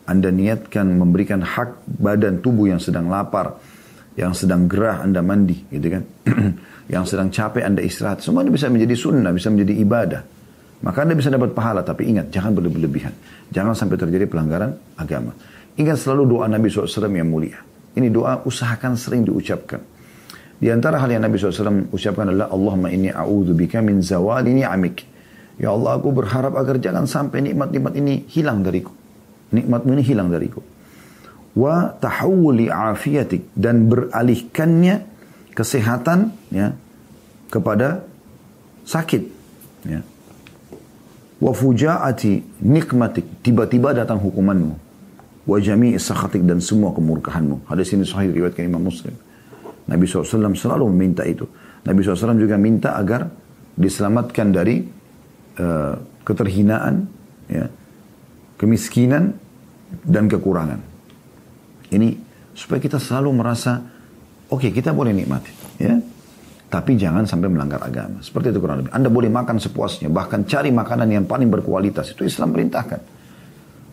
anda 0.05 0.29
niatkan 0.29 0.85
memberikan 1.01 1.41
hak 1.41 1.81
badan 1.97 2.37
tubuh 2.45 2.69
yang 2.69 2.77
sedang 2.77 3.09
lapar, 3.09 3.57
yang 4.13 4.37
sedang 4.37 4.69
gerah 4.69 5.01
Anda 5.01 5.25
mandi, 5.25 5.65
gitu 5.73 5.97
kan? 5.97 6.03
yang 6.93 7.09
sedang 7.09 7.33
capek 7.33 7.65
Anda 7.65 7.81
istirahat. 7.81 8.21
Semua 8.21 8.45
ini 8.45 8.53
bisa 8.53 8.69
menjadi 8.69 8.93
sunnah, 8.93 9.33
bisa 9.33 9.49
menjadi 9.49 9.73
ibadah. 9.81 10.21
Maka 10.85 10.97
Anda 11.01 11.17
bisa 11.17 11.33
dapat 11.33 11.57
pahala, 11.57 11.81
tapi 11.81 12.05
ingat, 12.05 12.29
jangan 12.29 12.53
berlebihan. 12.53 13.17
Jangan 13.49 13.73
sampai 13.73 13.97
terjadi 13.97 14.29
pelanggaran 14.29 14.77
agama. 14.93 15.33
Ingat 15.73 15.97
selalu 15.97 16.37
doa 16.37 16.45
Nabi 16.45 16.69
SAW 16.69 17.09
yang 17.09 17.25
mulia. 17.25 17.57
Ini 17.95 18.07
doa 18.11 18.43
usahakan 18.43 18.99
sering 18.99 19.23
diucapkan. 19.23 19.79
Di 20.55 20.71
antara 20.71 20.99
hal 20.99 21.11
yang 21.11 21.23
Nabi 21.23 21.35
SAW 21.39 21.91
ucapkan 21.91 22.31
adalah 22.31 22.51
Allahumma 22.51 22.91
inni 22.91 23.11
a'udhu 23.11 23.55
bika 23.55 23.79
min 23.83 24.03
zawali 24.03 24.55
ni'amik. 24.55 25.03
Ya 25.59 25.71
Allah 25.71 25.95
aku 25.95 26.11
berharap 26.11 26.55
agar 26.59 26.79
jangan 26.83 27.07
sampai 27.07 27.39
nikmat-nikmat 27.43 27.95
ini 27.95 28.27
hilang 28.27 28.63
dariku 28.63 29.05
nikmatmu 29.55 29.89
ini 29.95 30.03
hilang 30.03 30.27
dariku. 30.27 30.59
Wa 31.55 31.95
tahawuli 31.95 32.67
afiatik 32.67 33.47
dan 33.55 33.87
beralihkannya 33.87 34.95
kesehatan 35.55 36.35
ya 36.51 36.75
kepada 37.47 38.03
sakit 38.83 39.23
ya. 39.87 40.03
Wa 41.39 41.51
fujaati 41.55 42.63
nikmatik 42.63 43.43
tiba-tiba 43.43 43.95
datang 43.95 44.19
hukumanmu. 44.19 44.75
Wa 45.45 45.61
jami'i 45.61 46.01
sakhatik 46.01 46.41
dan 46.41 46.57
semua 46.57 46.89
kemurkahanmu. 46.91 47.69
Hadis 47.69 47.93
ini 47.93 48.01
sahih 48.01 48.33
riwayatkan 48.33 48.65
Imam 48.65 48.81
Muslim. 48.81 49.13
Nabi 49.85 50.09
SAW 50.09 50.57
selalu 50.57 50.89
meminta 50.89 51.21
itu. 51.21 51.45
Nabi 51.85 52.01
SAW 52.01 52.33
juga 52.41 52.57
minta 52.57 52.97
agar 52.97 53.29
diselamatkan 53.77 54.49
dari 54.49 54.81
uh, 55.61 55.93
keterhinaan, 56.25 57.05
ya, 57.45 57.69
kemiskinan 58.57 59.37
dan 60.01 60.25
kekurangan. 60.25 60.81
Ini 61.93 62.17
supaya 62.57 62.81
kita 62.81 62.97
selalu 62.97 63.29
merasa 63.37 63.77
oke 64.49 64.65
okay, 64.65 64.71
kita 64.73 64.89
boleh 64.89 65.13
nikmati, 65.13 65.53
ya. 65.77 65.93
Tapi 66.65 66.97
jangan 66.97 67.29
sampai 67.29 67.53
melanggar 67.53 67.85
agama. 67.85 68.25
Seperti 68.25 68.49
itu 68.49 68.57
kurang 68.57 68.81
lebih. 68.81 68.91
Anda 68.91 69.13
boleh 69.13 69.29
makan 69.29 69.61
sepuasnya, 69.61 70.09
bahkan 70.09 70.49
cari 70.49 70.73
makanan 70.73 71.07
yang 71.13 71.25
paling 71.29 71.47
berkualitas. 71.53 72.17
Itu 72.17 72.25
Islam 72.25 72.51
perintahkan. 72.51 73.14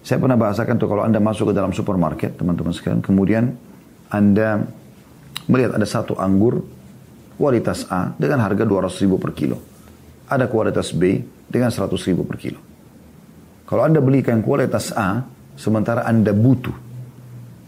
Saya 0.02 0.18
pernah 0.18 0.34
bahasakan 0.34 0.74
tuh 0.82 0.90
kalau 0.90 1.06
Anda 1.06 1.22
masuk 1.22 1.50
ke 1.50 1.54
dalam 1.54 1.70
supermarket, 1.70 2.34
teman-teman 2.34 2.74
sekalian, 2.74 2.98
kemudian 2.98 3.54
Anda 4.10 4.66
melihat 5.46 5.78
ada 5.78 5.86
satu 5.86 6.18
anggur 6.18 6.62
kualitas 7.38 7.86
A 7.86 8.10
dengan 8.18 8.42
harga 8.42 8.66
200 8.66 9.02
ribu 9.06 9.22
per 9.22 9.30
kilo. 9.30 9.62
Ada 10.26 10.50
kualitas 10.50 10.90
B 10.90 11.22
dengan 11.46 11.70
100 11.70 11.86
ribu 12.10 12.26
per 12.26 12.36
kilo. 12.38 12.58
Kalau 13.62 13.86
Anda 13.86 14.02
belikan 14.02 14.42
kualitas 14.42 14.90
A, 14.90 15.22
sementara 15.54 16.02
Anda 16.02 16.34
butuh, 16.34 16.74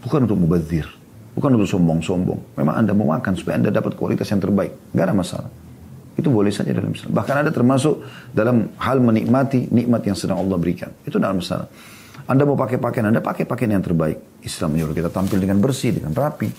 bukan 0.03 0.27
untuk 0.27 0.37
mubazir, 0.37 0.85
bukan 1.39 1.55
untuk 1.55 1.71
sombong-sombong. 1.71 2.59
Memang 2.59 2.75
Anda 2.83 2.91
mau 2.91 3.15
makan 3.15 3.33
supaya 3.39 3.63
Anda 3.63 3.71
dapat 3.71 3.95
kualitas 3.95 4.27
yang 4.27 4.43
terbaik. 4.43 4.91
Gak 4.91 5.05
ada 5.07 5.15
masalah. 5.15 5.49
Itu 6.15 6.31
boleh 6.31 6.51
saja 6.51 6.71
dalam 6.71 6.91
Islam. 6.91 7.11
Bahkan 7.15 7.35
ada 7.47 7.51
termasuk 7.51 8.03
dalam 8.31 8.75
hal 8.79 9.03
menikmati 9.03 9.67
nikmat 9.71 10.03
yang 10.07 10.15
sedang 10.19 10.39
Allah 10.39 10.55
berikan. 10.55 10.91
Itu 11.03 11.19
dalam 11.19 11.43
masalah. 11.43 11.67
Anda 12.25 12.41
mau 12.41 12.57
pakai 12.57 12.81
pakaian, 12.81 13.13
Anda 13.13 13.21
pakai 13.21 13.45
pakaian 13.45 13.77
yang 13.77 13.85
terbaik. 13.85 14.41
Islam 14.41 14.73
menyuruh 14.73 14.97
kita 14.97 15.09
tampil 15.13 15.37
dengan 15.37 15.61
bersih, 15.61 15.93
dengan 15.93 16.09
rapi. 16.09 16.49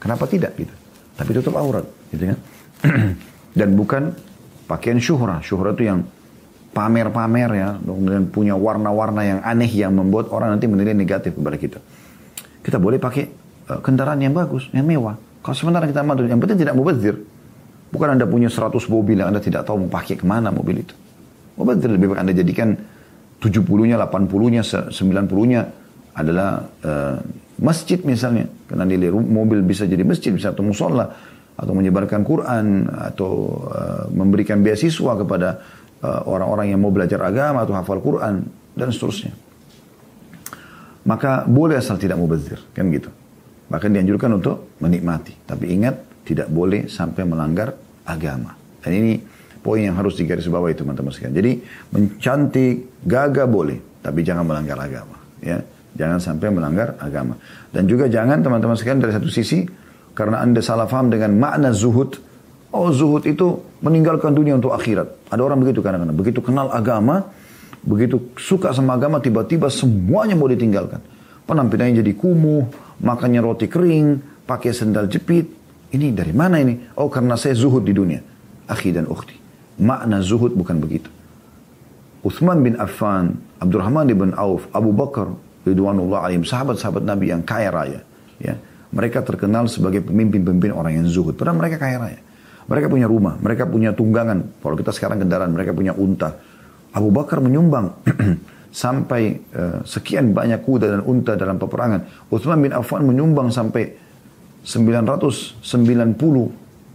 Kenapa 0.00 0.24
tidak 0.24 0.56
gitu? 0.56 0.72
Tapi 1.12 1.30
tutup 1.36 1.60
aurat, 1.60 1.84
gitu 2.08 2.32
kan? 2.32 2.38
Dan 3.58 3.76
bukan 3.76 4.16
pakaian 4.64 4.96
syuhrah. 4.96 5.44
Syuhrah 5.44 5.76
itu 5.76 5.84
yang 5.84 6.00
pamer-pamer 6.70 7.50
ya, 7.50 7.68
dan 7.82 8.30
punya 8.30 8.54
warna-warna 8.54 9.26
yang 9.26 9.38
aneh 9.42 9.66
yang 9.66 9.90
membuat 9.90 10.30
orang 10.30 10.54
nanti 10.54 10.70
menilai 10.70 10.94
negatif 10.94 11.34
kepada 11.34 11.58
kita. 11.58 11.78
Kita 12.62 12.78
boleh 12.78 13.02
pakai 13.02 13.26
uh, 13.74 13.82
kendaraan 13.82 14.22
yang 14.22 14.30
bagus, 14.30 14.70
yang 14.70 14.86
mewah. 14.86 15.18
Kalau 15.42 15.56
sementara 15.58 15.90
kita 15.90 16.06
madu, 16.06 16.22
yang 16.30 16.38
penting 16.38 16.62
tidak 16.62 16.78
mubazir. 16.78 17.18
Bukan 17.90 18.14
Anda 18.14 18.22
punya 18.22 18.46
100 18.46 18.70
mobil 18.86 19.18
yang 19.18 19.34
Anda 19.34 19.42
tidak 19.42 19.66
tahu 19.66 19.82
mau 19.82 19.90
pakai 19.90 20.14
ke 20.14 20.22
mana 20.22 20.54
mobil 20.54 20.86
itu. 20.86 20.94
Mubazir 21.58 21.90
lebih 21.90 22.14
baik 22.14 22.22
Anda 22.22 22.32
jadikan 22.38 22.78
70-nya, 23.40 23.96
80-nya, 23.96 24.62
90-nya 24.92 25.60
adalah 26.12 26.68
uh, 26.84 27.16
masjid 27.60 27.98
misalnya. 28.04 28.46
Karena 28.68 28.84
nilai 28.84 29.08
mobil 29.10 29.64
bisa 29.64 29.88
jadi 29.88 30.04
masjid, 30.04 30.30
bisa 30.30 30.52
atau 30.52 30.60
musola, 30.60 31.08
atau 31.56 31.72
menyebarkan 31.72 32.20
Quran, 32.20 32.84
atau 32.88 33.64
uh, 33.68 34.04
memberikan 34.12 34.60
beasiswa 34.60 35.12
kepada 35.16 35.48
Eh, 36.00 36.22
orang-orang 36.24 36.72
yang 36.72 36.80
mau 36.80 36.88
belajar 36.88 37.20
agama 37.20 37.60
atau 37.60 37.76
hafal 37.76 38.00
Quran 38.00 38.40
dan 38.72 38.88
seterusnya. 38.88 39.36
Maka 41.04 41.44
boleh 41.44 41.76
asal 41.76 42.00
tidak 42.00 42.16
mubazir, 42.16 42.56
kan 42.72 42.88
gitu. 42.88 43.12
Bahkan 43.68 43.92
dianjurkan 43.92 44.40
untuk 44.40 44.80
menikmati. 44.80 45.36
Tapi 45.44 45.76
ingat, 45.76 46.24
tidak 46.24 46.48
boleh 46.48 46.88
sampai 46.88 47.28
melanggar 47.28 47.76
agama. 48.08 48.56
Dan 48.80 48.92
ini 48.96 49.20
poin 49.60 49.84
yang 49.84 49.96
harus 49.96 50.16
digarisbawahi 50.16 50.74
teman-teman 50.76 51.12
sekalian. 51.12 51.36
Jadi 51.36 51.52
mencantik, 51.92 53.04
gagah 53.04 53.48
boleh, 53.48 54.00
tapi 54.00 54.24
jangan 54.24 54.44
melanggar 54.44 54.80
agama. 54.80 55.16
Ya, 55.40 55.60
jangan 55.96 56.18
sampai 56.20 56.48
melanggar 56.52 56.96
agama. 57.00 57.36
Dan 57.70 57.88
juga 57.88 58.08
jangan 58.08 58.40
teman-teman 58.40 58.76
sekalian 58.76 59.00
dari 59.00 59.12
satu 59.16 59.28
sisi, 59.28 59.64
karena 60.16 60.42
anda 60.42 60.60
salah 60.60 60.88
paham 60.88 61.12
dengan 61.12 61.36
makna 61.36 61.70
zuhud, 61.72 62.30
Oh 62.70 62.94
zuhud 62.94 63.26
itu 63.26 63.58
meninggalkan 63.82 64.30
dunia 64.30 64.54
untuk 64.54 64.70
akhirat. 64.70 65.26
Ada 65.26 65.42
orang 65.42 65.58
begitu 65.58 65.82
kadang-kadang. 65.82 66.14
Begitu 66.14 66.38
kenal 66.38 66.70
agama, 66.70 67.26
begitu 67.82 68.30
suka 68.38 68.70
sama 68.70 68.94
agama, 68.94 69.18
tiba-tiba 69.18 69.66
semuanya 69.66 70.38
mau 70.38 70.46
ditinggalkan. 70.46 71.02
Penampilannya 71.50 71.98
jadi 71.98 72.14
kumuh, 72.14 72.70
makannya 73.02 73.42
roti 73.42 73.66
kering, 73.66 74.22
pakai 74.46 74.70
sendal 74.70 75.10
jepit. 75.10 75.50
Ini 75.90 76.14
dari 76.14 76.30
mana 76.30 76.62
ini? 76.62 76.94
Oh 76.94 77.10
karena 77.10 77.34
saya 77.34 77.58
zuhud 77.58 77.82
di 77.82 77.90
dunia. 77.90 78.22
Akhi 78.70 78.94
dan 78.94 79.10
ukhti. 79.10 79.39
Makna 79.80 80.20
zuhud 80.20 80.52
bukan 80.52 80.76
begitu. 80.76 81.08
Uthman 82.20 82.60
bin 82.60 82.76
Affan, 82.76 83.40
Abdurrahman 83.56 84.12
bin 84.12 84.36
Auf, 84.36 84.68
Abu 84.76 84.92
Bakar, 84.92 85.32
Ridwanullah 85.64 86.28
alim, 86.28 86.44
sahabat-sahabat 86.44 87.00
Nabi 87.00 87.32
yang 87.32 87.40
kaya 87.40 87.72
raya. 87.72 88.00
Ya, 88.36 88.60
mereka 88.92 89.24
terkenal 89.24 89.72
sebagai 89.72 90.04
pemimpin-pemimpin 90.04 90.76
orang 90.76 91.00
yang 91.00 91.08
zuhud. 91.08 91.32
Padahal 91.32 91.56
mereka 91.56 91.80
kaya 91.80 91.96
raya. 91.96 92.20
Mereka 92.68 92.92
punya 92.92 93.08
rumah, 93.08 93.40
mereka 93.40 93.64
punya 93.64 93.96
tunggangan. 93.96 94.60
Kalau 94.60 94.76
kita 94.76 94.92
sekarang 94.92 95.24
kendaraan, 95.24 95.50
mereka 95.50 95.72
punya 95.72 95.96
unta. 95.96 96.36
Abu 96.92 97.08
Bakar 97.08 97.40
menyumbang 97.40 98.04
sampai 98.84 99.40
uh, 99.56 99.80
sekian 99.82 100.36
banyak 100.36 100.60
kuda 100.62 100.92
dan 100.92 101.02
unta 101.02 101.40
dalam 101.40 101.56
peperangan. 101.56 102.28
Uthman 102.28 102.60
bin 102.60 102.72
Affan 102.76 103.08
menyumbang 103.08 103.48
sampai 103.48 103.96
990 104.60 105.64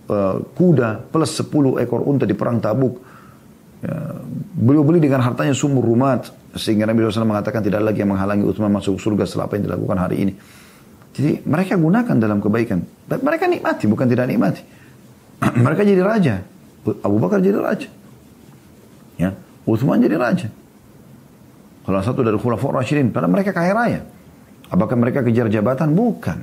uh, 0.10 0.42
kuda 0.54 1.10
plus 1.10 1.32
10 1.42 1.82
ekor 1.82 2.02
unta 2.06 2.26
di 2.26 2.36
perang 2.38 2.62
Tabuk. 2.62 3.02
Ya, 3.86 4.18
beliau 4.56 4.82
beli 4.82 5.04
dengan 5.04 5.22
hartanya 5.22 5.54
sumur 5.54 5.86
rumat 5.86 6.32
sehingga 6.56 6.90
Nabi 6.90 7.06
SAW 7.06 7.28
mengatakan 7.28 7.62
tidak 7.62 7.86
lagi 7.86 8.02
yang 8.02 8.16
menghalangi 8.16 8.48
Uthman 8.48 8.72
masuk 8.72 8.98
surga 8.98 9.28
setelah 9.28 9.46
apa 9.46 9.60
yang 9.60 9.70
dilakukan 9.70 9.98
hari 10.00 10.16
ini. 10.26 10.34
Jadi 11.16 11.46
mereka 11.48 11.78
gunakan 11.78 12.16
dalam 12.18 12.40
kebaikan. 12.42 12.82
Mereka 13.08 13.46
nikmati 13.48 13.86
bukan 13.86 14.08
tidak 14.10 14.26
nikmati. 14.28 14.64
mereka 15.66 15.82
jadi 15.86 16.02
raja. 16.02 16.36
Abu 16.86 17.18
Bakar 17.18 17.40
jadi 17.42 17.60
raja. 17.60 17.90
Ya, 19.16 19.32
Uthman 19.64 20.02
jadi 20.02 20.18
raja. 20.18 20.48
Salah 21.86 22.02
satu 22.02 22.26
dari 22.26 22.36
Khulafaur 22.42 22.74
Rashidin. 22.74 23.14
Padahal 23.14 23.32
mereka 23.32 23.54
kaya 23.54 23.72
raya. 23.72 24.02
Apakah 24.74 24.98
mereka 24.98 25.22
kejar 25.22 25.46
jabatan? 25.54 25.94
Bukan. 25.94 26.38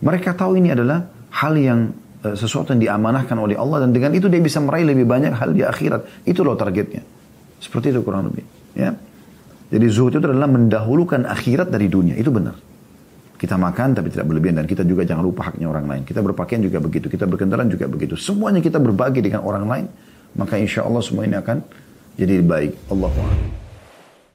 Mereka 0.00 0.32
tahu 0.32 0.56
ini 0.56 0.72
adalah 0.72 1.04
hal 1.28 1.54
yang 1.60 1.92
sesuatu 2.22 2.74
yang 2.74 2.82
diamanahkan 2.82 3.38
oleh 3.38 3.54
Allah 3.54 3.86
dan 3.86 3.94
dengan 3.94 4.10
itu 4.10 4.26
dia 4.26 4.42
bisa 4.42 4.58
meraih 4.58 4.86
lebih 4.86 5.06
banyak 5.06 5.32
hal 5.34 5.54
di 5.54 5.62
akhirat. 5.62 6.26
Itu 6.26 6.42
loh 6.42 6.58
targetnya. 6.58 7.02
Seperti 7.62 7.94
itu 7.94 8.02
kurang 8.02 8.30
lebih. 8.30 8.42
Ya. 8.74 8.94
Jadi 9.68 9.86
zuhud 9.86 10.16
itu 10.16 10.24
adalah 10.24 10.50
mendahulukan 10.50 11.28
akhirat 11.28 11.70
dari 11.70 11.86
dunia. 11.86 12.18
Itu 12.18 12.34
benar. 12.34 12.56
Kita 13.38 13.54
makan 13.54 13.94
tapi 13.94 14.10
tidak 14.10 14.26
berlebihan 14.26 14.58
dan 14.58 14.66
kita 14.66 14.82
juga 14.82 15.06
jangan 15.06 15.22
lupa 15.22 15.46
haknya 15.46 15.70
orang 15.70 15.86
lain. 15.86 16.02
Kita 16.02 16.18
berpakaian 16.18 16.58
juga 16.58 16.82
begitu, 16.82 17.06
kita 17.06 17.22
berkendaraan 17.22 17.70
juga 17.70 17.86
begitu. 17.86 18.18
Semuanya 18.18 18.58
kita 18.58 18.82
berbagi 18.82 19.22
dengan 19.22 19.46
orang 19.46 19.64
lain, 19.70 19.86
maka 20.34 20.58
insya 20.58 20.82
Allah 20.82 20.98
semua 21.06 21.22
ini 21.22 21.38
akan 21.38 21.62
jadi 22.18 22.42
baik. 22.42 22.90
Allah 22.90 23.10